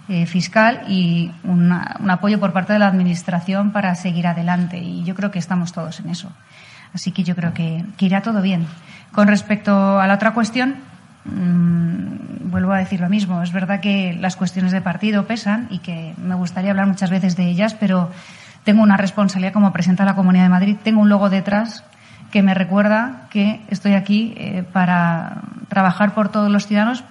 eh, 0.08 0.26
fiscal 0.26 0.82
y 0.88 1.30
una, 1.44 1.96
un 2.00 2.10
apoyo 2.10 2.40
por 2.40 2.52
parte 2.52 2.72
de 2.72 2.78
la 2.78 2.88
Administración 2.88 3.70
para 3.70 3.94
seguir 3.94 4.26
adelante. 4.26 4.78
Y 4.78 5.04
yo 5.04 5.14
creo 5.14 5.30
que 5.30 5.38
estamos 5.38 5.72
todos 5.72 6.00
en 6.00 6.10
eso. 6.10 6.32
Así 6.94 7.12
que 7.12 7.24
yo 7.24 7.34
creo 7.34 7.54
que, 7.54 7.84
irá 7.98 8.20
todo 8.22 8.42
bien. 8.42 8.66
Con 9.12 9.28
respecto 9.28 10.00
a 10.00 10.06
la 10.06 10.14
otra 10.14 10.34
cuestión, 10.34 10.76
mm, 11.24 12.50
vuelvo 12.50 12.72
a 12.72 12.78
decir 12.78 13.00
lo 13.00 13.08
mismo. 13.08 13.42
Es 13.42 13.52
verdad 13.52 13.80
que 13.80 14.16
las 14.20 14.36
cuestiones 14.36 14.72
de 14.72 14.80
partido 14.80 15.26
pesan 15.26 15.68
y 15.70 15.78
que 15.78 16.14
me 16.18 16.34
gustaría 16.34 16.70
hablar 16.70 16.86
muchas 16.86 17.10
veces 17.10 17.36
de 17.36 17.44
ellas, 17.44 17.74
pero 17.74 18.10
tengo 18.64 18.82
una 18.82 18.96
responsabilidad 18.96 19.52
como 19.52 19.72
presidenta 19.72 20.04
de 20.04 20.10
la 20.10 20.16
Comunidad 20.16 20.44
de 20.44 20.50
Madrid. 20.50 20.76
Tengo 20.82 21.00
un 21.00 21.08
logo 21.08 21.30
detrás 21.30 21.84
que 22.30 22.42
me 22.42 22.54
recuerda 22.54 23.28
que 23.30 23.60
estoy 23.68 23.94
aquí 23.94 24.34
eh, 24.36 24.64
para 24.72 25.42
trabajar 25.68 26.14
por 26.14 26.30
todos 26.30 26.50
los 26.50 26.66
ciudadanos, 26.66 27.04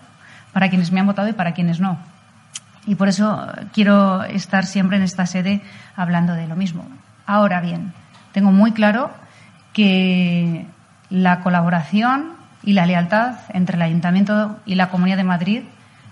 para 0.54 0.69
quienes 0.69 0.91
me 0.91 0.99
han 0.99 1.08
votado 1.08 1.30
y 1.30 1.34
para 1.34 1.54
quienes 1.54 1.80
no. 1.80 1.97
Y 2.86 2.96
por 2.96 3.08
eso 3.08 3.48
quiero 3.74 4.24
estar 4.24 4.65
siempre 4.65 4.98
en 4.98 5.04
esta 5.04 5.26
sede 5.26 5.62
hablando 5.96 6.34
de 6.34 6.48
lo 6.48 6.56
mismo. 6.56 6.86
Ahora 7.26 7.62
bien, 7.62 7.94
tengo 8.32 8.52
muy 8.52 8.72
claro 8.72 9.12
que 9.74 10.65
la 11.10 11.41
colaboración 11.41 12.34
y 12.63 12.74
la 12.74 12.86
lealtad 12.86 13.36
entre 13.50 13.76
el 13.76 13.82
Ayuntamiento 13.82 14.60
y 14.65 14.76
la 14.76 14.89
Comunidad 14.89 15.17
de 15.17 15.24
Madrid 15.24 15.63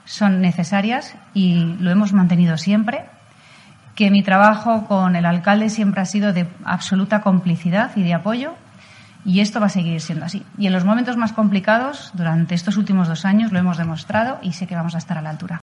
son 0.05 0.41
necesarias 0.41 1.15
y 1.33 1.75
lo 1.79 1.91
hemos 1.91 2.13
mantenido 2.13 2.57
siempre, 2.57 3.05
que 3.95 4.11
mi 4.11 4.23
trabajo 4.23 4.85
con 4.85 5.15
el 5.15 5.25
alcalde 5.25 5.69
siempre 5.69 6.01
ha 6.01 6.05
sido 6.05 6.33
de 6.33 6.47
absoluta 6.63 7.21
complicidad 7.21 7.91
y 7.95 8.03
de 8.03 8.13
apoyo 8.13 8.53
y 9.25 9.41
esto 9.41 9.59
va 9.59 9.67
a 9.67 9.69
seguir 9.69 10.01
siendo 10.01 10.25
así. 10.25 10.43
Y 10.57 10.67
en 10.67 10.73
los 10.73 10.85
momentos 10.85 11.17
más 11.17 11.33
complicados, 11.33 12.11
durante 12.13 12.55
estos 12.55 12.77
últimos 12.77 13.07
dos 13.07 13.25
años, 13.25 13.51
lo 13.51 13.59
hemos 13.59 13.77
demostrado 13.77 14.39
y 14.41 14.53
sé 14.53 14.67
que 14.67 14.75
vamos 14.75 14.95
a 14.95 14.99
estar 14.99 15.17
a 15.17 15.21
la 15.21 15.29
altura. 15.29 15.59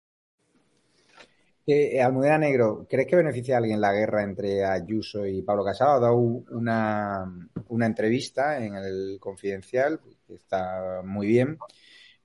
Eh, 1.65 2.03
Almudena 2.03 2.39
Negro, 2.39 2.87
¿crees 2.91 3.07
que 3.07 3.15
beneficia 3.15 3.55
a 3.55 3.59
alguien 3.59 3.81
la 3.81 3.93
guerra 3.93 4.25
entre 4.25 4.65
Ayuso 4.65 5.25
y 5.27 5.43
Pablo 5.43 5.65
Casado? 5.65 5.93
Ha 5.93 6.01
dado 6.01 6.17
una, 6.17 7.25
una 7.69 7.87
entrevista 7.87 8.65
en 8.65 8.75
el 8.75 9.19
Confidencial, 9.21 10.01
que 10.27 10.35
está 10.35 11.03
muy 11.05 11.29
bien, 11.29 11.59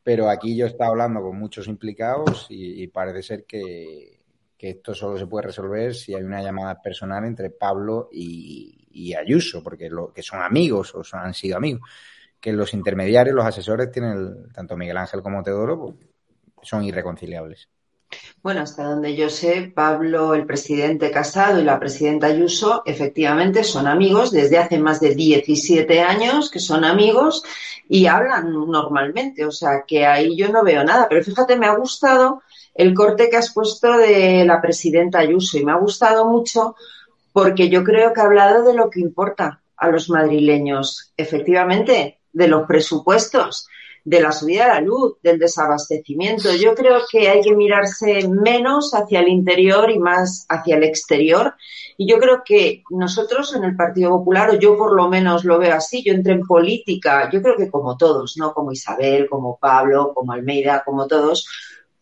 pero 0.01 0.29
aquí 0.29 0.57
yo 0.57 0.65
he 0.65 0.69
estado 0.69 0.91
hablando 0.91 1.21
con 1.21 1.37
muchos 1.37 1.67
implicados 1.67 2.47
y, 2.49 2.87
parece 2.87 3.21
ser 3.21 3.45
que, 3.45 4.21
que, 4.57 4.69
esto 4.71 4.95
solo 4.95 5.19
se 5.19 5.27
puede 5.27 5.47
resolver 5.47 5.93
si 5.93 6.15
hay 6.15 6.23
una 6.23 6.41
llamada 6.41 6.81
personal 6.81 7.23
entre 7.25 7.51
Pablo 7.51 8.09
y, 8.11 9.13
Ayuso, 9.13 9.63
porque 9.63 9.89
lo, 9.89 10.11
que 10.11 10.23
son 10.23 10.41
amigos 10.41 10.95
o 10.95 11.03
han 11.15 11.33
sido 11.35 11.57
amigos. 11.57 11.81
Que 12.39 12.51
los 12.51 12.73
intermediarios, 12.73 13.35
los 13.35 13.45
asesores, 13.45 13.91
tienen 13.91 14.11
el, 14.13 14.53
tanto 14.53 14.75
Miguel 14.75 14.97
Ángel 14.97 15.21
como 15.21 15.43
Teodoro, 15.43 15.79
pues, 15.79 15.95
son 16.63 16.83
irreconciliables. 16.83 17.69
Bueno, 18.41 18.61
hasta 18.61 18.83
donde 18.83 19.15
yo 19.15 19.29
sé, 19.29 19.71
Pablo, 19.75 20.33
el 20.33 20.45
presidente 20.45 21.11
Casado 21.11 21.59
y 21.59 21.63
la 21.63 21.79
presidenta 21.79 22.27
Ayuso, 22.27 22.83
efectivamente 22.85 23.63
son 23.63 23.87
amigos 23.87 24.31
desde 24.31 24.57
hace 24.57 24.77
más 24.79 25.01
de 25.01 25.15
17 25.15 25.99
años 26.01 26.49
que 26.49 26.59
son 26.59 26.85
amigos 26.85 27.43
y 27.89 28.05
hablan 28.05 28.53
normalmente. 28.53 29.45
O 29.45 29.51
sea, 29.51 29.83
que 29.85 30.05
ahí 30.05 30.37
yo 30.37 30.49
no 30.49 30.63
veo 30.63 30.83
nada. 30.83 31.07
Pero 31.09 31.23
fíjate, 31.23 31.57
me 31.57 31.67
ha 31.67 31.75
gustado 31.75 32.43
el 32.73 32.93
corte 32.93 33.29
que 33.29 33.37
has 33.37 33.51
puesto 33.53 33.97
de 33.97 34.45
la 34.45 34.61
presidenta 34.61 35.19
Ayuso 35.19 35.57
y 35.57 35.65
me 35.65 35.73
ha 35.73 35.77
gustado 35.77 36.25
mucho 36.25 36.75
porque 37.33 37.69
yo 37.69 37.83
creo 37.83 38.13
que 38.13 38.21
ha 38.21 38.25
hablado 38.25 38.63
de 38.63 38.73
lo 38.73 38.89
que 38.89 39.01
importa 39.01 39.61
a 39.75 39.89
los 39.89 40.09
madrileños. 40.09 41.11
Efectivamente, 41.17 42.19
de 42.31 42.47
los 42.47 42.65
presupuestos 42.65 43.67
de 44.07 44.21
la 44.21 44.31
subida 44.31 44.63
de 44.63 44.69
la 44.69 44.79
luz, 44.79 45.17
del 45.21 45.37
desabastecimiento. 45.37 46.55
Yo 46.55 46.73
creo 46.75 47.01
que 47.11 47.27
hay 47.27 47.41
que 47.41 47.53
mirarse 47.53 48.25
menos 48.29 48.93
hacia 48.93 49.19
el 49.19 49.27
interior 49.27 49.91
y 49.91 49.99
más 49.99 50.45
hacia 50.47 50.77
el 50.77 50.85
exterior. 50.85 51.53
Y 51.97 52.09
yo 52.09 52.17
creo 52.17 52.41
que 52.45 52.83
nosotros 52.89 53.53
en 53.53 53.65
el 53.65 53.75
Partido 53.75 54.11
Popular, 54.11 54.51
o 54.51 54.53
yo 54.53 54.77
por 54.77 54.95
lo 54.95 55.09
menos 55.09 55.43
lo 55.43 55.59
veo 55.59 55.75
así, 55.75 56.05
yo 56.05 56.13
entré 56.13 56.31
en 56.31 56.43
política, 56.43 57.29
yo 57.29 57.41
creo 57.41 57.57
que 57.57 57.69
como 57.69 57.97
todos, 57.97 58.37
¿no? 58.37 58.53
Como 58.53 58.71
Isabel, 58.71 59.27
como 59.29 59.57
Pablo, 59.59 60.13
como 60.15 60.31
Almeida, 60.31 60.83
como 60.85 61.05
todos, 61.05 61.45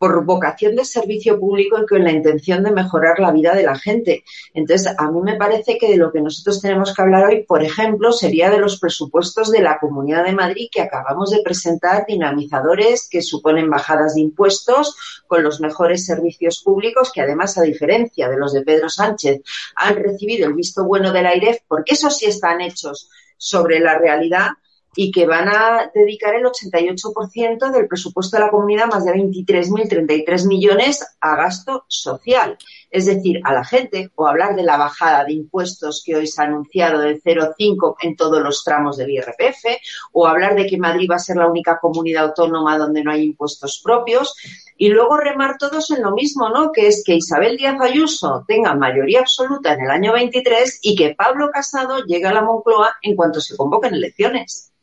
por 0.05 0.23
vocación 0.23 0.75
de 0.75 0.85
servicio 0.85 1.39
público 1.39 1.81
y 1.81 1.87
con 1.87 2.03
la 2.03 2.11
intención 2.11 2.63
de 2.63 2.69
mejorar 2.69 3.17
la 3.19 3.31
vida 3.31 3.55
de 3.55 3.63
la 3.63 3.75
gente. 3.75 4.23
Entonces, 4.53 4.93
a 4.95 5.09
mí 5.09 5.19
me 5.23 5.35
parece 5.35 5.79
que 5.79 5.89
de 5.89 5.97
lo 5.97 6.11
que 6.11 6.21
nosotros 6.21 6.61
tenemos 6.61 6.93
que 6.93 7.01
hablar 7.01 7.25
hoy, 7.25 7.43
por 7.43 7.63
ejemplo, 7.63 8.11
sería 8.11 8.51
de 8.51 8.59
los 8.59 8.79
presupuestos 8.79 9.49
de 9.49 9.63
la 9.63 9.79
Comunidad 9.79 10.23
de 10.23 10.33
Madrid 10.33 10.67
que 10.71 10.81
acabamos 10.81 11.31
de 11.31 11.41
presentar, 11.41 12.05
dinamizadores 12.07 13.09
que 13.09 13.23
suponen 13.23 13.67
bajadas 13.67 14.13
de 14.13 14.21
impuestos 14.21 14.95
con 15.25 15.41
los 15.41 15.59
mejores 15.59 16.05
servicios 16.05 16.61
públicos 16.63 17.11
que 17.11 17.21
además, 17.21 17.57
a 17.57 17.63
diferencia 17.63 18.29
de 18.29 18.37
los 18.37 18.53
de 18.53 18.61
Pedro 18.61 18.89
Sánchez, 18.89 19.41
han 19.75 19.95
recibido 19.95 20.47
el 20.47 20.53
visto 20.53 20.85
bueno 20.85 21.11
del 21.11 21.25
AIREF, 21.25 21.61
porque 21.67 21.95
esos 21.95 22.15
sí 22.15 22.27
están 22.27 22.61
hechos 22.61 23.09
sobre 23.37 23.79
la 23.79 23.97
realidad 23.97 24.49
y 24.95 25.11
que 25.11 25.25
van 25.25 25.49
a 25.49 25.91
dedicar 25.93 26.35
el 26.35 26.45
88% 26.45 27.71
del 27.71 27.87
presupuesto 27.87 28.37
de 28.37 28.43
la 28.43 28.49
comunidad, 28.49 28.87
más 28.87 29.05
de 29.05 29.11
23.033 29.11 30.47
millones, 30.47 31.05
a 31.19 31.35
gasto 31.35 31.85
social. 31.87 32.57
Es 32.89 33.05
decir, 33.05 33.41
a 33.43 33.53
la 33.53 33.65
gente, 33.65 34.11
o 34.15 34.25
hablar 34.25 34.55
de 34.55 34.63
la 34.63 34.77
bajada 34.77 35.25
de 35.25 35.33
impuestos 35.33 36.01
que 36.05 36.15
hoy 36.15 36.27
se 36.27 36.41
ha 36.41 36.45
anunciado 36.45 37.01
del 37.01 37.21
0,5 37.21 37.95
en 38.01 38.15
todos 38.15 38.41
los 38.41 38.63
tramos 38.63 38.95
del 38.97 39.11
IRPF, 39.11 39.65
o 40.13 40.27
hablar 40.27 40.55
de 40.55 40.65
que 40.65 40.77
Madrid 40.77 41.09
va 41.11 41.15
a 41.15 41.19
ser 41.19 41.35
la 41.35 41.47
única 41.47 41.77
comunidad 41.79 42.25
autónoma 42.25 42.77
donde 42.77 43.03
no 43.03 43.11
hay 43.11 43.23
impuestos 43.23 43.81
propios. 43.83 44.33
Y 44.77 44.89
luego 44.89 45.17
remar 45.17 45.57
todos 45.57 45.91
en 45.91 46.03
lo 46.03 46.11
mismo, 46.11 46.49
¿no? 46.49 46.71
Que 46.71 46.87
es 46.87 47.03
que 47.05 47.15
Isabel 47.15 47.57
Díaz 47.57 47.79
Ayuso 47.81 48.43
tenga 48.47 48.75
mayoría 48.75 49.21
absoluta 49.21 49.73
en 49.73 49.81
el 49.81 49.89
año 49.89 50.13
23 50.13 50.79
y 50.81 50.95
que 50.95 51.15
Pablo 51.15 51.49
Casado 51.51 52.03
llegue 52.05 52.27
a 52.27 52.33
la 52.33 52.41
Moncloa 52.41 52.95
en 53.01 53.15
cuanto 53.15 53.39
se 53.39 53.55
convoquen 53.55 53.93
elecciones. 53.93 54.74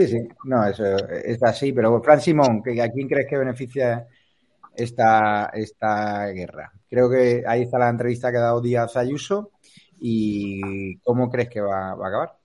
Sí, 0.00 0.06
sí, 0.08 0.28
no, 0.44 0.64
eso 0.66 0.84
es 1.08 1.42
así, 1.42 1.72
pero 1.72 2.00
Fran 2.02 2.20
Simón, 2.20 2.62
¿a 2.80 2.88
quién 2.88 3.06
crees 3.08 3.26
que 3.28 3.36
beneficia 3.36 4.06
esta, 4.76 5.46
esta 5.54 6.26
guerra? 6.28 6.72
Creo 6.88 7.10
que 7.10 7.44
ahí 7.46 7.62
está 7.64 7.78
la 7.78 7.90
entrevista 7.90 8.30
que 8.32 8.38
ha 8.38 8.42
dado 8.42 8.62
Díaz 8.62 8.96
Ayuso 8.96 9.52
y 10.00 10.98
¿cómo 11.00 11.30
crees 11.30 11.50
que 11.50 11.60
va, 11.62 11.94
va 11.96 12.06
a 12.06 12.10
acabar? 12.10 12.39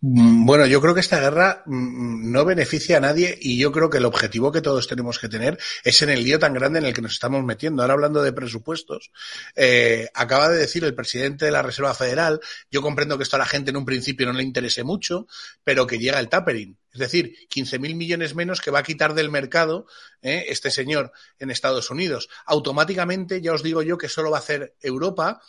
Bueno, 0.00 0.64
yo 0.64 0.80
creo 0.80 0.94
que 0.94 1.00
esta 1.00 1.20
guerra 1.20 1.62
mm, 1.66 2.32
no 2.32 2.44
beneficia 2.46 2.96
a 2.96 3.00
nadie 3.00 3.38
y 3.38 3.58
yo 3.58 3.70
creo 3.70 3.90
que 3.90 3.98
el 3.98 4.06
objetivo 4.06 4.50
que 4.50 4.62
todos 4.62 4.88
tenemos 4.88 5.18
que 5.18 5.28
tener 5.28 5.58
es 5.82 6.00
en 6.00 6.08
el 6.08 6.24
lío 6.24 6.38
tan 6.38 6.54
grande 6.54 6.78
en 6.78 6.86
el 6.86 6.94
que 6.94 7.02
nos 7.02 7.12
estamos 7.12 7.44
metiendo. 7.44 7.82
Ahora 7.82 7.94
hablando 7.94 8.22
de 8.22 8.32
presupuestos, 8.32 9.10
eh, 9.54 10.08
acaba 10.14 10.48
de 10.48 10.56
decir 10.56 10.84
el 10.84 10.94
presidente 10.94 11.44
de 11.44 11.50
la 11.50 11.60
Reserva 11.60 11.92
Federal, 11.92 12.40
yo 12.70 12.80
comprendo 12.80 13.18
que 13.18 13.24
esto 13.24 13.36
a 13.36 13.40
la 13.40 13.46
gente 13.46 13.70
en 13.70 13.76
un 13.76 13.84
principio 13.84 14.26
no 14.26 14.32
le 14.32 14.42
interese 14.42 14.84
mucho, 14.84 15.26
pero 15.64 15.86
que 15.86 15.98
llega 15.98 16.18
el 16.18 16.30
tapering. 16.30 16.78
Es 16.94 17.00
decir, 17.00 17.34
15.000 17.50 17.94
millones 17.96 18.34
menos 18.34 18.60
que 18.60 18.70
va 18.70 18.78
a 18.78 18.84
quitar 18.84 19.14
del 19.14 19.28
mercado 19.28 19.86
eh, 20.22 20.46
este 20.48 20.70
señor 20.70 21.12
en 21.38 21.50
Estados 21.50 21.90
Unidos. 21.90 22.28
Automáticamente, 22.46 23.42
ya 23.42 23.52
os 23.52 23.62
digo 23.62 23.82
yo 23.82 23.98
que 23.98 24.08
solo 24.08 24.30
va 24.30 24.38
a 24.38 24.40
hacer 24.40 24.76
Europa 24.80 25.42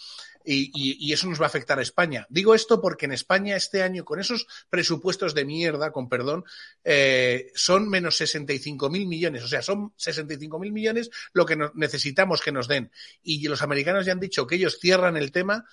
y, 0.45 0.71
y, 0.73 0.97
y, 0.99 1.13
eso 1.13 1.27
nos 1.27 1.39
va 1.39 1.45
a 1.45 1.47
afectar 1.47 1.79
a 1.79 1.81
España. 1.81 2.25
Digo 2.29 2.53
esto 2.53 2.81
porque 2.81 3.05
en 3.05 3.12
España 3.12 3.55
este 3.55 3.84
año, 3.84 4.05
con 4.05 4.19
esos 4.19 4.47
presupuestos 4.69 5.34
de 5.34 5.45
mierda, 5.45 5.91
con 5.91 6.10
perdón, 6.10 6.45
eh, 6.84 7.51
son 7.55 7.89
menos 7.89 8.17
65 8.17 8.89
mil 8.89 9.08
millones. 9.08 9.43
O 9.43 9.47
sea, 9.47 9.62
son 9.62 9.93
65 9.97 10.60
mil 10.60 10.71
millones 10.71 11.10
lo 11.34 11.45
que 11.45 11.58
necesitamos 11.73 12.41
que 12.41 12.51
nos 12.51 12.67
den. 12.67 12.91
Y 13.23 13.47
los 13.47 13.62
americanos 13.62 14.05
ya 14.05 14.12
han 14.12 14.19
dicho 14.19 14.47
que 14.47 14.55
ellos 14.55 14.79
cierran 14.79 15.17
el 15.17 15.31
tema 15.31 15.65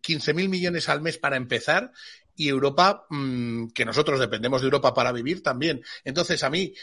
15 0.00 0.34
mil 0.34 0.48
millones 0.48 0.88
al 0.88 1.00
mes 1.00 1.18
para 1.18 1.36
empezar 1.36 1.92
y 2.36 2.48
Europa, 2.48 3.06
mmm, 3.08 3.68
que 3.68 3.84
nosotros 3.84 4.20
dependemos 4.20 4.60
de 4.60 4.66
Europa 4.66 4.94
para 4.94 5.10
vivir 5.10 5.42
también. 5.42 5.82
Entonces, 6.04 6.44
a 6.44 6.50
mí, 6.50 6.74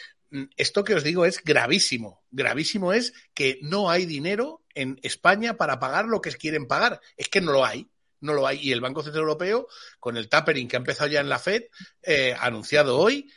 esto 0.57 0.83
que 0.83 0.95
os 0.95 1.03
digo 1.03 1.25
es 1.25 1.43
gravísimo. 1.43 2.23
Gravísimo 2.31 2.93
es 2.93 3.13
que 3.33 3.59
no 3.61 3.89
hay 3.89 4.05
dinero 4.05 4.63
en 4.73 4.99
España 5.03 5.55
para 5.55 5.79
pagar 5.79 6.05
lo 6.05 6.21
que 6.21 6.31
quieren 6.31 6.67
pagar. 6.67 6.99
Es 7.17 7.29
que 7.29 7.41
no 7.41 7.51
lo 7.51 7.65
hay. 7.65 7.89
No 8.19 8.33
lo 8.33 8.47
hay. 8.47 8.59
Y 8.61 8.71
el 8.71 8.81
Banco 8.81 9.03
Central 9.03 9.23
Europeo, 9.23 9.67
con 9.99 10.17
el 10.17 10.29
tapering 10.29 10.67
que 10.67 10.75
ha 10.75 10.79
empezado 10.79 11.09
ya 11.09 11.19
en 11.19 11.29
la 11.29 11.39
Fed, 11.39 11.63
eh, 12.01 12.35
anunciado 12.39 12.97
hoy, 12.97 13.29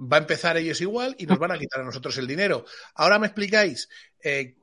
va 0.00 0.16
a 0.16 0.20
empezar 0.20 0.56
ellos 0.56 0.80
igual 0.80 1.14
y 1.18 1.26
nos 1.26 1.38
van 1.38 1.52
a 1.52 1.58
quitar 1.58 1.80
a 1.80 1.84
nosotros 1.84 2.16
el 2.18 2.26
dinero. 2.26 2.64
Ahora 2.94 3.18
me 3.18 3.26
explicáis 3.26 3.88
eh, 4.22 4.54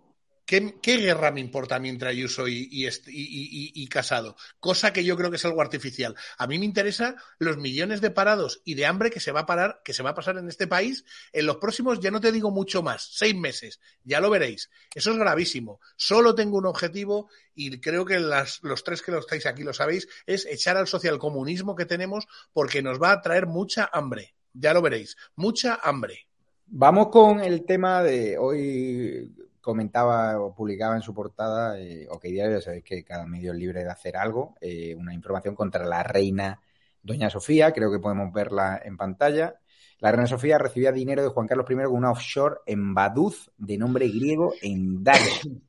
¿Qué, 0.49 0.79
¿Qué, 0.81 0.97
guerra 0.97 1.29
me 1.29 1.41
importa 1.41 1.75
entre 1.75 2.09
Ayuso 2.09 2.47
y, 2.47 2.67
y, 2.71 3.87
Casado? 3.87 4.35
Cosa 4.59 4.91
que 4.91 5.03
yo 5.03 5.15
creo 5.15 5.29
que 5.29 5.35
es 5.35 5.45
algo 5.45 5.61
artificial. 5.61 6.15
A 6.39 6.47
mí 6.47 6.57
me 6.57 6.65
interesa 6.65 7.17
los 7.37 7.57
millones 7.57 8.01
de 8.01 8.09
parados 8.09 8.59
y 8.65 8.73
de 8.73 8.87
hambre 8.87 9.11
que 9.11 9.19
se 9.19 9.31
va 9.31 9.41
a 9.41 9.45
parar, 9.45 9.81
que 9.85 9.93
se 9.93 10.01
va 10.01 10.09
a 10.09 10.15
pasar 10.15 10.39
en 10.39 10.47
este 10.47 10.65
país 10.65 11.05
en 11.33 11.45
los 11.45 11.57
próximos, 11.57 11.99
ya 11.99 12.09
no 12.09 12.19
te 12.19 12.31
digo 12.31 12.49
mucho 12.49 12.81
más, 12.81 13.09
seis 13.11 13.35
meses. 13.35 13.79
Ya 14.03 14.21
lo 14.21 14.31
veréis. 14.31 14.71
Eso 14.95 15.11
es 15.11 15.17
gravísimo. 15.17 15.81
Solo 15.95 16.33
tengo 16.33 16.57
un 16.57 16.65
objetivo 16.65 17.29
y 17.53 17.79
creo 17.79 18.03
que 18.03 18.19
los 18.19 18.83
tres 18.83 19.03
que 19.03 19.11
lo 19.11 19.19
estáis 19.19 19.45
aquí 19.45 19.61
lo 19.61 19.73
sabéis, 19.73 20.07
es 20.25 20.47
echar 20.47 20.77
al 20.77 20.87
socialcomunismo 20.87 21.75
que 21.75 21.85
tenemos 21.85 22.25
porque 22.53 22.81
nos 22.81 22.99
va 22.99 23.11
a 23.11 23.21
traer 23.21 23.45
mucha 23.45 23.87
hambre. 23.93 24.33
Ya 24.53 24.73
lo 24.73 24.81
veréis. 24.81 25.15
Mucha 25.35 25.79
hambre. 25.83 26.25
Vamos 26.65 27.09
con 27.09 27.39
el 27.39 27.65
tema 27.65 28.01
de 28.01 28.35
hoy 28.39 29.31
comentaba 29.61 30.39
o 30.39 30.53
publicaba 30.53 30.95
en 30.95 31.01
su 31.01 31.13
portada, 31.13 31.79
eh, 31.79 32.07
OK 32.09 32.23
Diario, 32.23 32.61
sabéis 32.61 32.83
que 32.83 33.03
cada 33.03 33.25
medio 33.25 33.51
es 33.51 33.57
libre 33.57 33.83
de 33.83 33.89
hacer 33.89 34.17
algo, 34.17 34.55
eh, 34.61 34.95
una 34.95 35.13
información 35.13 35.55
contra 35.55 35.85
la 35.85 36.03
reina 36.03 36.59
Doña 37.01 37.29
Sofía, 37.29 37.71
creo 37.71 37.91
que 37.91 37.99
podemos 37.99 38.33
verla 38.33 38.81
en 38.83 38.97
pantalla. 38.97 39.59
La 39.99 40.11
reina 40.11 40.27
Sofía 40.27 40.57
recibía 40.57 40.91
dinero 40.91 41.23
de 41.23 41.29
Juan 41.29 41.47
Carlos 41.47 41.65
I 41.69 41.75
con 41.75 41.95
una 41.95 42.11
offshore 42.11 42.57
en 42.65 42.93
Baduz 42.93 43.51
de 43.57 43.77
nombre 43.77 44.07
griego 44.07 44.53
en 44.61 45.03
Dario. 45.03 45.61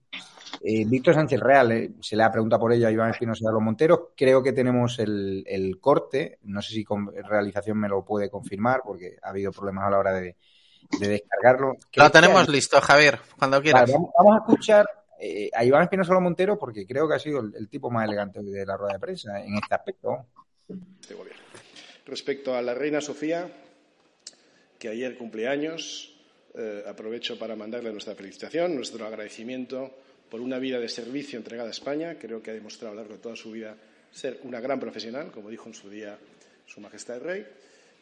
Eh, 0.63 0.85
Víctor 0.87 1.15
Sánchez 1.15 1.41
Real, 1.41 1.73
eh, 1.73 1.93
se 2.01 2.17
le 2.17 2.23
ha 2.23 2.31
preguntado 2.31 2.61
por 2.61 2.73
ella 2.73 2.89
a 2.89 2.91
Iván 2.91 3.11
Espinosa 3.11 3.47
de 3.47 3.53
los 3.53 3.63
Monteros. 3.63 4.01
Creo 4.15 4.43
que 4.43 4.53
tenemos 4.53 4.99
el, 4.99 5.43
el 5.47 5.81
corte. 5.81 6.39
No 6.43 6.61
sé 6.61 6.75
si 6.75 6.85
con 6.85 7.11
realización 7.15 7.79
me 7.79 7.89
lo 7.89 8.05
puede 8.05 8.29
confirmar 8.29 8.83
porque 8.85 9.17
ha 9.23 9.31
habido 9.31 9.53
problemas 9.53 9.87
a 9.87 9.91
la 9.91 9.99
hora 9.99 10.13
de, 10.13 10.37
de 10.99 11.09
descargarlo. 11.09 11.77
Lo 11.95 12.11
tenemos 12.11 12.47
que- 12.47 12.53
listo, 12.53 12.81
Javier, 12.81 13.19
cuando 13.39 13.61
quieras. 13.63 13.83
Vale, 13.83 13.93
vamos, 13.95 14.11
vamos 14.17 14.35
a 14.35 14.39
escuchar 14.39 14.87
eh, 15.19 15.51
a 15.55 15.65
Iván 15.65 15.83
Espinosa 15.85 16.19
Monteros 16.19 16.59
porque 16.59 16.87
creo 16.87 17.09
que 17.09 17.15
ha 17.15 17.19
sido 17.19 17.41
el, 17.41 17.55
el 17.57 17.69
tipo 17.69 17.91
más 17.91 18.07
elegante 18.07 18.43
de 18.43 18.65
la 18.67 18.77
rueda 18.77 18.95
de 18.95 18.99
prensa 19.01 19.41
en 19.43 19.55
este 19.57 19.75
aspecto. 19.75 20.27
de 20.69 21.15
gobierno. 21.15 21.43
Respecto 22.07 22.55
a 22.55 22.63
la 22.63 22.75
reina 22.75 23.01
Sofía, 23.01 23.49
que 24.79 24.89
ayer 24.89 25.17
cumpleaños, 25.19 26.17
eh, 26.55 26.83
aprovecho 26.89 27.39
para 27.39 27.55
mandarle 27.55 27.93
nuestra 27.93 28.15
felicitación, 28.15 28.75
nuestro 28.75 29.07
agradecimiento 29.07 29.91
por 30.31 30.41
una 30.41 30.59
vida 30.59 30.79
de 30.79 30.89
servicio 30.89 31.39
entregada 31.39 31.69
a 31.69 31.73
España. 31.73 32.17
Creo 32.19 32.43
que 32.43 32.51
ha 32.51 32.55
demostrado 32.55 32.93
a 32.93 32.95
lo 32.97 33.01
largo 33.03 33.15
de 33.17 33.21
toda 33.23 33.37
su 33.37 33.51
vida 33.53 33.77
ser 34.11 34.41
una 34.45 34.59
gran 34.61 34.81
profesional, 34.81 35.31
como 35.31 35.51
dijo 35.51 35.69
en 35.69 35.75
su 35.75 35.89
día 35.91 36.19
Su 36.67 36.81
Majestad 36.81 37.17
el 37.17 37.23
Rey. 37.23 37.47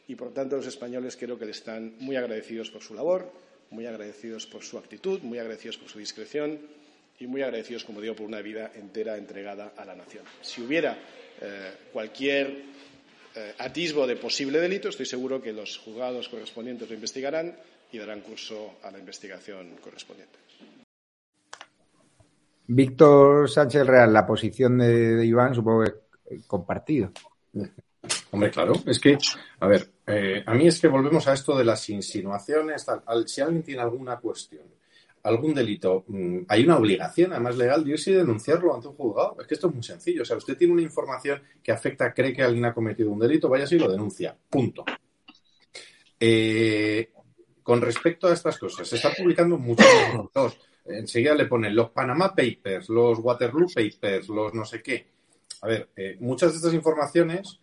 Y 0.09 0.17
por 0.17 0.33
tanto, 0.33 0.57
los 0.57 0.67
españoles 0.67 1.17
creo 1.17 1.39
que 1.39 1.49
están 1.51 1.95
muy 2.01 2.17
agradecidos 2.17 2.71
por 2.71 2.83
su 2.83 2.95
labor, 2.95 3.31
muy 3.71 3.85
agradecidos 3.85 4.47
por 4.47 4.65
su 4.65 4.79
actitud, 4.79 5.21
muy 5.21 5.39
agradecidos 5.39 5.77
por 5.77 5.91
su 5.91 5.99
discreción 5.99 6.59
y 7.21 7.27
muy 7.27 7.43
agradecidos, 7.43 7.85
como 7.85 8.01
digo, 8.01 8.17
por 8.17 8.27
una 8.27 8.41
vida 8.41 8.73
entera 8.75 9.19
entregada 9.19 9.75
a 9.77 9.85
la 9.85 9.95
nación. 9.95 10.25
Si 10.41 10.63
hubiera 10.63 10.99
eh, 11.41 11.73
cualquier 11.93 12.47
eh, 13.35 13.55
atisbo 13.59 14.07
de 14.07 14.17
posible 14.17 14.59
delito, 14.61 14.89
estoy 14.89 15.05
seguro 15.05 15.43
que 15.43 15.53
los 15.53 15.77
juzgados 15.77 16.31
correspondientes 16.31 16.89
lo 16.89 16.95
investigarán 16.95 17.55
y 17.93 17.99
darán 17.99 18.23
curso 18.23 18.77
a 18.83 18.91
la 18.91 18.99
investigación 18.99 19.77
correspondiente. 19.83 20.39
Víctor 22.67 23.51
Sánchez 23.51 23.87
Real, 23.87 24.11
la 24.11 24.27
posición 24.27 24.79
de, 24.79 25.25
Iván, 25.27 25.55
supongo 25.55 25.85
que 25.85 26.41
compartido. 26.47 27.13
Hombre, 28.31 28.51
claro, 28.51 28.75
es 28.87 28.99
que, 29.01 29.17
a 29.61 29.67
ver, 29.67 29.89
eh, 30.07 30.43
a 30.45 30.55
mí 30.55 30.67
es 30.67 30.81
que 30.81 30.89
volvemos 30.89 31.27
a 31.29 31.33
esto 31.33 31.57
de 31.57 31.65
las 31.65 31.89
insinuaciones. 31.89 32.85
tal. 32.85 33.03
Al- 33.07 33.27
si 33.29 33.41
alguien 33.41 33.63
tiene 33.63 33.81
alguna 33.81 34.19
cuestión, 34.19 34.65
algún 35.23 35.55
delito, 35.55 36.05
mm, 36.07 36.41
hay 36.49 36.65
una 36.65 36.77
obligación, 36.79 37.33
además 37.33 37.57
legal, 37.57 37.85
de 37.85 37.91
irse 37.93 38.11
y 38.11 38.15
denunciarlo 38.15 38.75
ante 38.75 38.89
un 38.89 38.95
juzgado. 38.95 39.37
Es 39.41 39.47
que 39.47 39.55
esto 39.55 39.69
es 39.69 39.75
muy 39.75 39.83
sencillo. 39.83 40.23
O 40.23 40.25
sea, 40.25 40.37
usted 40.37 40.57
tiene 40.57 40.73
una 40.75 40.83
información 40.83 41.43
que 41.63 41.73
afecta, 41.73 42.13
cree 42.13 42.33
que 42.35 42.43
alguien 42.43 42.65
ha 42.67 42.75
cometido 42.75 43.11
un 43.11 43.19
delito, 43.19 43.49
vaya 43.49 43.65
y 43.71 43.79
lo 43.79 43.91
denuncia. 43.91 44.37
Punto. 44.51 44.85
Eh, 46.21 47.11
con 47.63 47.81
respecto 47.81 48.27
a 48.29 48.33
estas 48.33 48.59
cosas, 48.59 48.89
se 48.89 48.97
está 48.97 49.11
publicando 49.13 49.57
muchos 49.59 49.87
enseguida 50.87 51.35
le 51.35 51.45
ponen 51.47 51.75
los 51.77 51.91
Panama 51.91 52.35
Papers, 52.35 52.89
los 52.89 53.19
Waterloo 53.19 53.67
Papers, 53.69 54.29
los 54.29 54.55
no 54.55 54.65
sé 54.65 54.83
qué. 54.83 55.07
A 55.61 55.67
ver, 55.69 55.91
eh, 55.97 56.17
muchas 56.21 56.53
de 56.53 56.57
estas 56.57 56.73
informaciones 56.73 57.61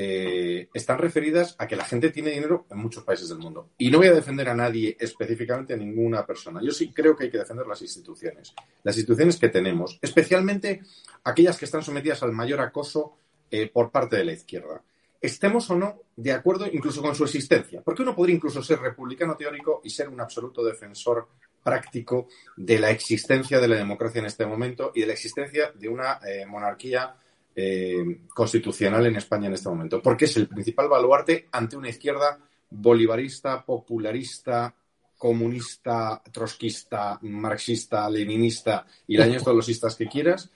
eh, 0.00 0.68
están 0.72 0.96
referidas 0.98 1.56
a 1.58 1.66
que 1.66 1.74
la 1.74 1.84
gente 1.84 2.10
tiene 2.10 2.30
dinero 2.30 2.66
en 2.70 2.78
muchos 2.78 3.02
países 3.02 3.28
del 3.30 3.38
mundo. 3.38 3.70
Y 3.78 3.90
no 3.90 3.98
voy 3.98 4.06
a 4.06 4.12
defender 4.12 4.48
a 4.48 4.54
nadie 4.54 4.96
específicamente, 5.00 5.74
a 5.74 5.76
ninguna 5.76 6.24
persona. 6.24 6.60
Yo 6.62 6.70
sí 6.70 6.92
creo 6.92 7.16
que 7.16 7.24
hay 7.24 7.30
que 7.32 7.38
defender 7.38 7.66
las 7.66 7.82
instituciones. 7.82 8.54
Las 8.84 8.96
instituciones 8.96 9.38
que 9.38 9.48
tenemos, 9.48 9.98
especialmente 10.00 10.82
aquellas 11.24 11.58
que 11.58 11.64
están 11.64 11.82
sometidas 11.82 12.22
al 12.22 12.30
mayor 12.30 12.60
acoso 12.60 13.16
eh, 13.50 13.68
por 13.68 13.90
parte 13.90 14.14
de 14.14 14.24
la 14.24 14.34
izquierda. 14.34 14.84
Estemos 15.20 15.68
o 15.70 15.74
no 15.74 16.02
de 16.14 16.30
acuerdo 16.30 16.68
incluso 16.72 17.02
con 17.02 17.16
su 17.16 17.24
existencia. 17.24 17.82
Porque 17.82 18.02
uno 18.02 18.14
podría 18.14 18.36
incluso 18.36 18.62
ser 18.62 18.78
republicano 18.78 19.36
teórico 19.36 19.80
y 19.82 19.90
ser 19.90 20.08
un 20.08 20.20
absoluto 20.20 20.64
defensor 20.64 21.26
práctico 21.60 22.28
de 22.56 22.78
la 22.78 22.90
existencia 22.90 23.58
de 23.58 23.66
la 23.66 23.74
democracia 23.74 24.20
en 24.20 24.26
este 24.26 24.46
momento 24.46 24.92
y 24.94 25.00
de 25.00 25.08
la 25.08 25.14
existencia 25.14 25.72
de 25.74 25.88
una 25.88 26.20
eh, 26.24 26.46
monarquía 26.46 27.16
eh, 27.60 28.20
constitucional 28.32 29.04
en 29.06 29.16
España 29.16 29.48
en 29.48 29.54
este 29.54 29.68
momento, 29.68 30.00
porque 30.00 30.26
es 30.26 30.36
el 30.36 30.46
principal 30.46 30.88
baluarte 30.88 31.48
ante 31.50 31.76
una 31.76 31.88
izquierda 31.88 32.38
bolivarista, 32.70 33.64
popularista, 33.64 34.72
comunista, 35.16 36.22
trotskista, 36.30 37.18
marxista, 37.22 38.08
leninista 38.08 38.86
y 39.08 39.20
año 39.20 39.40
todos 39.42 39.56
los 39.56 39.68
istas 39.68 39.96
que 39.96 40.06
quieras. 40.06 40.50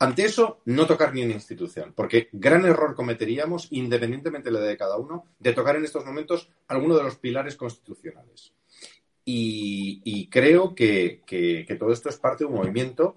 Ante 0.00 0.24
eso, 0.24 0.60
no 0.64 0.84
tocar 0.86 1.14
ni 1.14 1.22
una 1.22 1.34
institución, 1.34 1.92
porque 1.94 2.28
gran 2.32 2.64
error 2.66 2.94
cometeríamos, 2.96 3.68
independientemente 3.70 4.50
de 4.50 4.58
la 4.58 4.60
de 4.64 4.76
cada 4.76 4.96
uno, 4.96 5.26
de 5.38 5.52
tocar 5.52 5.76
en 5.76 5.84
estos 5.84 6.04
momentos 6.04 6.48
alguno 6.66 6.96
de 6.96 7.04
los 7.04 7.16
pilares 7.18 7.54
constitucionales. 7.56 8.52
Y, 9.24 10.00
y 10.04 10.28
creo 10.28 10.74
que, 10.74 11.22
que- 11.26 11.64
que 11.66 11.74
todo 11.76 11.92
esto 11.92 12.08
es 12.08 12.16
parte 12.16 12.44
de 12.44 12.50
un 12.50 12.56
movimiento 12.56 13.14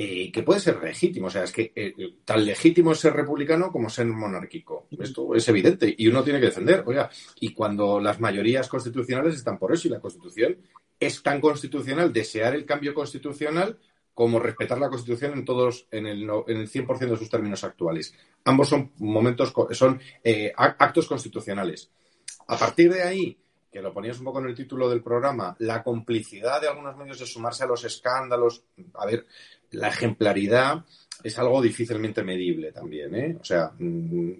eh, 0.00 0.30
que 0.30 0.44
puede 0.44 0.60
ser 0.60 0.80
legítimo. 0.80 1.26
O 1.26 1.30
sea, 1.30 1.42
es 1.42 1.50
que 1.52 1.72
eh, 1.74 1.92
tan 2.24 2.44
legítimo 2.44 2.92
es 2.92 3.00
ser 3.00 3.14
republicano 3.14 3.72
como 3.72 3.90
ser 3.90 4.06
monárquico. 4.06 4.86
Esto 4.96 5.34
es 5.34 5.48
evidente 5.48 5.92
y 5.98 6.06
uno 6.06 6.22
tiene 6.22 6.38
que 6.38 6.46
defender. 6.46 6.84
Oiga, 6.86 7.10
y 7.40 7.52
cuando 7.52 7.98
las 7.98 8.20
mayorías 8.20 8.68
constitucionales 8.68 9.34
están 9.34 9.58
por 9.58 9.72
eso 9.72 9.88
y 9.88 9.90
la 9.90 9.98
Constitución 10.00 10.56
es 11.00 11.20
tan 11.22 11.40
constitucional 11.40 12.12
desear 12.12 12.54
el 12.54 12.64
cambio 12.64 12.94
constitucional 12.94 13.76
como 14.14 14.38
respetar 14.38 14.78
la 14.78 14.88
Constitución 14.88 15.32
en 15.32 15.44
todos, 15.44 15.88
en 15.90 16.06
el, 16.06 16.22
en 16.46 16.56
el 16.58 16.68
100% 16.68 16.98
de 17.10 17.16
sus 17.16 17.30
términos 17.30 17.64
actuales. 17.64 18.14
Ambos 18.44 18.68
son 18.68 18.92
momentos, 18.98 19.52
son 19.72 20.00
eh, 20.22 20.52
ac- 20.56 20.76
actos 20.78 21.06
constitucionales. 21.08 21.90
A 22.46 22.56
partir 22.56 22.92
de 22.92 23.02
ahí, 23.02 23.36
que 23.70 23.80
lo 23.82 23.92
ponías 23.92 24.18
un 24.18 24.24
poco 24.24 24.40
en 24.40 24.46
el 24.46 24.54
título 24.54 24.88
del 24.88 25.02
programa, 25.02 25.54
la 25.60 25.82
complicidad 25.84 26.60
de 26.60 26.68
algunos 26.68 26.96
medios 26.96 27.18
de 27.20 27.26
sumarse 27.26 27.62
a 27.64 27.66
los 27.66 27.84
escándalos, 27.84 28.64
a 28.94 29.06
ver, 29.06 29.26
la 29.72 29.88
ejemplaridad 29.88 30.84
es 31.22 31.38
algo 31.38 31.60
difícilmente 31.60 32.22
medible 32.22 32.72
también, 32.72 33.14
¿eh? 33.14 33.36
O 33.40 33.44
sea, 33.44 33.72
mm, 33.78 34.32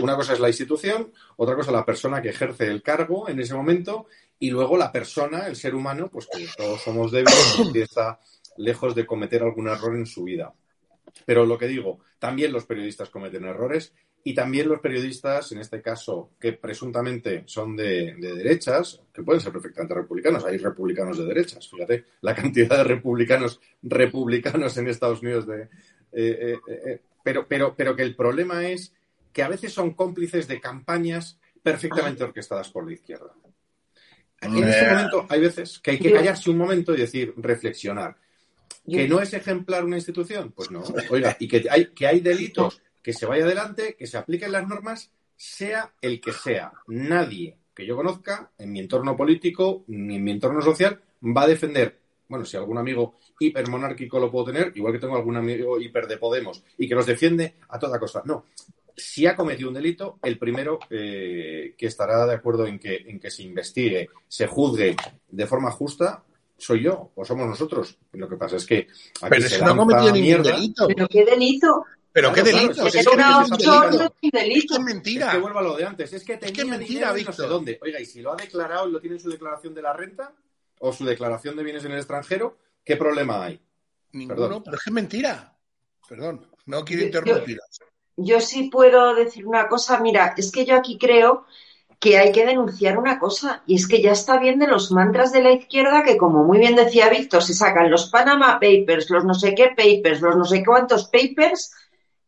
una 0.00 0.16
cosa 0.16 0.32
es 0.32 0.40
la 0.40 0.48
institución, 0.48 1.12
otra 1.36 1.56
cosa 1.56 1.72
la 1.72 1.84
persona 1.84 2.22
que 2.22 2.28
ejerce 2.28 2.66
el 2.66 2.82
cargo 2.82 3.28
en 3.28 3.40
ese 3.40 3.54
momento 3.54 4.06
y 4.38 4.50
luego 4.50 4.76
la 4.76 4.92
persona, 4.92 5.46
el 5.46 5.56
ser 5.56 5.74
humano, 5.74 6.08
pues 6.08 6.26
que 6.26 6.46
todos 6.56 6.80
somos 6.80 7.10
débiles 7.10 7.56
y 7.58 7.62
empieza 7.66 8.18
lejos 8.56 8.94
de 8.94 9.06
cometer 9.06 9.42
algún 9.42 9.68
error 9.68 9.96
en 9.96 10.06
su 10.06 10.24
vida. 10.24 10.54
Pero 11.26 11.44
lo 11.44 11.58
que 11.58 11.66
digo, 11.66 12.00
también 12.18 12.52
los 12.52 12.64
periodistas 12.64 13.10
cometen 13.10 13.44
errores 13.44 13.92
y 14.22 14.34
también 14.34 14.68
los 14.68 14.80
periodistas, 14.80 15.52
en 15.52 15.60
este 15.60 15.80
caso, 15.80 16.32
que 16.38 16.52
presuntamente 16.52 17.44
son 17.46 17.76
de, 17.76 18.14
de 18.18 18.34
derechas, 18.34 19.00
que 19.12 19.22
pueden 19.22 19.40
ser 19.40 19.52
perfectamente 19.52 19.94
republicanos, 19.94 20.44
hay 20.44 20.58
republicanos 20.58 21.18
de 21.18 21.24
derechas, 21.24 21.68
fíjate 21.68 22.04
la 22.20 22.34
cantidad 22.34 22.76
de 22.76 22.84
republicanos 22.84 23.60
republicanos 23.82 24.76
en 24.76 24.88
Estados 24.88 25.22
Unidos 25.22 25.46
de, 25.46 25.68
eh, 26.12 26.58
eh, 26.66 26.80
eh, 26.86 27.00
pero, 27.22 27.46
pero, 27.46 27.74
pero 27.76 27.94
que 27.94 28.02
el 28.02 28.16
problema 28.16 28.68
es 28.68 28.92
que 29.32 29.42
a 29.42 29.48
veces 29.48 29.72
son 29.72 29.94
cómplices 29.94 30.48
de 30.48 30.60
campañas 30.60 31.38
perfectamente 31.62 32.24
orquestadas 32.24 32.70
por 32.70 32.86
la 32.86 32.94
izquierda. 32.94 33.32
En 34.40 34.56
este 34.64 34.90
momento 34.90 35.26
hay 35.28 35.40
veces 35.40 35.78
que 35.78 35.92
hay 35.92 35.98
que 35.98 36.12
callarse 36.12 36.50
un 36.50 36.56
momento 36.56 36.94
y 36.94 36.98
decir, 36.98 37.34
reflexionar. 37.36 38.16
¿Que 38.88 39.06
no 39.06 39.20
es 39.20 39.34
ejemplar 39.34 39.84
una 39.84 39.96
institución? 39.96 40.52
Pues 40.52 40.70
no. 40.70 40.82
Oiga, 41.10 41.36
y 41.38 41.46
que 41.46 41.66
hay, 41.70 41.86
que 41.88 42.06
hay 42.06 42.20
delitos, 42.20 42.80
que 43.02 43.12
se 43.12 43.26
vaya 43.26 43.44
adelante, 43.44 43.96
que 43.98 44.06
se 44.06 44.18
apliquen 44.18 44.52
las 44.52 44.66
normas, 44.66 45.10
sea 45.36 45.92
el 46.00 46.20
que 46.20 46.32
sea. 46.32 46.72
Nadie 46.88 47.56
que 47.74 47.86
yo 47.86 47.96
conozca 47.96 48.50
en 48.58 48.72
mi 48.72 48.80
entorno 48.80 49.16
político 49.16 49.84
ni 49.88 50.16
en 50.16 50.24
mi 50.24 50.32
entorno 50.32 50.60
social 50.60 51.00
va 51.24 51.42
a 51.42 51.48
defender, 51.48 51.98
bueno, 52.28 52.44
si 52.44 52.56
algún 52.56 52.78
amigo 52.78 53.18
hipermonárquico 53.38 54.20
lo 54.20 54.30
puedo 54.30 54.46
tener, 54.46 54.72
igual 54.74 54.92
que 54.92 54.98
tengo 54.98 55.16
algún 55.16 55.36
amigo 55.36 55.80
hiper 55.80 56.06
de 56.06 56.18
Podemos 56.18 56.62
y 56.76 56.88
que 56.88 56.94
los 56.94 57.06
defiende 57.06 57.54
a 57.68 57.78
toda 57.78 57.98
costa. 57.98 58.22
No. 58.24 58.44
Si 58.96 59.26
ha 59.26 59.34
cometido 59.34 59.68
un 59.68 59.74
delito, 59.74 60.18
el 60.22 60.38
primero 60.38 60.78
eh, 60.90 61.74
que 61.76 61.86
estará 61.86 62.26
de 62.26 62.34
acuerdo 62.34 62.66
en 62.66 62.78
que, 62.78 62.96
en 62.96 63.18
que 63.18 63.30
se 63.30 63.44
investigue, 63.44 64.10
se 64.28 64.46
juzgue 64.46 64.94
de 65.28 65.46
forma 65.46 65.70
justa, 65.70 66.22
soy 66.58 66.82
yo 66.82 67.10
o 67.14 67.24
somos 67.24 67.46
nosotros. 67.46 67.96
Lo 68.12 68.28
que 68.28 68.36
pasa 68.36 68.56
es 68.56 68.66
que 68.66 68.88
aquí 69.22 69.30
Pero 69.30 69.42
se 69.48 69.56
si 69.56 69.62
no 69.62 69.70
ha 69.70 69.76
cometido 69.76 70.12
ningún 70.12 70.20
mierda. 70.22 70.52
delito. 70.52 70.86
¿Pero 70.86 71.08
qué 71.08 71.24
delito? 71.24 71.84
¿Pero 72.12 72.32
qué 72.32 72.42
Claro, 72.42 72.50
claro, 72.50 72.66
delito? 72.68 72.86
es 72.86 72.92
que 72.92 72.98
Es 72.98 73.06
eso 73.06 73.10
que 73.10 73.16
es 73.16 73.26
es. 74.56 74.64
Es 74.72 74.80
mentira. 74.80 75.26
Es 75.26 75.32
que 75.32 75.38
vuelvo 75.38 75.58
a 75.58 75.62
lo 75.62 75.76
de 75.76 75.84
antes. 75.84 76.12
Es 76.12 76.24
que 76.24 76.36
tenía 76.36 76.54
que 76.54 76.64
mentira, 76.64 77.12
dinero 77.12 77.16
en 77.18 77.24
no 77.26 77.32
sé 77.32 77.42
Víctor. 77.42 77.48
dónde. 77.48 77.78
Oiga, 77.82 78.00
y 78.00 78.06
si 78.06 78.20
lo 78.20 78.32
ha 78.32 78.36
declarado 78.36 78.88
y 78.88 78.92
lo 78.92 79.00
tiene 79.00 79.16
en 79.16 79.22
su 79.22 79.30
declaración 79.30 79.74
de 79.74 79.82
la 79.82 79.92
renta 79.92 80.32
o 80.80 80.92
su 80.92 81.04
declaración 81.04 81.56
de 81.56 81.62
bienes 81.62 81.84
en 81.84 81.92
el 81.92 81.98
extranjero, 81.98 82.58
¿qué 82.84 82.96
problema 82.96 83.44
hay? 83.44 83.60
Ninguno, 84.12 84.40
Perdón. 84.40 84.62
pero 84.64 84.76
es 84.76 84.82
que 84.82 84.90
es 84.90 84.94
mentira. 84.94 85.56
Perdón, 86.08 86.46
no 86.66 86.84
quiero 86.84 87.02
Yo- 87.02 87.06
interrumpir. 87.06 87.58
Yo 88.16 88.40
sí 88.40 88.68
puedo 88.70 89.14
decir 89.14 89.46
una 89.46 89.68
cosa, 89.68 90.00
mira, 90.00 90.34
es 90.36 90.50
que 90.50 90.64
yo 90.66 90.74
aquí 90.76 90.98
creo 90.98 91.46
que 92.00 92.18
hay 92.18 92.32
que 92.32 92.44
denunciar 92.44 92.98
una 92.98 93.18
cosa, 93.18 93.62
y 93.66 93.76
es 93.76 93.86
que 93.86 94.02
ya 94.02 94.12
está 94.12 94.38
bien 94.38 94.58
de 94.58 94.66
los 94.66 94.90
mantras 94.90 95.32
de 95.32 95.42
la 95.42 95.52
izquierda 95.52 96.02
que, 96.02 96.16
como 96.16 96.42
muy 96.44 96.58
bien 96.58 96.74
decía 96.74 97.08
Víctor, 97.08 97.42
se 97.42 97.54
sacan 97.54 97.90
los 97.90 98.10
Panama 98.10 98.54
Papers, 98.58 99.08
los 99.10 99.24
no 99.24 99.32
sé 99.34 99.54
qué 99.54 99.68
papers, 99.76 100.20
los 100.22 100.34
no 100.36 100.44
sé 100.44 100.64
cuántos 100.64 101.04
papers, 101.08 101.72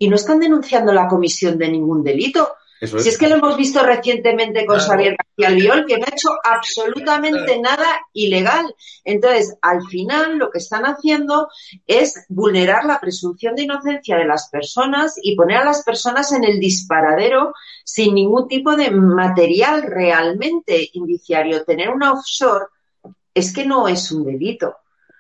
y 0.03 0.09
no 0.09 0.17
están 0.17 0.41
denunciando 0.41 0.93
la 0.93 1.07
comisión 1.07 1.57
de 1.57 1.69
ningún 1.69 2.03
delito. 2.03 2.57
Eso 2.81 2.99
Si 2.99 3.09
es 3.09 3.17
que 3.17 3.29
lo 3.29 3.37
hemos 3.37 3.57
visto 3.57 3.81
recientemente 3.85 4.67
con 4.67 4.79
Claro. 4.79 4.91
Xavier 4.91 5.17
García 5.17 5.49
Albiol, 5.55 5.87
que 5.87 5.97
no 5.97 6.05
ha 6.05 6.13
hecho 6.13 6.31
absolutamente 6.43 7.61
nada 7.61 7.87
ilegal. 8.13 8.75
Entonces, 9.05 9.57
al 9.63 9.85
final, 9.87 10.39
lo 10.39 10.51
que 10.51 10.59
están 10.59 10.83
haciendo 10.87 11.47
es 11.87 12.27
vulnerar 12.29 12.85
la 12.85 12.99
presunción 12.99 13.55
de 13.55 13.63
inocencia 13.63 14.17
de 14.17 14.25
las 14.25 14.49
personas 14.49 15.15
y 15.23 15.37
poner 15.37 15.59
a 15.59 15.65
las 15.65 15.85
personas 15.85 16.33
en 16.33 16.43
el 16.43 16.59
disparadero 16.59 17.55
sin 17.85 18.17
ningún 18.17 18.49
tipo 18.49 18.75
de 18.75 18.91
material 18.91 19.83
realmente 19.85 20.91
indiciario. 20.95 21.65
Tener 21.65 21.91
una 21.91 22.13
offshore 22.13 22.67
es 23.33 23.53
que 23.55 23.65
no 23.65 23.87
es 23.87 24.11
un 24.11 24.25
delito. 24.25 24.79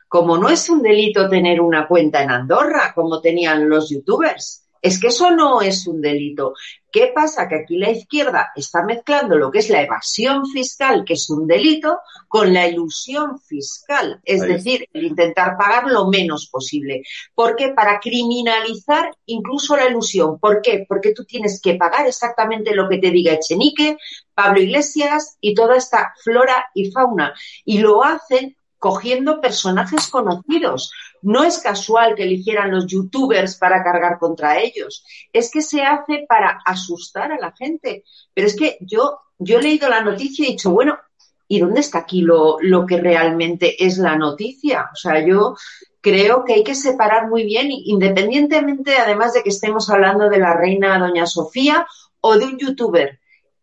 Como 0.08 0.36
no 0.38 0.48
es 0.48 0.68
un 0.68 0.82
delito 0.82 1.28
tener 1.28 1.60
una 1.60 1.86
cuenta 1.86 2.20
en 2.20 2.32
Andorra, 2.32 2.92
como 2.96 3.20
tenían 3.20 3.68
los 3.68 3.88
youtubers. 3.88 4.61
Es 4.82 5.00
que 5.00 5.06
eso 5.06 5.30
no 5.30 5.62
es 5.62 5.86
un 5.86 6.00
delito. 6.00 6.54
¿Qué 6.90 7.12
pasa? 7.14 7.48
Que 7.48 7.60
aquí 7.62 7.78
la 7.78 7.90
izquierda 7.90 8.50
está 8.54 8.82
mezclando 8.84 9.36
lo 9.36 9.50
que 9.50 9.60
es 9.60 9.70
la 9.70 9.80
evasión 9.80 10.44
fiscal, 10.46 11.04
que 11.06 11.14
es 11.14 11.30
un 11.30 11.46
delito, 11.46 12.00
con 12.28 12.52
la 12.52 12.66
ilusión 12.66 13.40
fiscal. 13.40 14.20
Es 14.24 14.42
Ahí 14.42 14.54
decir, 14.54 14.88
el 14.92 15.04
intentar 15.04 15.56
pagar 15.56 15.86
lo 15.86 16.08
menos 16.08 16.48
posible. 16.50 17.02
¿Por 17.34 17.54
qué? 17.54 17.68
Para 17.68 18.00
criminalizar 18.00 19.10
incluso 19.26 19.76
la 19.76 19.88
ilusión. 19.88 20.40
¿Por 20.40 20.60
qué? 20.60 20.84
Porque 20.86 21.14
tú 21.14 21.24
tienes 21.24 21.60
que 21.62 21.76
pagar 21.76 22.06
exactamente 22.06 22.74
lo 22.74 22.88
que 22.88 22.98
te 22.98 23.10
diga 23.10 23.34
Echenique, 23.34 23.96
Pablo 24.34 24.60
Iglesias 24.60 25.38
y 25.40 25.54
toda 25.54 25.76
esta 25.76 26.12
flora 26.22 26.66
y 26.74 26.90
fauna. 26.90 27.32
Y 27.64 27.78
lo 27.78 28.02
hacen 28.02 28.56
cogiendo 28.82 29.40
personajes 29.40 30.08
conocidos. 30.08 30.90
No 31.22 31.44
es 31.44 31.60
casual 31.60 32.16
que 32.16 32.24
eligieran 32.24 32.72
los 32.72 32.88
youtubers 32.88 33.56
para 33.56 33.84
cargar 33.84 34.18
contra 34.18 34.58
ellos. 34.60 35.04
Es 35.32 35.52
que 35.52 35.62
se 35.62 35.82
hace 35.82 36.26
para 36.28 36.60
asustar 36.66 37.30
a 37.30 37.38
la 37.38 37.52
gente. 37.52 38.02
Pero 38.34 38.48
es 38.48 38.56
que 38.56 38.78
yo, 38.80 39.20
he 39.38 39.62
leído 39.62 39.88
la 39.88 40.00
noticia 40.02 40.44
y 40.44 40.48
he 40.48 40.50
dicho, 40.50 40.72
bueno, 40.72 40.98
¿y 41.46 41.60
dónde 41.60 41.78
está 41.78 41.98
aquí 41.98 42.22
lo, 42.22 42.56
lo 42.60 42.84
que 42.84 43.00
realmente 43.00 43.86
es 43.86 43.98
la 43.98 44.16
noticia? 44.16 44.90
O 44.92 44.96
sea, 44.96 45.24
yo 45.24 45.54
creo 46.00 46.44
que 46.44 46.54
hay 46.54 46.64
que 46.64 46.74
separar 46.74 47.28
muy 47.28 47.44
bien, 47.44 47.68
independientemente, 47.70 48.96
además 48.96 49.32
de 49.32 49.44
que 49.44 49.50
estemos 49.50 49.88
hablando 49.90 50.28
de 50.28 50.38
la 50.38 50.54
reina 50.54 50.98
doña 50.98 51.26
Sofía 51.26 51.86
o 52.20 52.36
de 52.36 52.46
un 52.46 52.58
youtuber. 52.58 53.20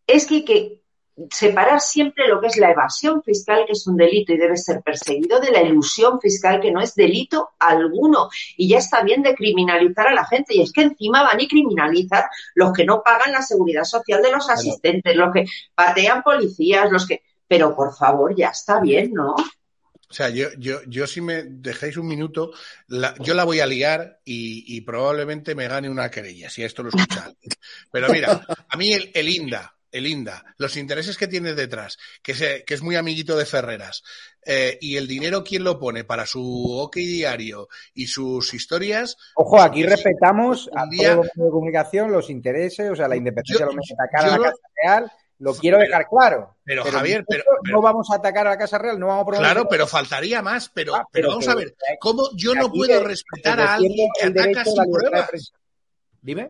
Es 0.07 0.25
que 0.25 0.35
hay 0.35 0.45
que 0.45 0.78
separar 1.31 1.81
siempre 1.81 2.27
lo 2.27 2.39
que 2.39 2.47
es 2.47 2.57
la 2.57 2.71
evasión 2.71 3.21
fiscal, 3.23 3.63
que 3.65 3.73
es 3.73 3.85
un 3.87 3.97
delito 3.97 4.33
y 4.33 4.37
debe 4.37 4.57
ser 4.57 4.81
perseguido, 4.81 5.39
de 5.39 5.51
la 5.51 5.61
ilusión 5.61 6.19
fiscal, 6.19 6.59
que 6.61 6.71
no 6.71 6.81
es 6.81 6.95
delito 6.95 7.49
alguno. 7.59 8.29
Y 8.57 8.69
ya 8.69 8.77
está 8.77 9.03
bien 9.03 9.21
de 9.23 9.35
criminalizar 9.35 10.07
a 10.07 10.13
la 10.13 10.25
gente. 10.25 10.55
Y 10.55 10.61
es 10.61 10.71
que 10.71 10.81
encima 10.83 11.23
van 11.23 11.39
y 11.39 11.47
criminalizan 11.47 12.23
los 12.55 12.71
que 12.73 12.85
no 12.85 13.01
pagan 13.03 13.31
la 13.31 13.41
seguridad 13.41 13.83
social 13.83 14.21
de 14.21 14.31
los 14.31 14.49
asistentes, 14.49 15.15
los 15.15 15.33
que 15.33 15.45
patean 15.75 16.21
policías, 16.23 16.91
los 16.91 17.07
que... 17.07 17.21
Pero 17.47 17.75
por 17.75 17.95
favor, 17.95 18.35
ya 18.35 18.49
está 18.49 18.79
bien, 18.79 19.11
¿no? 19.13 19.33
O 20.11 20.13
sea, 20.13 20.29
yo, 20.29 20.47
yo, 20.57 20.79
yo 20.87 21.05
si 21.05 21.21
me 21.21 21.43
dejáis 21.43 21.97
un 21.97 22.07
minuto, 22.07 22.51
la- 22.87 23.13
yo 23.19 23.33
la 23.35 23.43
voy 23.43 23.59
a 23.59 23.65
liar 23.67 24.19
y, 24.25 24.75
y 24.75 24.81
probablemente 24.81 25.53
me 25.53 25.67
gane 25.67 25.89
una 25.89 26.09
querella, 26.09 26.49
si 26.49 26.63
esto 26.63 26.81
lo 26.81 26.89
escucha 26.89 27.25
alguien. 27.25 27.51
Pero 27.91 28.09
mira, 28.09 28.41
a 28.69 28.77
mí 28.77 28.91
el, 28.93 29.11
el 29.13 29.29
INDA, 29.29 29.75
el 29.91 30.07
INDA, 30.07 30.43
los 30.57 30.77
intereses 30.77 31.17
que 31.17 31.27
tiene 31.27 31.53
detrás, 31.53 31.97
que, 32.21 32.33
se- 32.35 32.63
que 32.65 32.73
es 32.73 32.81
muy 32.81 32.95
amiguito 32.95 33.35
de 33.37 33.45
Ferreras, 33.45 34.03
eh, 34.45 34.77
y 34.81 34.97
el 34.97 35.07
dinero, 35.07 35.43
¿quién 35.43 35.63
lo 35.63 35.79
pone? 35.79 36.03
Para 36.03 36.25
su 36.25 36.41
OK 36.77 36.95
diario 36.95 37.67
y 37.93 38.07
sus 38.07 38.53
historias. 38.53 39.17
Ojo, 39.35 39.61
aquí 39.61 39.83
respetamos 39.83 40.69
a 40.75 40.85
día- 40.87 41.15
los 41.15 41.25
medios 41.35 41.45
de 41.47 41.51
comunicación, 41.51 42.11
los 42.11 42.29
intereses, 42.29 42.89
o 42.91 42.95
sea, 42.95 43.07
la 43.07 43.15
independencia 43.15 43.65
Yo- 43.65 43.69
de 43.71 43.75
los 43.75 43.91
atacar 43.91 44.25
a 44.25 44.37
la 44.37 44.43
Casa 44.43 44.57
Real, 44.83 45.11
lo 45.39 45.53
quiero 45.55 45.77
dejar 45.77 46.05
claro. 46.09 46.57
Pero, 46.65 46.83
Javier, 46.83 47.23
pero- 47.27 47.43
no 47.71 47.81
vamos 47.81 48.09
a 48.11 48.15
atacar 48.15 48.45
a 48.47 48.51
la 48.51 48.57
Casa 48.57 48.77
Real, 48.77 48.99
no 48.99 49.07
vamos 49.07 49.23
a 49.23 49.25
promover- 49.27 49.39
Claro, 49.45 49.67
pero 49.69 49.87
faltaría 49.87 50.41
más. 50.41 50.69
Pero, 50.73 50.95
Ah, 50.95 51.07
pero 51.11 51.29
vamos 51.29 51.45
que- 51.45 51.51
a 51.51 51.55
ver, 51.55 51.75
¿cómo 51.99 52.29
yo 52.35 52.53
no 52.53 52.69
puedo 52.69 52.99
de- 52.99 53.03
respetar 53.05 53.59
a 53.59 53.75
alguien 53.75 54.09
que 54.19 54.25
ataca 54.27 54.49
a 54.61 54.65
la 54.65 54.83
sin 54.83 54.91
pruebas? 54.91 55.53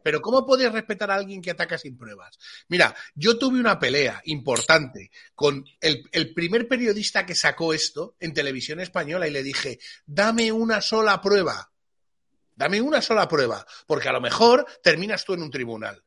Pero 0.04 0.22
¿cómo 0.22 0.46
puedes 0.46 0.72
respetar 0.72 1.12
a 1.12 1.16
alguien 1.16 1.42
que 1.42 1.52
ataca 1.52 1.78
sin 1.78 1.98
pruebas? 1.98 2.38
Mira, 2.68 2.96
yo 3.16 3.38
tuve 3.38 3.60
una 3.60 3.80
pelea 3.80 4.22
importante 4.26 5.12
con 5.36 5.66
el, 5.80 6.04
el 6.12 6.34
primer 6.34 6.68
periodista 6.68 7.26
que 7.26 7.36
sacó 7.36 7.74
esto 7.74 8.16
en 8.20 8.34
televisión 8.34 8.80
española 8.80 9.28
y 9.28 9.32
le 9.32 9.44
dije, 9.44 9.80
dame 10.06 10.52
una 10.52 10.82
sola 10.82 11.22
prueba. 11.22 11.72
Dame 12.56 12.82
una 12.82 13.02
sola 13.02 13.28
prueba, 13.28 13.66
porque 13.88 14.10
a 14.10 14.12
lo 14.12 14.20
mejor 14.20 14.66
terminas 14.84 15.24
tú 15.24 15.34
en 15.34 15.44
un 15.44 15.52
tribunal. 15.52 16.04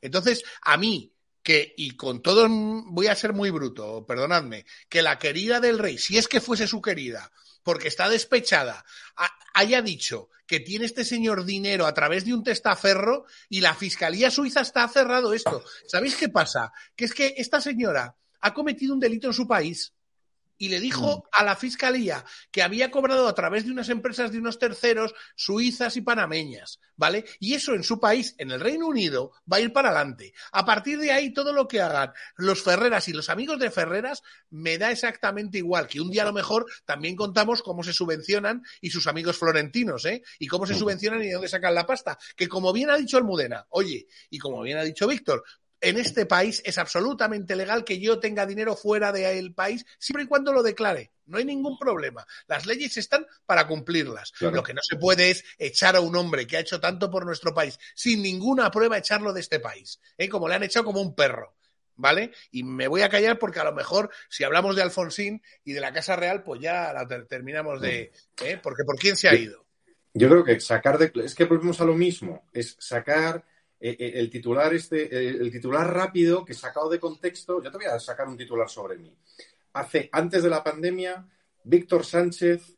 Entonces, 0.00 0.44
a 0.62 0.76
mí, 0.76 1.12
que, 1.42 1.74
y 1.76 1.96
con 1.96 2.22
todo, 2.22 2.46
voy 2.48 3.08
a 3.08 3.16
ser 3.16 3.32
muy 3.32 3.50
bruto, 3.50 4.06
perdonadme, 4.06 4.64
que 4.88 5.02
la 5.02 5.18
querida 5.18 5.58
del 5.58 5.78
rey, 5.78 5.98
si 5.98 6.16
es 6.16 6.28
que 6.28 6.40
fuese 6.40 6.66
su 6.66 6.80
querida, 6.80 7.32
porque 7.62 7.88
está 7.88 8.08
despechada, 8.08 8.84
ha- 9.16 9.38
haya 9.54 9.82
dicho 9.82 10.28
que 10.46 10.60
tiene 10.60 10.84
este 10.86 11.04
señor 11.04 11.44
dinero 11.44 11.86
a 11.86 11.94
través 11.94 12.24
de 12.24 12.34
un 12.34 12.42
testaferro 12.42 13.24
y 13.48 13.60
la 13.60 13.74
Fiscalía 13.74 14.30
Suiza 14.30 14.60
está 14.62 14.86
cerrado 14.88 15.32
esto. 15.32 15.62
¿Sabéis 15.86 16.16
qué 16.16 16.28
pasa? 16.28 16.72
Que 16.96 17.04
es 17.04 17.14
que 17.14 17.34
esta 17.36 17.60
señora 17.60 18.16
ha 18.40 18.54
cometido 18.54 18.94
un 18.94 19.00
delito 19.00 19.28
en 19.28 19.34
su 19.34 19.46
país 19.46 19.92
y 20.60 20.68
le 20.68 20.78
dijo 20.78 21.26
a 21.32 21.42
la 21.42 21.56
fiscalía 21.56 22.22
que 22.50 22.62
había 22.62 22.90
cobrado 22.90 23.26
a 23.26 23.34
través 23.34 23.64
de 23.64 23.72
unas 23.72 23.88
empresas 23.88 24.30
de 24.30 24.38
unos 24.38 24.58
terceros 24.58 25.14
suizas 25.34 25.96
y 25.96 26.02
panameñas, 26.02 26.80
¿vale? 26.96 27.24
Y 27.38 27.54
eso 27.54 27.72
en 27.72 27.82
su 27.82 27.98
país, 27.98 28.34
en 28.36 28.50
el 28.50 28.60
Reino 28.60 28.86
Unido, 28.86 29.32
va 29.50 29.56
a 29.56 29.60
ir 29.60 29.72
para 29.72 29.88
adelante. 29.88 30.34
A 30.52 30.66
partir 30.66 30.98
de 30.98 31.12
ahí, 31.12 31.32
todo 31.32 31.54
lo 31.54 31.66
que 31.66 31.80
hagan 31.80 32.12
los 32.36 32.62
Ferreras 32.62 33.08
y 33.08 33.14
los 33.14 33.30
amigos 33.30 33.58
de 33.58 33.70
Ferreras 33.70 34.22
me 34.50 34.76
da 34.76 34.92
exactamente 34.92 35.56
igual, 35.56 35.88
que 35.88 35.98
un 35.98 36.10
día 36.10 36.24
a 36.24 36.26
lo 36.26 36.34
mejor 36.34 36.66
también 36.84 37.16
contamos 37.16 37.62
cómo 37.62 37.82
se 37.82 37.94
subvencionan 37.94 38.62
y 38.82 38.90
sus 38.90 39.06
amigos 39.06 39.38
florentinos, 39.38 40.04
¿eh? 40.04 40.22
Y 40.38 40.46
cómo 40.46 40.66
se 40.66 40.74
subvencionan 40.74 41.22
y 41.22 41.28
de 41.28 41.32
dónde 41.32 41.48
sacan 41.48 41.74
la 41.74 41.86
pasta. 41.86 42.18
Que 42.36 42.48
como 42.48 42.70
bien 42.74 42.90
ha 42.90 42.98
dicho 42.98 43.16
Almudena, 43.16 43.66
oye, 43.70 44.06
y 44.28 44.38
como 44.38 44.60
bien 44.60 44.76
ha 44.76 44.82
dicho 44.82 45.08
Víctor, 45.08 45.42
en 45.80 45.98
este 45.98 46.26
país 46.26 46.62
es 46.64 46.78
absolutamente 46.78 47.56
legal 47.56 47.84
que 47.84 47.98
yo 48.00 48.18
tenga 48.18 48.46
dinero 48.46 48.76
fuera 48.76 49.12
del 49.12 49.54
país, 49.54 49.84
siempre 49.98 50.24
y 50.24 50.26
cuando 50.26 50.52
lo 50.52 50.62
declare. 50.62 51.10
No 51.26 51.38
hay 51.38 51.44
ningún 51.44 51.78
problema. 51.78 52.26
Las 52.48 52.66
leyes 52.66 52.96
están 52.96 53.24
para 53.46 53.66
cumplirlas. 53.66 54.32
Claro. 54.32 54.56
Lo 54.56 54.62
que 54.62 54.74
no 54.74 54.80
se 54.82 54.96
puede 54.96 55.30
es 55.30 55.44
echar 55.58 55.94
a 55.94 56.00
un 56.00 56.16
hombre 56.16 56.46
que 56.46 56.56
ha 56.56 56.60
hecho 56.60 56.80
tanto 56.80 57.08
por 57.10 57.24
nuestro 57.24 57.54
país, 57.54 57.78
sin 57.94 58.22
ninguna 58.22 58.70
prueba, 58.70 58.98
echarlo 58.98 59.32
de 59.32 59.40
este 59.40 59.60
país. 59.60 60.00
¿eh? 60.18 60.28
Como 60.28 60.48
le 60.48 60.56
han 60.56 60.64
echado 60.64 60.86
como 60.86 61.00
un 61.00 61.14
perro. 61.14 61.54
¿Vale? 61.96 62.32
Y 62.50 62.62
me 62.62 62.88
voy 62.88 63.02
a 63.02 63.10
callar 63.10 63.38
porque 63.38 63.60
a 63.60 63.64
lo 63.64 63.74
mejor 63.74 64.10
si 64.30 64.42
hablamos 64.42 64.74
de 64.74 64.80
Alfonsín 64.80 65.42
y 65.64 65.72
de 65.74 65.80
la 65.80 65.92
Casa 65.92 66.16
Real, 66.16 66.42
pues 66.42 66.60
ya 66.62 66.94
la 66.94 67.06
ter- 67.06 67.26
terminamos 67.26 67.78
de... 67.80 68.10
¿eh? 68.42 68.58
Porque 68.62 68.84
¿por 68.84 68.96
quién 68.96 69.18
se 69.18 69.28
ha 69.28 69.34
ido? 69.34 69.66
Yo 70.14 70.28
creo 70.30 70.42
que 70.42 70.58
sacar 70.60 70.96
de. 70.98 71.12
Es 71.22 71.34
que 71.34 71.44
volvemos 71.44 71.78
a 71.80 71.84
lo 71.84 71.94
mismo. 71.94 72.48
Es 72.54 72.74
sacar 72.80 73.44
el 73.80 74.28
titular 74.28 74.74
este, 74.74 75.04
eh, 75.04 75.28
el 75.30 75.50
titular 75.50 75.92
rápido 75.92 76.44
que 76.44 76.54
sacado 76.54 76.90
de 76.90 77.00
contexto. 77.00 77.62
Yo 77.62 77.70
te 77.70 77.78
voy 77.78 77.86
a 77.86 77.98
sacar 77.98 78.28
un 78.28 78.36
titular 78.36 78.68
sobre 78.68 78.98
mí. 78.98 79.12
Hace, 79.72 80.08
antes 80.12 80.42
de 80.42 80.50
la 80.50 80.62
pandemia, 80.62 81.26
Víctor 81.64 82.04
Sánchez 82.04 82.76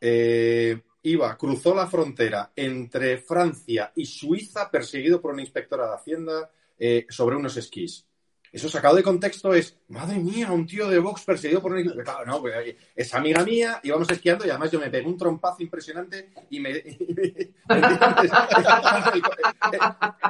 eh, 0.00 0.82
iba, 1.02 1.36
cruzó 1.38 1.74
la 1.74 1.86
frontera 1.86 2.52
entre 2.54 3.18
Francia 3.18 3.92
y 3.94 4.04
Suiza 4.04 4.70
perseguido 4.70 5.20
por 5.20 5.32
una 5.32 5.42
inspectora 5.42 5.88
de 5.88 5.94
Hacienda 5.94 6.50
eh, 6.78 7.06
sobre 7.08 7.36
unos 7.36 7.56
esquís. 7.56 8.06
Eso 8.54 8.68
sacado 8.68 8.94
de 8.94 9.02
contexto 9.02 9.52
es, 9.52 9.76
madre 9.88 10.16
mía, 10.20 10.52
un 10.52 10.64
tío 10.64 10.88
de 10.88 11.00
Vox 11.00 11.24
perseguido 11.24 11.60
por 11.60 11.72
una... 11.72 11.82
Claro, 12.04 12.24
no, 12.24 12.40
pues, 12.40 12.54
eh, 12.64 12.76
es 12.94 13.12
amiga 13.12 13.42
mía, 13.42 13.80
íbamos 13.82 14.08
esquiando 14.08 14.46
y 14.46 14.50
además 14.50 14.70
yo 14.70 14.78
me 14.78 14.90
pegué 14.90 15.08
un 15.08 15.18
trompazo 15.18 15.60
impresionante 15.60 16.30
y 16.50 16.60
me... 16.60 16.70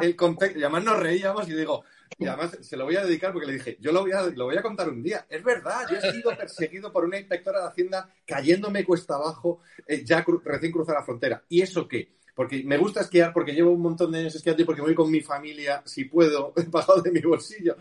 el, 0.01 0.17
contexto, 0.17 0.59
y 0.59 0.63
además 0.63 0.85
nos 0.85 0.99
reíamos 1.01 1.47
y 1.51 1.53
digo, 1.53 1.85
y 2.19 2.27
además 2.27 2.57
se 2.63 2.79
lo 2.79 2.87
voy 2.87 2.97
a 2.97 3.05
dedicar 3.05 3.31
porque 3.31 3.49
le 3.49 3.53
dije, 3.53 3.77
yo 3.79 3.93
lo 3.93 4.01
voy 4.01 4.13
a, 4.13 4.23
lo 4.23 4.47
voy 4.47 4.57
a 4.57 4.63
contar 4.63 4.89
un 4.89 5.03
día. 5.03 5.27
Es 5.29 5.45
verdad, 5.45 5.87
yo 5.91 5.99
he 5.99 6.13
sido 6.13 6.35
perseguido 6.35 6.91
por 6.91 7.05
una 7.05 7.19
inspectora 7.19 7.61
de 7.61 7.69
Hacienda 7.69 8.09
cayéndome 8.25 8.87
cuesta 8.87 9.17
abajo, 9.17 9.61
eh, 9.87 10.03
ya 10.03 10.25
recién 10.43 10.73
cruzar 10.73 10.95
la 10.95 11.05
frontera. 11.05 11.45
¿Y 11.51 11.61
eso 11.61 11.87
qué? 11.87 12.15
Porque 12.35 12.65
me 12.65 12.79
gusta 12.79 13.03
esquiar, 13.03 13.33
porque 13.33 13.53
llevo 13.53 13.71
un 13.71 13.83
montón 13.83 14.11
de 14.11 14.21
años 14.21 14.35
esquiando 14.35 14.63
y 14.63 14.65
porque 14.65 14.81
voy 14.81 14.95
con 14.95 15.11
mi 15.11 15.21
familia, 15.21 15.83
si 15.85 16.07
puedo, 16.07 16.53
he 16.57 16.65
pagado 16.65 17.03
de 17.03 17.13
mi 17.13 17.21
bolsillo. 17.21 17.77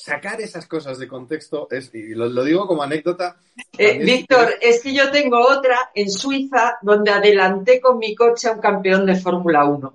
Sacar 0.00 0.40
esas 0.40 0.66
cosas 0.68 1.00
de 1.00 1.08
contexto 1.08 1.66
es, 1.72 1.92
y 1.92 2.14
lo, 2.14 2.28
lo 2.28 2.44
digo 2.44 2.68
como 2.68 2.84
anécdota. 2.84 3.36
Eh, 3.76 3.98
Víctor, 3.98 4.54
es 4.60 4.80
que 4.80 4.94
yo 4.94 5.10
tengo 5.10 5.40
otra 5.40 5.90
en 5.92 6.08
Suiza 6.08 6.78
donde 6.82 7.10
adelanté 7.10 7.80
con 7.80 7.98
mi 7.98 8.14
coche 8.14 8.46
a 8.46 8.52
un 8.52 8.60
campeón 8.60 9.04
de 9.06 9.16
Fórmula 9.16 9.64
1. 9.64 9.94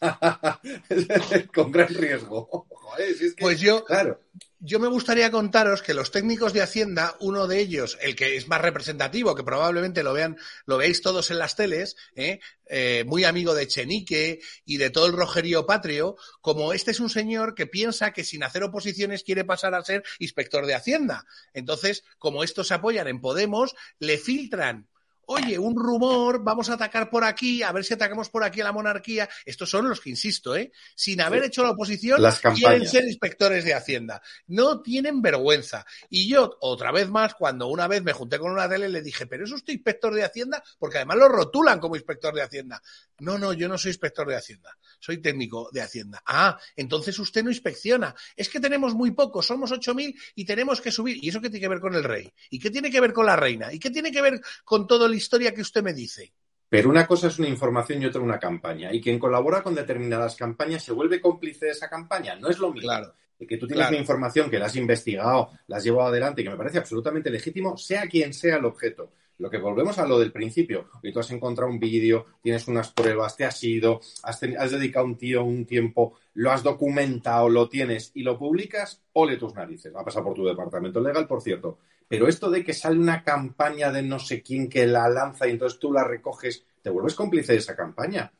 con 1.54 1.72
gran 1.72 1.88
riesgo. 1.88 2.66
Joder, 2.68 3.14
si 3.14 3.26
es 3.26 3.34
que, 3.34 3.42
Pues 3.42 3.58
yo, 3.60 3.82
claro. 3.82 4.20
Yo 4.60 4.78
me 4.78 4.88
gustaría 4.88 5.30
contaros 5.30 5.82
que 5.82 5.94
los 5.94 6.10
técnicos 6.10 6.52
de 6.52 6.60
Hacienda, 6.60 7.16
uno 7.20 7.46
de 7.46 7.60
ellos, 7.60 7.96
el 8.02 8.14
que 8.14 8.36
es 8.36 8.46
más 8.46 8.60
representativo, 8.60 9.34
que 9.34 9.42
probablemente 9.42 10.02
lo 10.02 10.12
vean, 10.12 10.36
lo 10.66 10.76
veis 10.76 11.00
todos 11.00 11.30
en 11.30 11.38
las 11.38 11.56
teles, 11.56 11.96
¿eh? 12.14 12.40
Eh, 12.66 13.04
muy 13.06 13.24
amigo 13.24 13.54
de 13.54 13.66
Chenique 13.66 14.40
y 14.66 14.76
de 14.76 14.90
todo 14.90 15.06
el 15.06 15.14
rojerío 15.14 15.64
patrio, 15.64 16.16
como 16.42 16.74
este 16.74 16.90
es 16.90 17.00
un 17.00 17.08
señor 17.08 17.54
que 17.54 17.66
piensa 17.66 18.12
que 18.12 18.22
sin 18.22 18.44
hacer 18.44 18.62
oposiciones 18.62 19.24
quiere 19.24 19.44
pasar 19.44 19.74
a 19.74 19.82
ser 19.82 20.04
inspector 20.18 20.66
de 20.66 20.74
Hacienda. 20.74 21.24
Entonces, 21.54 22.04
como 22.18 22.44
estos 22.44 22.68
se 22.68 22.74
apoyan 22.74 23.08
en 23.08 23.22
Podemos, 23.22 23.74
le 23.98 24.18
filtran 24.18 24.89
oye, 25.32 25.58
un 25.58 25.76
rumor, 25.76 26.42
vamos 26.42 26.70
a 26.70 26.74
atacar 26.74 27.08
por 27.08 27.22
aquí, 27.22 27.62
a 27.62 27.70
ver 27.70 27.84
si 27.84 27.94
atacamos 27.94 28.28
por 28.30 28.42
aquí 28.42 28.60
a 28.60 28.64
la 28.64 28.72
monarquía. 28.72 29.28
Estos 29.44 29.70
son 29.70 29.88
los 29.88 30.00
que 30.00 30.10
insisto, 30.10 30.56
¿eh? 30.56 30.72
Sin 30.96 31.20
haber 31.20 31.44
hecho 31.44 31.62
la 31.62 31.70
oposición, 31.70 32.20
Las 32.20 32.40
quieren 32.40 32.86
ser 32.86 33.04
inspectores 33.04 33.64
de 33.64 33.72
Hacienda. 33.74 34.20
No 34.48 34.82
tienen 34.82 35.22
vergüenza. 35.22 35.86
Y 36.08 36.28
yo, 36.28 36.56
otra 36.60 36.90
vez 36.90 37.08
más, 37.08 37.34
cuando 37.34 37.68
una 37.68 37.86
vez 37.86 38.02
me 38.02 38.12
junté 38.12 38.40
con 38.40 38.50
una 38.50 38.68
tele, 38.68 38.88
le 38.88 39.02
dije, 39.02 39.26
pero 39.26 39.44
es 39.44 39.52
usted 39.52 39.72
inspector 39.72 40.12
de 40.12 40.24
Hacienda, 40.24 40.64
porque 40.78 40.96
además 40.96 41.18
lo 41.18 41.28
rotulan 41.28 41.78
como 41.78 41.94
inspector 41.94 42.34
de 42.34 42.42
Hacienda. 42.42 42.82
No, 43.20 43.38
no, 43.38 43.52
yo 43.52 43.68
no 43.68 43.78
soy 43.78 43.90
inspector 43.90 44.26
de 44.28 44.36
Hacienda, 44.36 44.76
soy 44.98 45.18
técnico 45.18 45.70
de 45.72 45.82
Hacienda. 45.82 46.22
Ah, 46.26 46.58
entonces 46.76 47.18
usted 47.18 47.42
no 47.44 47.50
inspecciona. 47.50 48.14
Es 48.36 48.48
que 48.48 48.60
tenemos 48.60 48.94
muy 48.94 49.12
pocos, 49.12 49.46
somos 49.46 49.70
8.000 49.72 50.14
y 50.34 50.44
tenemos 50.44 50.80
que 50.80 50.90
subir. 50.90 51.18
¿Y 51.22 51.28
eso 51.28 51.40
qué 51.40 51.50
tiene 51.50 51.60
que 51.62 51.68
ver 51.68 51.80
con 51.80 51.94
el 51.94 52.04
rey? 52.04 52.32
¿Y 52.50 52.58
qué 52.58 52.70
tiene 52.70 52.90
que 52.90 53.00
ver 53.00 53.12
con 53.12 53.26
la 53.26 53.36
reina? 53.36 53.72
¿Y 53.72 53.78
qué 53.78 53.90
tiene 53.90 54.10
que 54.10 54.22
ver 54.22 54.40
con 54.64 54.86
toda 54.86 55.08
la 55.08 55.16
historia 55.16 55.54
que 55.54 55.60
usted 55.62 55.82
me 55.82 55.92
dice? 55.92 56.32
Pero 56.68 56.88
una 56.88 57.06
cosa 57.06 57.26
es 57.26 57.38
una 57.38 57.48
información 57.48 58.00
y 58.00 58.06
otra 58.06 58.20
una 58.20 58.38
campaña. 58.38 58.92
Y 58.94 59.00
quien 59.00 59.18
colabora 59.18 59.62
con 59.62 59.74
determinadas 59.74 60.36
campañas 60.36 60.84
se 60.84 60.92
vuelve 60.92 61.20
cómplice 61.20 61.66
de 61.66 61.72
esa 61.72 61.88
campaña. 61.88 62.36
No 62.36 62.48
es 62.48 62.58
lo 62.58 62.68
mismo. 62.72 62.88
Claro. 62.88 63.14
Que 63.38 63.56
tú 63.56 63.66
tienes 63.66 63.76
Claro. 63.78 63.90
una 63.90 63.98
información 64.00 64.50
que 64.50 64.58
la 64.58 64.66
has 64.66 64.76
investigado, 64.76 65.50
la 65.66 65.78
has 65.78 65.84
llevado 65.84 66.08
adelante 66.10 66.42
y 66.42 66.44
que 66.44 66.50
me 66.50 66.56
parece 66.58 66.76
absolutamente 66.78 67.30
legítimo, 67.30 67.76
sea 67.76 68.06
quien 68.06 68.34
sea 68.34 68.56
el 68.58 68.66
objeto. 68.66 69.14
Lo 69.40 69.48
que 69.48 69.56
volvemos 69.56 69.98
a 69.98 70.06
lo 70.06 70.18
del 70.18 70.32
principio. 70.32 70.90
Y 71.02 71.12
tú 71.12 71.20
has 71.20 71.30
encontrado 71.30 71.70
un 71.70 71.80
vídeo, 71.80 72.26
tienes 72.42 72.68
unas 72.68 72.92
pruebas, 72.92 73.36
te 73.38 73.46
has 73.46 73.64
ido, 73.64 74.00
has, 74.22 74.42
has 74.42 74.70
dedicado 74.70 75.06
un 75.06 75.16
tío 75.16 75.42
un 75.42 75.64
tiempo, 75.64 76.18
lo 76.34 76.52
has 76.52 76.62
documentado, 76.62 77.48
lo 77.48 77.66
tienes 77.66 78.12
y 78.14 78.22
lo 78.22 78.38
publicas, 78.38 79.02
ole 79.14 79.38
tus 79.38 79.54
narices. 79.54 79.94
Va 79.94 80.02
a 80.02 80.04
pasar 80.04 80.22
por 80.22 80.34
tu 80.34 80.44
departamento 80.44 81.00
legal, 81.00 81.26
por 81.26 81.40
cierto. 81.40 81.78
Pero 82.06 82.28
esto 82.28 82.50
de 82.50 82.62
que 82.62 82.74
sale 82.74 82.98
una 82.98 83.24
campaña 83.24 83.90
de 83.90 84.02
no 84.02 84.18
sé 84.18 84.42
quién 84.42 84.68
que 84.68 84.86
la 84.86 85.08
lanza 85.08 85.48
y 85.48 85.52
entonces 85.52 85.78
tú 85.78 85.90
la 85.90 86.04
recoges, 86.04 86.66
te 86.82 86.90
vuelves 86.90 87.14
cómplice 87.14 87.52
de 87.52 87.58
esa 87.58 87.74
campaña. 87.74 88.30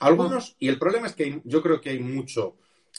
Algunos, 0.00 0.56
y 0.58 0.68
el 0.68 0.78
problema 0.78 1.06
es 1.06 1.14
que 1.14 1.40
yo 1.44 1.62
creo 1.62 1.80
que 1.80 1.90
hay 1.90 2.00
mucho, 2.00 2.56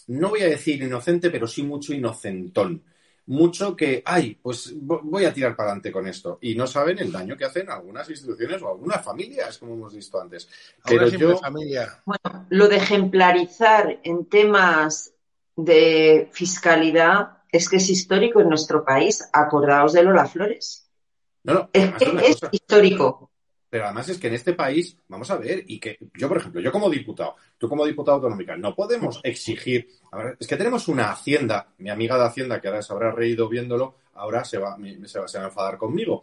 no 0.07 0.29
voy 0.29 0.41
a 0.41 0.49
decir 0.49 0.81
inocente, 0.81 1.29
pero 1.29 1.47
sí 1.47 1.61
mucho 1.61 1.93
inocentón. 1.93 2.83
Mucho 3.31 3.75
que, 3.77 4.03
ay, 4.05 4.37
pues 4.41 4.75
vo- 4.75 4.99
voy 5.03 5.23
a 5.23 5.33
tirar 5.33 5.55
para 5.55 5.69
adelante 5.69 5.89
con 5.89 6.05
esto. 6.05 6.37
Y 6.41 6.53
no 6.55 6.67
saben 6.67 6.99
el 6.99 7.11
daño 7.13 7.37
que 7.37 7.45
hacen 7.45 7.69
algunas 7.69 8.09
instituciones 8.09 8.61
o 8.61 8.69
algunas 8.69 9.01
familias, 9.05 9.57
como 9.57 9.73
hemos 9.75 9.93
visto 9.93 10.19
antes. 10.21 10.49
Pero 10.85 11.07
yo, 11.07 11.37
familia. 11.37 12.03
Lo 12.49 12.67
de 12.67 12.75
ejemplarizar 12.75 13.99
en 14.03 14.25
temas 14.25 15.13
de 15.55 16.29
fiscalidad 16.33 17.37
es 17.53 17.69
que 17.69 17.77
es 17.77 17.89
histórico 17.89 18.41
en 18.41 18.49
nuestro 18.49 18.83
país. 18.83 19.23
Acordaos 19.31 19.93
de 19.93 20.03
Lola 20.03 20.25
Flores. 20.25 20.89
no, 21.43 21.53
no, 21.53 21.69
Es 21.71 21.91
que 21.93 22.05
es 22.05 22.33
cosa. 22.35 22.49
histórico. 22.51 23.30
Pero 23.71 23.85
además 23.85 24.09
es 24.09 24.17
que 24.17 24.27
en 24.27 24.33
este 24.33 24.51
país, 24.51 24.97
vamos 25.07 25.31
a 25.31 25.37
ver, 25.37 25.63
y 25.65 25.79
que 25.79 25.97
yo, 26.15 26.27
por 26.27 26.39
ejemplo, 26.39 26.59
yo 26.59 26.73
como 26.73 26.89
diputado, 26.89 27.37
tú 27.57 27.69
como 27.69 27.85
diputado 27.85 28.17
autonómica, 28.17 28.57
no 28.57 28.75
podemos 28.75 29.21
exigir. 29.23 29.87
A 30.11 30.17
ver, 30.17 30.37
es 30.37 30.45
que 30.45 30.57
tenemos 30.57 30.89
una 30.89 31.09
hacienda, 31.09 31.69
mi 31.77 31.89
amiga 31.89 32.17
de 32.17 32.25
Hacienda, 32.25 32.59
que 32.59 32.67
ahora 32.67 32.81
se 32.81 32.91
habrá 32.91 33.13
reído 33.13 33.47
viéndolo, 33.47 33.95
ahora 34.15 34.43
se 34.43 34.57
va, 34.57 34.75
se 35.05 35.19
va, 35.21 35.27
se 35.29 35.37
va 35.37 35.45
a 35.45 35.47
enfadar 35.47 35.77
conmigo. 35.77 36.21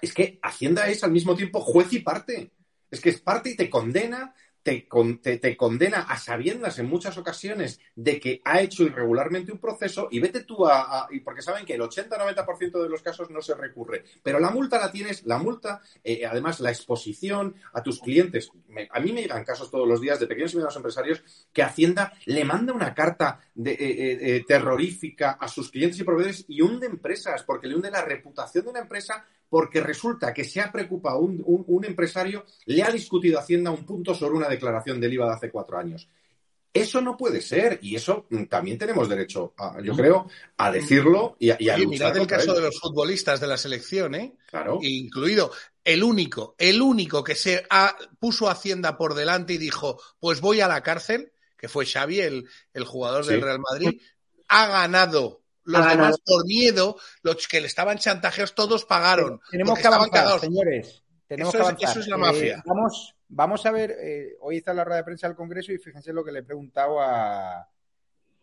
Es 0.00 0.14
que 0.14 0.38
Hacienda 0.42 0.88
es 0.88 1.04
al 1.04 1.12
mismo 1.12 1.36
tiempo 1.36 1.60
juez 1.60 1.92
y 1.92 1.98
parte. 1.98 2.50
Es 2.90 2.98
que 2.98 3.10
es 3.10 3.20
parte 3.20 3.50
y 3.50 3.56
te 3.56 3.68
condena, 3.68 4.34
te, 4.64 4.88
con- 4.88 5.18
te- 5.18 5.38
te 5.38 5.56
condena 5.56 6.00
a 6.00 6.18
sabiendas 6.18 6.78
en 6.80 6.86
muchas 6.86 7.16
ocasiones 7.18 7.78
de 7.94 8.18
que 8.18 8.40
ha 8.44 8.60
hecho 8.62 8.82
irregularmente 8.82 9.52
un 9.52 9.58
proceso 9.58 10.08
y 10.10 10.18
vete 10.18 10.42
tú 10.42 10.66
a... 10.66 10.80
a- 11.02 11.08
porque 11.22 11.42
saben 11.42 11.64
que 11.66 11.74
el 11.74 11.82
80-90% 11.82 12.82
de 12.82 12.88
los 12.88 13.02
casos 13.02 13.30
no 13.30 13.40
se 13.42 13.54
recurre. 13.54 14.04
Pero 14.22 14.40
la 14.40 14.50
multa 14.50 14.78
la 14.80 14.90
tienes, 14.90 15.24
la 15.26 15.38
multa, 15.38 15.82
eh, 16.02 16.24
además 16.26 16.58
la 16.60 16.70
exposición 16.70 17.54
a 17.74 17.82
tus 17.82 18.00
clientes. 18.00 18.50
Me- 18.68 18.88
a 18.90 18.98
mí 19.00 19.12
me 19.12 19.20
llegan 19.22 19.44
casos 19.44 19.70
todos 19.70 19.86
los 19.86 20.00
días 20.00 20.18
de 20.18 20.26
pequeños 20.26 20.52
y 20.54 20.56
medianos 20.56 20.76
empresarios 20.76 21.22
que 21.52 21.62
Hacienda 21.62 22.12
le 22.24 22.44
manda 22.44 22.72
una 22.72 22.94
carta 22.94 23.40
de, 23.54 23.72
eh, 23.72 23.76
eh, 23.78 24.18
eh, 24.36 24.44
terrorífica 24.48 25.32
a 25.32 25.46
sus 25.46 25.70
clientes 25.70 26.00
y 26.00 26.04
proveedores 26.04 26.44
y 26.48 26.62
hunde 26.62 26.86
empresas 26.86 27.42
porque 27.44 27.68
le 27.68 27.76
hunde 27.76 27.90
la 27.90 28.02
reputación 28.02 28.64
de 28.64 28.70
una 28.70 28.80
empresa 28.80 29.26
porque 29.54 29.80
resulta 29.80 30.34
que 30.34 30.42
se 30.42 30.60
ha 30.60 30.72
preocupado 30.72 31.18
un, 31.20 31.40
un- 31.46 31.64
un 31.68 31.84
empresario, 31.84 32.44
le 32.66 32.82
ha 32.82 32.90
discutido 32.90 33.38
Hacienda 33.38 33.70
un 33.70 33.86
punto 33.86 34.12
sobre 34.12 34.34
una 34.34 34.48
declaración 34.48 35.00
del 35.00 35.12
IVA 35.12 35.26
de 35.28 35.32
hace 35.34 35.50
cuatro 35.52 35.78
años. 35.78 36.08
Eso 36.72 37.00
no 37.00 37.16
puede 37.16 37.40
ser 37.40 37.78
y 37.80 37.94
eso 37.94 38.26
también 38.50 38.76
tenemos 38.78 39.08
derecho, 39.08 39.54
a, 39.56 39.80
yo 39.80 39.94
creo, 39.94 40.26
a 40.56 40.72
decirlo 40.72 41.36
y 41.38 41.50
a, 41.50 41.56
y 41.60 41.68
a 41.68 41.78
luchar 41.78 41.88
mirad 42.14 42.16
el 42.16 42.26
caso 42.26 42.52
de 42.52 42.62
los 42.62 42.80
futbolistas 42.80 43.38
de 43.38 43.46
la 43.46 43.56
selección, 43.56 44.16
¿eh? 44.16 44.34
Claro. 44.50 44.80
Incluido 44.82 45.52
el 45.84 46.02
único, 46.02 46.56
el 46.58 46.82
único 46.82 47.22
que 47.22 47.36
se 47.36 47.64
ha- 47.70 47.96
puso 48.18 48.50
Hacienda 48.50 48.96
por 48.98 49.14
delante 49.14 49.52
y 49.52 49.58
dijo, 49.58 50.00
pues 50.18 50.40
voy 50.40 50.62
a 50.62 50.66
la 50.66 50.82
cárcel, 50.82 51.30
que 51.56 51.68
fue 51.68 51.86
Xavi, 51.86 52.18
el, 52.18 52.48
el 52.72 52.84
jugador 52.84 53.24
del. 53.24 53.40
Real 53.40 53.60
Madrid, 53.60 54.00
ha 54.48 54.66
ganado. 54.66 55.42
Los 55.64 55.84
Ha 55.86 55.90
demás, 55.90 56.18
por 56.24 56.44
miedo, 56.46 56.96
los 57.22 57.48
que 57.48 57.60
le 57.60 57.66
estaban 57.66 57.98
chantajeos, 57.98 58.54
todos 58.54 58.84
pagaron. 58.84 59.40
Tenemos 59.50 59.78
que 59.78 59.86
avanzar, 59.86 60.10
cagados. 60.10 60.40
señores. 60.42 61.02
Tenemos 61.26 61.54
Eso 61.54 61.58
que 61.58 61.62
es- 61.62 61.68
avanzar. 61.68 61.90
eso 61.90 62.00
es 62.00 62.06
la 62.08 62.16
Eh, 62.16 62.18
mafia. 62.18 62.62
vamos, 62.66 63.14
vamos 63.28 63.64
a 63.66 63.70
ver, 63.70 63.90
eh, 63.98 64.36
hoy 64.40 64.58
está 64.58 64.74
la 64.74 64.84
rueda 64.84 64.98
de 64.98 65.04
prensa 65.04 65.26
del 65.26 65.36
Congreso 65.36 65.72
y 65.72 65.78
fíjense 65.78 66.12
lo 66.12 66.22
que 66.22 66.32
le 66.32 66.40
he 66.40 66.42
preguntado 66.42 67.00
a, 67.00 67.66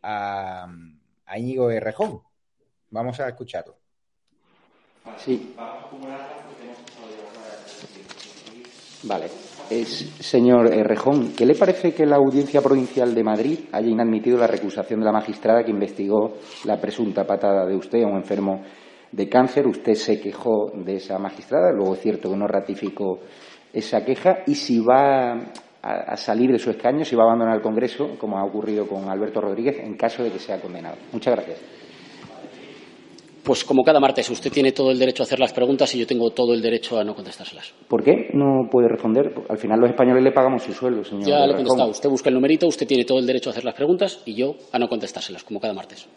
a, 0.01 0.67
a 1.25 1.37
Íñigo 1.39 1.67
de 1.67 1.79
Rejón. 1.79 2.21
Vamos 2.89 3.19
a 3.19 3.29
escucharlo. 3.29 3.77
Sí. 5.23 5.55
Vale. 9.03 9.29
Señor 9.71 10.73
eh, 10.73 10.83
Rejón, 10.83 11.31
¿qué 11.33 11.45
le 11.45 11.55
parece 11.55 11.93
que 11.93 12.05
la 12.05 12.17
Audiencia 12.17 12.61
Provincial 12.61 13.15
de 13.15 13.23
Madrid 13.23 13.59
haya 13.71 13.87
inadmitido 13.87 14.37
la 14.37 14.47
recusación 14.47 14.99
de 14.99 15.05
la 15.05 15.13
magistrada 15.13 15.63
que 15.63 15.71
investigó 15.71 16.33
la 16.65 16.79
presunta 16.79 17.25
patada 17.25 17.65
de 17.65 17.75
usted 17.75 18.03
a 18.03 18.07
un 18.07 18.17
enfermo 18.17 18.61
de 19.13 19.29
cáncer? 19.29 19.65
Usted 19.67 19.93
se 19.93 20.19
quejó 20.19 20.71
de 20.75 20.97
esa 20.97 21.17
magistrada, 21.17 21.71
luego 21.71 21.93
es 21.93 22.01
cierto 22.01 22.29
que 22.29 22.35
no 22.35 22.47
ratificó 22.47 23.19
esa 23.71 24.03
queja 24.03 24.39
y 24.45 24.55
si 24.55 24.81
va 24.81 25.35
a, 25.35 25.41
a 25.81 26.17
salir 26.17 26.51
de 26.51 26.59
su 26.59 26.69
escaño, 26.69 27.05
si 27.05 27.15
va 27.15 27.23
a 27.23 27.27
abandonar 27.27 27.55
el 27.55 27.61
Congreso, 27.61 28.17
como 28.19 28.37
ha 28.37 28.43
ocurrido 28.43 28.85
con 28.85 29.09
Alberto 29.09 29.39
Rodríguez, 29.39 29.79
en 29.79 29.95
caso 29.95 30.21
de 30.21 30.31
que 30.31 30.39
sea 30.39 30.59
condenado. 30.59 30.97
Muchas 31.13 31.33
gracias. 31.33 31.80
Pues 33.43 33.63
como 33.63 33.83
cada 33.83 33.99
martes, 33.99 34.29
usted 34.29 34.51
tiene 34.51 34.71
todo 34.71 34.91
el 34.91 34.99
derecho 34.99 35.23
a 35.23 35.25
hacer 35.25 35.39
las 35.39 35.51
preguntas 35.51 35.93
y 35.95 35.99
yo 35.99 36.05
tengo 36.05 36.29
todo 36.29 36.53
el 36.53 36.61
derecho 36.61 36.99
a 36.99 37.03
no 37.03 37.15
contestárselas. 37.15 37.73
¿Por 37.87 38.03
qué 38.03 38.29
no 38.33 38.69
puede 38.69 38.87
responder? 38.87 39.33
Al 39.49 39.57
final 39.57 39.79
los 39.79 39.89
españoles 39.89 40.23
le 40.23 40.31
pagamos 40.31 40.61
su 40.61 40.73
sueldo, 40.73 41.03
señor. 41.03 41.25
Ya 41.25 41.47
le 41.47 41.53
he 41.53 41.55
contestado. 41.55 41.89
Usted 41.89 42.09
busca 42.09 42.29
el 42.29 42.35
numerito, 42.35 42.67
usted 42.67 42.85
tiene 42.85 43.03
todo 43.03 43.17
el 43.17 43.25
derecho 43.25 43.49
a 43.49 43.51
hacer 43.51 43.65
las 43.65 43.73
preguntas 43.73 44.21
y 44.25 44.35
yo 44.35 44.55
a 44.71 44.77
no 44.77 44.87
contestárselas, 44.87 45.43
como 45.43 45.59
cada 45.59 45.73
martes. 45.73 46.07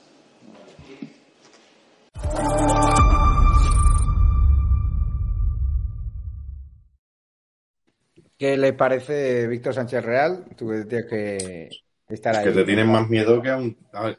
¿Qué 8.37 8.59
le 8.59 8.75
parece 8.75 9.47
Víctor 9.47 9.73
Sánchez 9.73 10.05
Real? 10.05 10.45
Tú 10.57 10.67
tienes 10.87 11.07
que 11.09 11.69
estar 12.09 12.37
ahí. 12.37 12.45
que 12.45 12.51
te 12.51 12.65
tienen 12.65 12.89
más 12.89 13.09
miedo 13.09 13.41
que 13.41 13.49
a 13.49 13.57
un... 13.57 13.79
A 13.93 14.05
ver, 14.05 14.19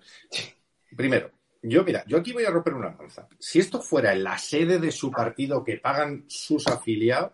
primero, 0.96 1.30
yo 1.70 1.84
mira, 1.84 2.04
yo 2.08 2.18
aquí 2.18 2.34
voy 2.34 2.46
a 2.46 2.52
romper 2.52 2.74
una 2.74 2.96
lanza. 2.96 3.28
Si 3.40 3.60
esto 3.60 3.82
fuera 3.82 4.14
en 4.14 4.24
la 4.24 4.38
sede 4.38 4.80
de 4.80 4.92
su 4.92 5.12
partido 5.12 5.64
que 5.64 5.78
pagan 5.78 6.26
sus 6.28 6.68
afiliados, 6.68 7.32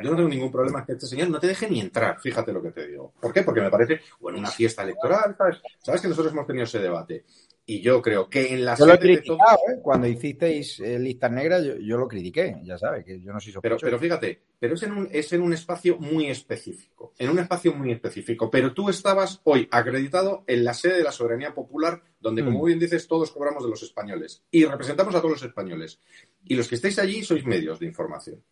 yo 0.00 0.10
no 0.10 0.16
tengo 0.16 0.28
ningún 0.28 0.52
problema 0.52 0.84
que 0.84 0.92
este 0.92 1.06
señor 1.06 1.30
no 1.30 1.40
te 1.40 1.48
deje 1.48 1.68
ni 1.68 1.80
entrar, 1.80 2.20
fíjate 2.20 2.52
lo 2.52 2.62
que 2.62 2.70
te 2.70 2.86
digo. 2.86 3.12
¿Por 3.20 3.32
qué? 3.32 3.42
Porque 3.42 3.60
me 3.60 3.70
parece, 3.70 4.00
o 4.20 4.30
en 4.30 4.36
una 4.36 4.50
fiesta 4.50 4.82
electoral, 4.82 5.34
¿sabes? 5.36 5.60
Sabes 5.82 6.00
que 6.00 6.08
nosotros 6.08 6.32
hemos 6.32 6.46
tenido 6.46 6.64
ese 6.64 6.78
debate. 6.78 7.24
Y 7.70 7.82
yo 7.82 8.00
creo 8.00 8.30
que 8.30 8.54
en 8.54 8.64
la 8.64 8.74
Yo 8.76 8.86
lo 8.86 8.94
he 8.94 8.96
sede 8.96 9.08
de 9.08 9.16
todo... 9.18 9.36
criticado, 9.36 9.58
¿eh? 9.68 9.80
Cuando 9.82 10.06
hicisteis 10.06 10.80
eh, 10.80 10.98
listas 10.98 11.30
negras, 11.30 11.62
yo, 11.62 11.76
yo 11.76 11.98
lo 11.98 12.08
critiqué, 12.08 12.56
ya 12.64 12.78
sabes, 12.78 13.04
que 13.04 13.20
yo 13.20 13.30
no 13.30 13.38
soy 13.40 13.52
Pero, 13.60 13.76
pero 13.78 13.98
fíjate, 13.98 14.40
pero 14.58 14.74
es 14.74 14.82
en, 14.84 14.92
un, 14.92 15.08
es 15.12 15.30
en 15.34 15.42
un 15.42 15.52
espacio 15.52 15.98
muy 15.98 16.30
específico, 16.30 17.12
en 17.18 17.28
un 17.28 17.38
espacio 17.40 17.74
muy 17.74 17.92
específico. 17.92 18.50
Pero 18.50 18.72
tú 18.72 18.88
estabas 18.88 19.42
hoy 19.44 19.68
acreditado 19.70 20.44
en 20.46 20.64
la 20.64 20.72
sede 20.72 20.96
de 20.96 21.04
la 21.04 21.12
soberanía 21.12 21.52
popular, 21.54 22.02
donde, 22.18 22.42
como 22.42 22.62
Mm. 22.62 22.64
bien 22.64 22.78
dices, 22.78 23.06
todos 23.06 23.30
cobramos 23.30 23.62
de 23.62 23.68
los 23.68 23.82
españoles 23.82 24.42
y 24.50 24.64
representamos 24.64 25.14
a 25.14 25.18
todos 25.18 25.32
los 25.32 25.42
españoles. 25.42 26.00
Y 26.46 26.54
los 26.56 26.68
que 26.68 26.76
estáis 26.76 26.98
allí 26.98 27.22
sois 27.22 27.44
medios 27.44 27.78
de 27.80 27.86
información. 27.86 28.42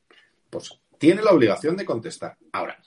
Pues 0.51 0.79
tiene 0.99 1.23
la 1.23 1.31
obligación 1.31 1.75
de 1.75 1.87
contestar. 1.87 2.37
Ahora, 2.53 2.79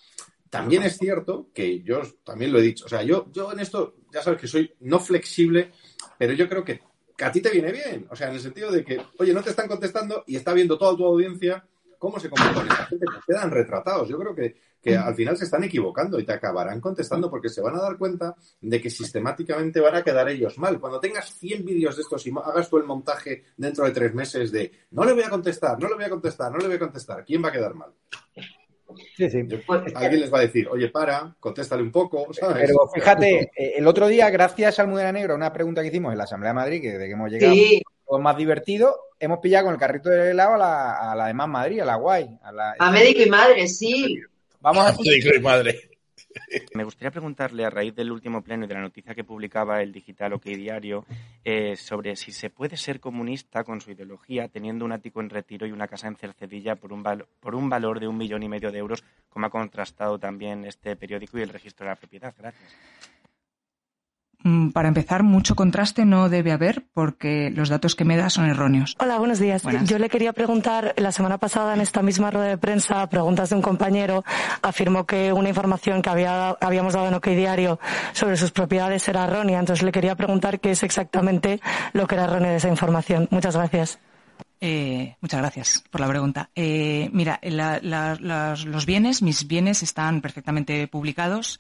también 0.49 0.83
es 0.83 0.97
cierto 0.97 1.49
que 1.53 1.81
yo 1.81 2.01
también 2.23 2.51
lo 2.51 2.59
he 2.59 2.63
dicho, 2.63 2.85
o 2.85 2.89
sea, 2.89 3.03
yo, 3.03 3.27
yo 3.31 3.51
en 3.51 3.59
esto, 3.59 3.95
ya 4.11 4.21
sabes 4.21 4.39
que 4.39 4.47
soy 4.47 4.73
no 4.81 4.99
flexible, 4.99 5.71
pero 6.17 6.33
yo 6.33 6.47
creo 6.47 6.63
que 6.63 6.81
que 7.19 7.25
a 7.25 7.31
ti 7.33 7.41
te 7.41 7.49
viene 7.49 7.73
bien. 7.73 8.07
O 8.09 8.15
sea, 8.15 8.29
en 8.29 8.35
el 8.35 8.39
sentido 8.39 8.71
de 8.71 8.81
que, 8.81 8.97
oye, 9.17 9.33
no 9.33 9.43
te 9.43 9.49
están 9.49 9.67
contestando 9.67 10.23
y 10.25 10.37
está 10.37 10.53
viendo 10.53 10.77
toda 10.77 10.95
tu 10.95 11.05
audiencia 11.05 11.67
cómo 11.97 12.17
se 12.17 12.29
comporta 12.29 12.63
esa 12.63 12.85
gente, 12.85 13.05
pues 13.05 13.25
quedan 13.27 13.51
retratados. 13.51 14.07
Yo 14.07 14.17
creo 14.17 14.33
que, 14.33 14.55
que 14.81 14.95
al 14.95 15.13
final 15.13 15.35
se 15.35 15.43
están 15.43 15.65
equivocando 15.65 16.17
y 16.17 16.23
te 16.23 16.31
acabarán 16.31 16.79
contestando 16.79 17.29
porque 17.29 17.49
se 17.49 17.59
van 17.59 17.75
a 17.75 17.81
dar 17.81 17.97
cuenta 17.97 18.37
de 18.61 18.81
que 18.81 18.89
sistemáticamente 18.89 19.81
van 19.81 19.95
a 19.95 20.01
quedar 20.01 20.29
ellos 20.29 20.57
mal. 20.57 20.79
Cuando 20.79 21.01
tengas 21.01 21.37
100 21.37 21.65
vídeos 21.65 21.97
de 21.97 22.03
estos 22.03 22.25
y 22.25 22.31
hagas 22.31 22.69
tú 22.69 22.77
el 22.77 22.85
montaje 22.85 23.43
dentro 23.57 23.83
de 23.83 23.91
tres 23.91 24.13
meses 24.13 24.49
de 24.53 24.71
no 24.91 25.03
le 25.03 25.11
voy 25.11 25.23
a 25.23 25.29
contestar, 25.29 25.77
no 25.77 25.89
le 25.89 25.95
voy 25.95 26.05
a 26.05 26.09
contestar, 26.09 26.49
no 26.53 26.57
le 26.57 26.67
voy 26.67 26.77
a 26.77 26.79
contestar, 26.79 27.25
¿quién 27.25 27.43
va 27.43 27.49
a 27.49 27.51
quedar 27.51 27.75
mal? 27.75 27.91
Sí, 29.15 29.29
sí. 29.29 29.39
Alguien 29.95 30.21
les 30.21 30.33
va 30.33 30.39
a 30.39 30.41
decir, 30.41 30.67
oye, 30.69 30.89
para, 30.89 31.35
contéstale 31.39 31.81
un 31.83 31.91
poco, 31.91 32.33
¿sabes? 32.33 32.65
Pero 32.67 32.87
fíjate, 32.93 33.51
eh, 33.55 33.73
el 33.77 33.87
otro 33.87 34.07
día, 34.07 34.29
gracias 34.29 34.79
al 34.79 34.87
Mudena 34.87 35.11
Negro, 35.11 35.35
una 35.35 35.53
pregunta 35.53 35.81
que 35.81 35.87
hicimos 35.89 36.11
en 36.11 36.17
la 36.17 36.23
Asamblea 36.25 36.51
de 36.51 36.55
Madrid, 36.55 36.81
que 36.81 36.97
de 36.97 37.05
que 37.05 37.13
hemos 37.13 37.29
llegado 37.31 37.53
Sí. 37.53 37.81
más 38.19 38.37
divertido, 38.37 38.95
hemos 39.19 39.39
pillado 39.39 39.65
con 39.65 39.73
el 39.73 39.79
carrito 39.79 40.09
de 40.09 40.31
helado 40.31 40.55
a 40.55 40.57
la, 40.57 41.11
a 41.11 41.15
la 41.15 41.27
de 41.27 41.33
Más 41.33 41.47
Madrid, 41.47 41.79
a 41.81 41.85
la 41.85 41.95
guay. 41.95 42.29
A, 42.41 42.51
la, 42.51 42.75
A 42.79 42.91
médico 42.91 43.21
y 43.21 43.29
madre, 43.29 43.67
sí. 43.67 44.19
Vamos 44.61 44.85
a 44.85 44.91
Médico 45.03 45.29
y 45.35 45.39
madre. 45.39 45.88
Me 46.75 46.83
gustaría 46.83 47.11
preguntarle, 47.11 47.65
a 47.65 47.69
raíz 47.69 47.95
del 47.95 48.11
último 48.11 48.41
pleno 48.41 48.65
y 48.65 48.67
de 48.67 48.73
la 48.75 48.81
noticia 48.81 49.15
que 49.15 49.23
publicaba 49.23 49.81
el 49.81 49.91
digital 49.91 50.33
OK 50.33 50.43
Diario, 50.45 51.05
eh, 51.43 51.75
sobre 51.75 52.15
si 52.15 52.31
se 52.31 52.49
puede 52.49 52.77
ser 52.77 52.99
comunista 52.99 53.63
con 53.63 53.81
su 53.81 53.91
ideología 53.91 54.47
teniendo 54.47 54.85
un 54.85 54.91
ático 54.91 55.21
en 55.21 55.29
retiro 55.29 55.65
y 55.65 55.71
una 55.71 55.87
casa 55.87 56.07
en 56.07 56.15
Cercedilla 56.15 56.75
por 56.75 56.93
un, 56.93 57.01
val- 57.03 57.25
por 57.39 57.55
un 57.55 57.69
valor 57.69 57.99
de 57.99 58.07
un 58.07 58.17
millón 58.17 58.43
y 58.43 58.49
medio 58.49 58.71
de 58.71 58.77
euros, 58.79 59.03
como 59.29 59.47
ha 59.47 59.49
contrastado 59.49 60.19
también 60.19 60.65
este 60.65 60.95
periódico 60.95 61.37
y 61.39 61.41
el 61.41 61.49
registro 61.49 61.85
de 61.85 61.91
la 61.91 61.95
propiedad. 61.95 62.33
Gracias. 62.37 62.75
Mm, 64.41 64.69
Para 64.69 64.87
empezar, 64.87 65.21
mucho 65.23 65.53
contraste 65.53 66.05
no 66.05 66.29
debe 66.29 66.53
haber 66.53 66.85
porque 66.93 67.51
los 67.53 67.67
datos 67.67 67.93
que 67.95 68.05
me 68.05 68.15
da 68.15 68.29
son 68.29 68.45
erróneos. 68.49 68.95
Hola, 68.99 69.17
buenos 69.17 69.39
días. 69.39 69.63
Buenas. 69.63 69.89
Yo 69.89 69.99
le 69.99 70.07
quería 70.09 70.31
preguntar, 70.31 70.93
la 70.97 71.11
semana 71.11 71.37
pasada 71.37 71.73
en 71.73 71.81
esta 71.81 72.01
misma 72.01 72.31
rueda 72.31 72.47
de 72.47 72.57
prensa, 72.57 73.01
a 73.01 73.09
preguntas 73.09 73.49
de 73.49 73.57
un 73.57 73.61
compañero, 73.61 74.23
afirmó 74.61 75.05
que 75.05 75.33
una 75.33 75.49
información 75.49 76.01
que 76.01 76.09
había, 76.09 76.51
habíamos 76.61 76.93
dado 76.93 77.07
en 77.09 77.15
OK 77.15 77.27
Diario 77.27 77.79
sobre 78.13 78.37
sus 78.37 78.51
propiedades 78.51 79.05
era 79.09 79.25
errónea. 79.25 79.59
Entonces 79.59 79.83
le 79.83 79.91
quería 79.91 80.15
preguntar 80.15 80.61
qué 80.61 80.71
es 80.71 80.83
exactamente 80.83 81.59
lo 81.91 82.07
que 82.07 82.15
era 82.15 82.23
erróneo 82.23 82.51
de 82.51 82.57
esa 82.57 82.69
información. 82.69 83.27
Muchas 83.31 83.57
gracias. 83.57 83.99
Eh, 84.61 85.15
muchas 85.19 85.39
gracias 85.41 85.83
por 85.89 85.99
la 85.99 86.07
pregunta. 86.07 86.49
Eh, 86.55 87.09
mira, 87.11 87.39
la- 87.43 87.79
la- 87.81 88.55
los 88.55 88.85
bienes, 88.85 89.21
mis 89.21 89.47
bienes 89.47 89.83
están 89.83 90.21
perfectamente 90.21 90.87
publicados. 90.87 91.59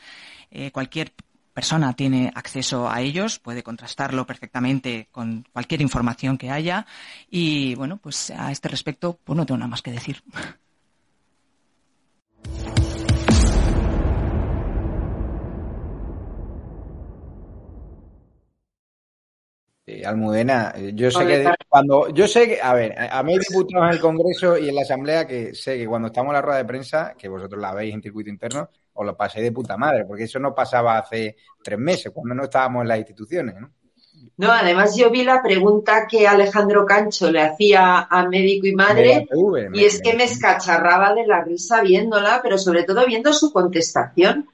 Eh, 0.51 0.71
cualquier 0.71 1.11
persona 1.59 1.91
tiene 1.91 2.31
acceso 2.33 2.89
a 2.89 3.01
ellos, 3.01 3.37
puede 3.37 3.63
contrastarlo 3.63 4.25
perfectamente 4.25 5.09
con 5.11 5.45
cualquier 5.51 5.81
información 5.81 6.37
que 6.37 6.49
haya. 6.49 6.85
Y 7.29 7.75
bueno, 7.75 7.97
pues 7.97 8.31
a 8.31 8.49
este 8.49 8.69
respecto, 8.69 9.19
pues 9.25 9.35
no 9.35 9.45
tengo 9.45 9.57
nada 9.57 9.67
más 9.67 9.81
que 9.81 9.91
decir. 9.91 10.23
Eh, 19.99 20.05
Almudena, 20.05 20.73
eh, 20.75 20.91
yo 20.93 21.11
sé 21.11 21.25
que 21.25 21.49
cuando, 21.67 22.09
yo 22.09 22.27
sé 22.27 22.47
que, 22.47 22.61
a 22.61 22.73
ver, 22.73 22.95
a 22.97 23.21
mí 23.23 23.37
diputados 23.37 23.87
en 23.87 23.93
el 23.93 23.99
Congreso 23.99 24.57
y 24.57 24.69
en 24.69 24.75
la 24.75 24.81
Asamblea 24.81 25.27
que 25.27 25.53
sé 25.53 25.77
que 25.77 25.87
cuando 25.87 26.07
estamos 26.07 26.29
en 26.29 26.35
la 26.35 26.41
rueda 26.41 26.57
de 26.57 26.65
prensa, 26.65 27.13
que 27.17 27.27
vosotros 27.27 27.61
la 27.61 27.73
veis 27.73 27.93
en 27.93 28.01
circuito 28.01 28.29
interno, 28.29 28.69
os 28.93 29.05
lo 29.05 29.15
paséis 29.15 29.43
de 29.43 29.51
puta 29.51 29.77
madre, 29.77 30.05
porque 30.05 30.23
eso 30.23 30.39
no 30.39 30.55
pasaba 30.55 30.97
hace 30.97 31.35
tres 31.63 31.79
meses, 31.79 32.11
cuando 32.13 32.35
no 32.35 32.43
estábamos 32.43 32.83
en 32.83 32.87
las 32.87 32.97
instituciones, 32.99 33.55
¿no? 33.59 33.71
No, 34.37 34.51
además 34.51 34.95
yo 34.95 35.09
vi 35.09 35.23
la 35.23 35.41
pregunta 35.41 36.07
que 36.09 36.27
Alejandro 36.27 36.85
Cancho 36.85 37.31
le 37.31 37.41
hacía 37.41 38.07
a 38.09 38.27
médico 38.27 38.67
y 38.67 38.73
madre 38.73 39.27
TV, 39.29 39.69
y 39.73 39.83
es 39.83 40.01
que 40.01 40.13
me 40.13 40.25
escacharraba 40.25 41.13
de 41.13 41.27
la 41.27 41.43
risa 41.43 41.81
viéndola, 41.81 42.39
pero 42.41 42.57
sobre 42.57 42.83
todo 42.83 43.05
viendo 43.05 43.33
su 43.33 43.51
contestación. 43.51 44.49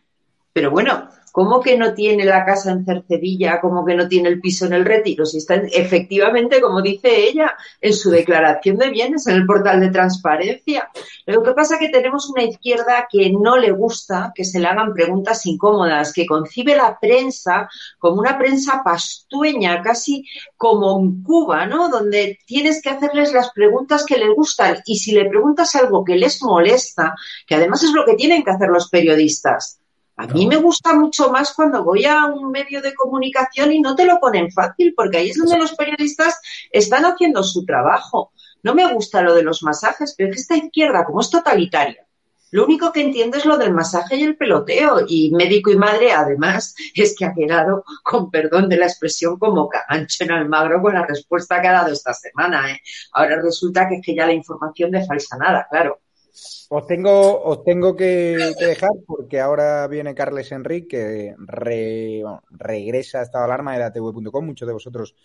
Pero 0.53 0.71
bueno, 0.71 1.09
¿cómo 1.35 1.59
que 1.59 1.77
no 1.77 1.93
tiene 1.93 2.23
la 2.23 2.45
casa 2.45 2.71
en 2.71 2.85
Cercedilla? 2.85 3.59
¿Cómo 3.59 3.83
que 3.85 3.93
no 3.93 4.07
tiene 4.07 4.29
el 4.29 4.39
piso 4.39 4.65
en 4.65 4.71
el 4.71 4.85
retiro? 4.85 5.25
Si 5.25 5.39
está 5.39 5.55
en- 5.55 5.69
efectivamente, 5.73 6.61
como 6.61 6.81
dice 6.81 7.09
ella, 7.27 7.53
en 7.81 7.91
su 7.93 8.09
declaración 8.09 8.77
de 8.77 8.89
bienes, 8.89 9.27
en 9.27 9.35
el 9.35 9.45
portal 9.45 9.81
de 9.81 9.89
transparencia. 9.89 10.89
Lo 11.25 11.43
que 11.43 11.51
pasa 11.51 11.73
es 11.75 11.81
que 11.81 11.89
tenemos 11.89 12.29
una 12.29 12.43
izquierda 12.43 13.07
que 13.11 13.29
no 13.31 13.57
le 13.57 13.71
gusta 13.71 14.31
que 14.33 14.45
se 14.45 14.61
le 14.61 14.67
hagan 14.67 14.93
preguntas 14.93 15.45
incómodas, 15.45 16.13
que 16.13 16.25
concibe 16.25 16.73
la 16.73 16.97
prensa 17.01 17.67
como 17.99 18.21
una 18.21 18.37
prensa 18.37 18.81
pastueña, 18.83 19.81
casi 19.81 20.23
como 20.55 20.97
en 21.01 21.21
Cuba, 21.21 21.65
¿no? 21.65 21.89
Donde 21.89 22.39
tienes 22.45 22.81
que 22.81 22.91
hacerles 22.91 23.33
las 23.33 23.51
preguntas 23.51 24.05
que 24.05 24.17
les 24.17 24.33
gustan 24.33 24.77
y 24.85 24.95
si 24.99 25.11
le 25.11 25.27
preguntas 25.29 25.75
algo 25.75 26.05
que 26.05 26.15
les 26.15 26.41
molesta, 26.41 27.13
que 27.45 27.55
además 27.55 27.83
es 27.83 27.91
lo 27.91 28.05
que 28.05 28.15
tienen 28.15 28.41
que 28.41 28.51
hacer 28.51 28.69
los 28.69 28.89
periodistas. 28.89 29.81
A 30.17 30.27
mí 30.27 30.47
me 30.47 30.55
gusta 30.55 30.93
mucho 30.93 31.29
más 31.29 31.53
cuando 31.53 31.83
voy 31.83 32.05
a 32.05 32.25
un 32.25 32.49
medio 32.49 32.81
de 32.81 32.93
comunicación 32.93 33.73
y 33.73 33.81
no 33.81 33.95
te 33.95 34.05
lo 34.05 34.19
ponen 34.19 34.49
fácil, 34.49 34.93
porque 34.95 35.17
ahí 35.17 35.29
es 35.29 35.37
donde 35.37 35.57
los 35.57 35.75
periodistas 35.75 36.39
están 36.71 37.03
haciendo 37.03 37.43
su 37.43 37.65
trabajo. 37.65 38.31
No 38.63 38.73
me 38.73 38.91
gusta 38.93 39.21
lo 39.21 39.35
de 39.35 39.43
los 39.43 39.61
masajes, 39.61 40.15
pero 40.17 40.29
es 40.29 40.35
que 40.35 40.41
esta 40.41 40.57
izquierda, 40.57 41.03
como 41.03 41.19
es 41.19 41.29
totalitaria, 41.29 42.05
lo 42.55 42.63
único 42.63 42.93
que 42.93 43.01
entiende 43.01 43.39
es 43.39 43.45
lo 43.45 43.57
del 43.57 43.73
masaje 43.73 44.15
y 44.15 44.23
el 44.23 44.37
peloteo. 44.37 45.01
Y 45.05 45.31
médico 45.31 45.71
y 45.71 45.75
madre, 45.75 46.13
además, 46.13 46.73
es 46.95 47.13
que 47.17 47.25
ha 47.25 47.33
quedado, 47.33 47.83
con 48.01 48.31
perdón 48.31 48.69
de 48.69 48.77
la 48.77 48.85
expresión, 48.85 49.37
como 49.37 49.67
cagancho 49.67 50.23
en 50.23 50.31
Almagro 50.31 50.81
con 50.81 50.93
la 50.93 51.05
respuesta 51.05 51.61
que 51.61 51.67
ha 51.67 51.73
dado 51.73 51.91
esta 51.91 52.13
semana. 52.13 52.71
¿eh? 52.71 52.79
Ahora 53.11 53.41
resulta 53.41 53.89
que 53.89 53.95
es 53.95 54.01
que 54.01 54.15
ya 54.15 54.25
la 54.25 54.31
información 54.31 54.91
de 54.91 55.05
falsa 55.05 55.37
nada, 55.37 55.67
claro. 55.69 55.99
Os 56.69 56.85
tengo, 56.87 57.43
os 57.43 57.63
tengo 57.63 57.95
que, 57.95 58.53
dejar 58.59 58.91
porque 59.07 59.39
ahora 59.39 59.87
viene 59.87 60.13
Carles 60.13 60.51
Enrique, 60.51 60.87
que 60.87 61.35
regresa 62.49 63.19
a 63.19 63.23
estado 63.23 63.45
de 63.45 63.53
alarma 63.53 63.73
de 63.73 63.79
datv.com. 63.79 64.45
Muchos 64.45 64.67
de 64.67 64.73
vosotros 64.73 65.15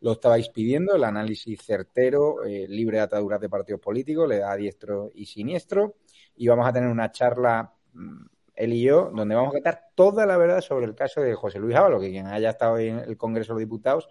lo 0.00 0.12
estabais 0.12 0.48
pidiendo, 0.50 0.94
el 0.94 1.04
análisis 1.04 1.60
certero, 1.62 2.44
eh, 2.44 2.66
libre 2.68 2.98
de 2.98 3.04
ataduras 3.04 3.40
de 3.40 3.48
partidos 3.48 3.80
políticos, 3.80 4.28
le 4.28 4.38
da 4.38 4.54
diestro 4.54 5.10
y 5.14 5.26
siniestro. 5.26 5.96
Y 6.36 6.46
vamos 6.46 6.68
a 6.68 6.72
tener 6.72 6.90
una 6.90 7.10
charla, 7.10 7.72
mm, 7.94 8.26
él 8.54 8.72
y 8.72 8.82
yo, 8.82 9.10
donde 9.12 9.34
vamos 9.34 9.50
a 9.50 9.54
contar 9.54 9.88
toda 9.94 10.26
la 10.26 10.36
verdad 10.36 10.60
sobre 10.60 10.86
el 10.86 10.94
caso 10.94 11.22
de 11.22 11.34
José 11.34 11.58
Luis 11.58 11.74
Ábalos, 11.74 12.00
que 12.00 12.10
quien 12.10 12.26
haya 12.26 12.50
estado 12.50 12.78
en 12.78 13.00
el 13.00 13.16
Congreso 13.16 13.52
de 13.52 13.54
los 13.54 13.68
Diputados, 13.68 14.08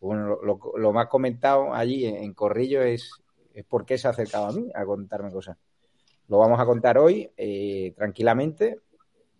bueno, 0.00 0.38
lo, 0.42 0.92
más 0.92 1.08
comentado 1.08 1.74
allí 1.74 2.06
en 2.06 2.32
Corrillo 2.32 2.82
es, 2.82 3.10
es 3.54 3.64
por 3.64 3.84
qué 3.84 3.98
se 3.98 4.06
ha 4.08 4.10
acercado 4.10 4.46
a 4.46 4.52
mí 4.52 4.70
a 4.74 4.84
contarme 4.84 5.30
cosas. 5.32 5.56
Lo 6.28 6.38
vamos 6.38 6.60
a 6.60 6.66
contar 6.66 6.98
hoy 6.98 7.30
eh, 7.36 7.92
tranquilamente, 7.96 8.80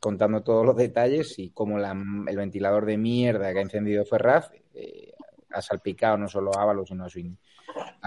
contando 0.00 0.42
todos 0.42 0.64
los 0.64 0.76
detalles 0.76 1.38
y 1.38 1.50
cómo 1.50 1.78
la- 1.78 1.96
el 2.26 2.36
ventilador 2.36 2.86
de 2.86 2.96
mierda 2.96 3.52
que 3.52 3.58
ha 3.58 3.62
encendido 3.62 4.04
Ferraz 4.04 4.50
eh, 4.74 5.12
ha 5.50 5.62
salpicado 5.62 6.16
no 6.16 6.28
solo 6.28 6.50
a 6.56 6.62
Ábalos, 6.62 6.88
sino 6.88 7.04
a 7.04 7.10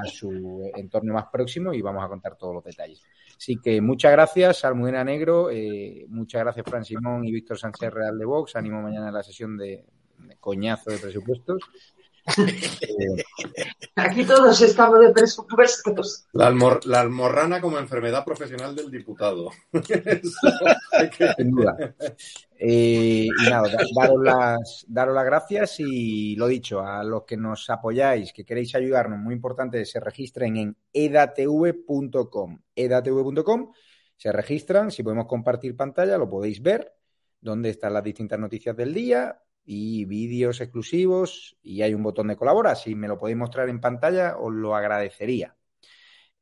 su, 0.06 0.72
entorno 0.76 1.14
más 1.14 1.26
próximo 1.32 1.74
y 1.74 1.82
vamos 1.82 2.04
a 2.04 2.08
contar 2.08 2.36
todos 2.38 2.56
los 2.56 2.64
detalles. 2.64 3.02
Así 3.36 3.58
que 3.58 3.82
muchas 3.82 4.12
gracias, 4.12 4.64
Almudena 4.66 5.04
Negro, 5.04 5.50
eh, 5.52 6.06
muchas 6.10 6.42
gracias, 6.42 6.66
Fran 6.68 6.86
Simón 6.86 7.26
y 7.26 7.32
Víctor 7.32 7.58
Sánchez 7.58 7.92
Real 7.92 8.18
de 8.18 8.26
Vox. 8.26 8.56
Animo 8.56 8.82
mañana 8.82 9.10
a 9.10 9.12
la 9.12 9.24
sesión 9.24 9.58
de 9.58 9.86
coñazo 10.40 10.92
de 10.92 10.98
presupuestos. 10.98 11.62
Eh, 12.38 13.24
Aquí 13.96 14.24
todos 14.26 14.62
estamos 14.62 15.00
de 15.00 15.10
presupuestos. 15.12 16.26
La, 16.34 16.48
almor- 16.50 16.86
la 16.86 17.02
almorrana 17.02 17.60
como 17.60 17.78
enfermedad 17.80 18.24
profesional 18.24 18.76
del 18.76 18.90
diputado. 18.92 19.50
Que- 19.72 20.22
Sin 21.38 21.52
duda. 21.52 21.76
Eh, 22.58 23.26
y 23.28 23.50
nada, 23.50 23.70
da- 23.70 23.84
daros 23.96 24.24
las, 24.24 24.86
daros 24.88 25.16
las 25.16 25.26
gracias 25.26 25.76
y 25.80 26.36
lo 26.36 26.48
dicho, 26.48 26.80
a 26.82 27.04
los 27.04 27.24
que 27.24 27.38
nos 27.38 27.70
apoyáis, 27.70 28.32
que 28.34 28.46
queréis 28.46 28.76
ayudarnos, 28.76 29.20
muy 29.20 29.34
importante, 29.34 29.84
se 29.86 30.00
registren 30.00 30.58
en 30.58 30.78
edatv.com. 30.94 32.60
edatv.com, 32.76 33.72
se 34.16 34.32
registran, 34.32 34.92
si 34.92 35.02
podemos 35.04 35.26
compartir 35.26 35.76
pantalla, 35.76 36.18
lo 36.18 36.30
podéis 36.30 36.62
ver, 36.62 36.94
donde 37.40 37.72
están 37.72 37.94
las 37.94 38.04
distintas 38.04 38.40
noticias 38.40 38.78
del 38.78 38.94
día 38.94 39.42
y 39.64 40.06
vídeos 40.06 40.62
exclusivos 40.62 41.58
y 41.62 41.82
hay 41.82 41.94
un 41.94 42.04
botón 42.04 42.28
de 42.28 42.36
colabora. 42.36 42.76
Si 42.76 42.96
me 42.96 43.08
lo 43.08 43.18
podéis 43.18 43.38
mostrar 43.38 43.70
en 43.70 43.80
pantalla, 43.80 44.38
os 44.38 44.54
lo 44.54 44.76
agradecería. 44.76 45.56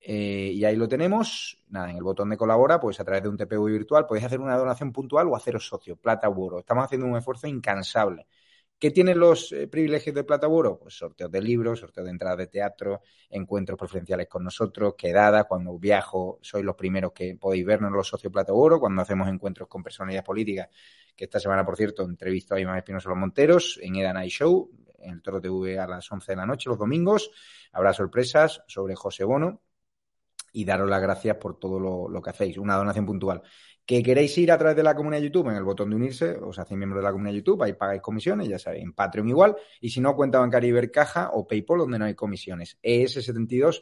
Eh, 0.02 0.52
y 0.54 0.64
ahí 0.66 0.76
lo 0.76 0.88
tenemos. 0.88 1.64
Nada, 1.70 1.90
en 1.92 1.98
el 1.98 2.04
botón 2.04 2.30
de 2.30 2.38
colabora, 2.38 2.80
pues 2.80 3.00
a 3.00 3.04
través 3.04 3.24
de 3.24 3.30
un 3.30 3.38
TPV 3.38 3.66
virtual 3.66 4.08
podéis 4.08 4.26
hacer 4.26 4.40
una 4.40 4.58
donación 4.58 4.92
puntual 4.94 5.28
o 5.28 5.36
haceros 5.36 5.68
socio, 5.68 5.98
plata 5.98 6.30
u 6.30 6.44
oro. 6.44 6.60
Estamos 6.60 6.86
haciendo 6.86 7.08
un 7.08 7.18
esfuerzo 7.18 7.48
incansable. 7.48 8.28
¿Qué 8.80 8.92
tienen 8.92 9.20
los 9.20 9.52
eh, 9.52 9.68
privilegios 9.68 10.16
de 10.16 10.24
plata 10.24 10.48
u 10.48 10.54
oro? 10.54 10.80
Pues 10.80 10.98
sorteos 10.98 11.30
de 11.30 11.42
libros, 11.42 11.80
sorteos 11.80 12.06
de 12.06 12.12
entradas 12.12 12.38
de 12.38 12.48
teatro, 12.48 13.02
encuentros 13.30 13.78
preferenciales 13.78 14.30
con 14.30 14.46
nosotros, 14.46 14.96
quedadas. 14.98 15.48
Cuando 15.48 15.78
viajo, 15.78 16.40
sois 16.42 16.64
los 16.64 16.78
primeros 16.78 17.12
que 17.12 17.36
podéis 17.36 17.66
vernos 17.66 17.92
los 17.92 18.08
socios 18.08 18.32
plata 18.32 18.54
u 18.54 18.58
oro. 18.58 18.80
Cuando 18.80 19.02
hacemos 19.02 19.28
encuentros 19.28 19.68
con 19.68 19.84
personalidades 19.84 20.26
políticas, 20.26 20.70
que 21.14 21.26
esta 21.26 21.42
semana, 21.42 21.66
por 21.66 21.76
cierto, 21.76 22.04
entrevisto 22.04 22.56
a 22.56 22.60
Iván 22.62 22.78
Espinosa 22.78 23.10
Los 23.10 23.18
Monteros 23.18 23.78
en 23.82 23.98
Eda 23.98 24.14
Night 24.14 24.32
Show. 24.32 24.72
en 25.00 25.12
el 25.12 25.22
Toro 25.22 25.42
TV 25.42 25.78
a 25.78 25.86
las 25.86 26.10
11 26.10 26.32
de 26.32 26.36
la 26.38 26.46
noche, 26.46 26.70
los 26.70 26.80
domingos. 26.80 27.32
Habrá 27.74 27.92
sorpresas 27.92 28.64
sobre 28.68 28.96
José 28.96 29.26
Bono 29.26 29.62
y 30.54 30.64
daros 30.64 30.90
las 30.90 31.02
gracias 31.02 31.36
por 31.36 31.60
todo 31.60 32.08
lo 32.08 32.22
que 32.22 32.30
hacéis. 32.30 32.58
Una 32.58 32.78
donación 32.78 33.06
puntual. 33.06 33.44
¿Que 33.90 34.04
queréis 34.04 34.38
ir 34.38 34.52
a 34.52 34.58
través 34.60 34.78
de 34.78 34.84
la 34.84 34.94
comunidad 34.94 35.24
YouTube? 35.24 35.48
En 35.48 35.56
el 35.56 35.64
botón 35.64 35.90
de 35.90 35.96
unirse, 35.96 36.38
os 36.38 36.60
hacéis 36.60 36.78
miembro 36.78 37.00
de 37.00 37.06
la 37.06 37.12
comunidad 37.12 37.34
YouTube, 37.34 37.64
ahí 37.64 37.74
pagáis 37.74 38.04
comisiones, 38.04 38.48
ya 38.48 38.60
sabéis, 38.60 38.84
en 38.84 38.94
Patreon 38.94 39.28
igual, 39.28 39.56
y 39.82 39.90
si 39.90 40.00
no, 40.00 40.16
cuenta 40.16 40.38
bancaria 40.38 40.70
Ibercaja 40.70 41.32
o 41.34 41.48
PayPal, 41.48 41.80
donde 41.80 41.98
no 41.98 42.06
hay 42.06 42.14
comisiones. 42.14 42.78
ES72 42.84 43.82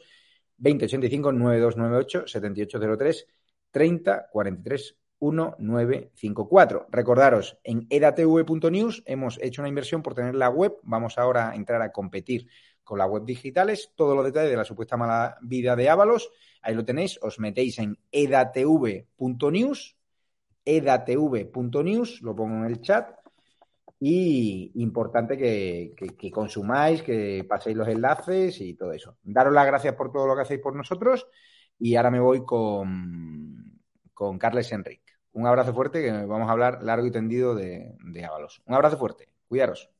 2085 0.56 1.32
9298 1.32 2.26
7803 2.26 3.26
30 3.70 4.28
43 4.32 4.96
1954. 5.20 6.86
Recordaros, 6.90 7.58
en 7.62 7.86
edatv.news 7.90 9.02
hemos 9.04 9.38
hecho 9.42 9.60
una 9.60 9.68
inversión 9.68 10.02
por 10.02 10.14
tener 10.14 10.36
la 10.36 10.48
web. 10.48 10.72
Vamos 10.84 11.18
ahora 11.18 11.50
a 11.50 11.54
entrar 11.54 11.82
a 11.82 11.92
competir 11.92 12.48
con 12.82 12.96
las 12.96 13.10
web 13.10 13.26
digitales. 13.26 13.92
Todos 13.94 14.16
los 14.16 14.24
detalles 14.24 14.52
de 14.52 14.56
la 14.56 14.64
supuesta 14.64 14.96
mala 14.96 15.36
vida 15.42 15.76
de 15.76 15.90
Ábalos, 15.90 16.30
ahí 16.62 16.74
lo 16.74 16.86
tenéis. 16.86 17.18
Os 17.20 17.38
metéis 17.38 17.78
en 17.78 17.98
edatv.news 18.10 19.97
edatv.news, 20.68 22.20
lo 22.22 22.36
pongo 22.36 22.56
en 22.58 22.64
el 22.64 22.82
chat. 22.82 23.10
Y 24.00 24.70
importante 24.76 25.36
que, 25.36 26.30
consumáis, 26.30 27.02
que 27.02 27.44
paséis 27.48 27.76
los 27.76 27.88
enlaces 27.88 28.60
y 28.60 28.74
todo 28.74 28.92
eso. 28.92 29.16
Daros 29.24 29.52
las 29.52 29.66
gracias 29.66 29.94
por 29.94 30.12
todo 30.12 30.26
lo 30.26 30.36
que 30.36 30.42
hacéis 30.42 30.60
por 30.60 30.76
nosotros. 30.76 31.26
Y 31.80 31.96
ahora 31.96 32.10
me 32.10 32.20
voy 32.20 32.44
con, 32.44 33.80
con 34.14 34.38
Carles 34.38 34.70
Enrique. 34.70 35.14
Un 35.32 35.46
abrazo 35.46 35.74
fuerte, 35.74 36.02
que 36.02 36.12
vamos 36.12 36.48
a 36.48 36.52
hablar 36.52 36.82
largo 36.82 37.06
y 37.06 37.10
tendido 37.10 37.54
de, 37.54 37.96
de 38.04 38.24
Ábalos. 38.24 38.62
Un 38.66 38.74
abrazo 38.74 38.98
fuerte. 38.98 39.28
Cuidaros. 39.48 39.90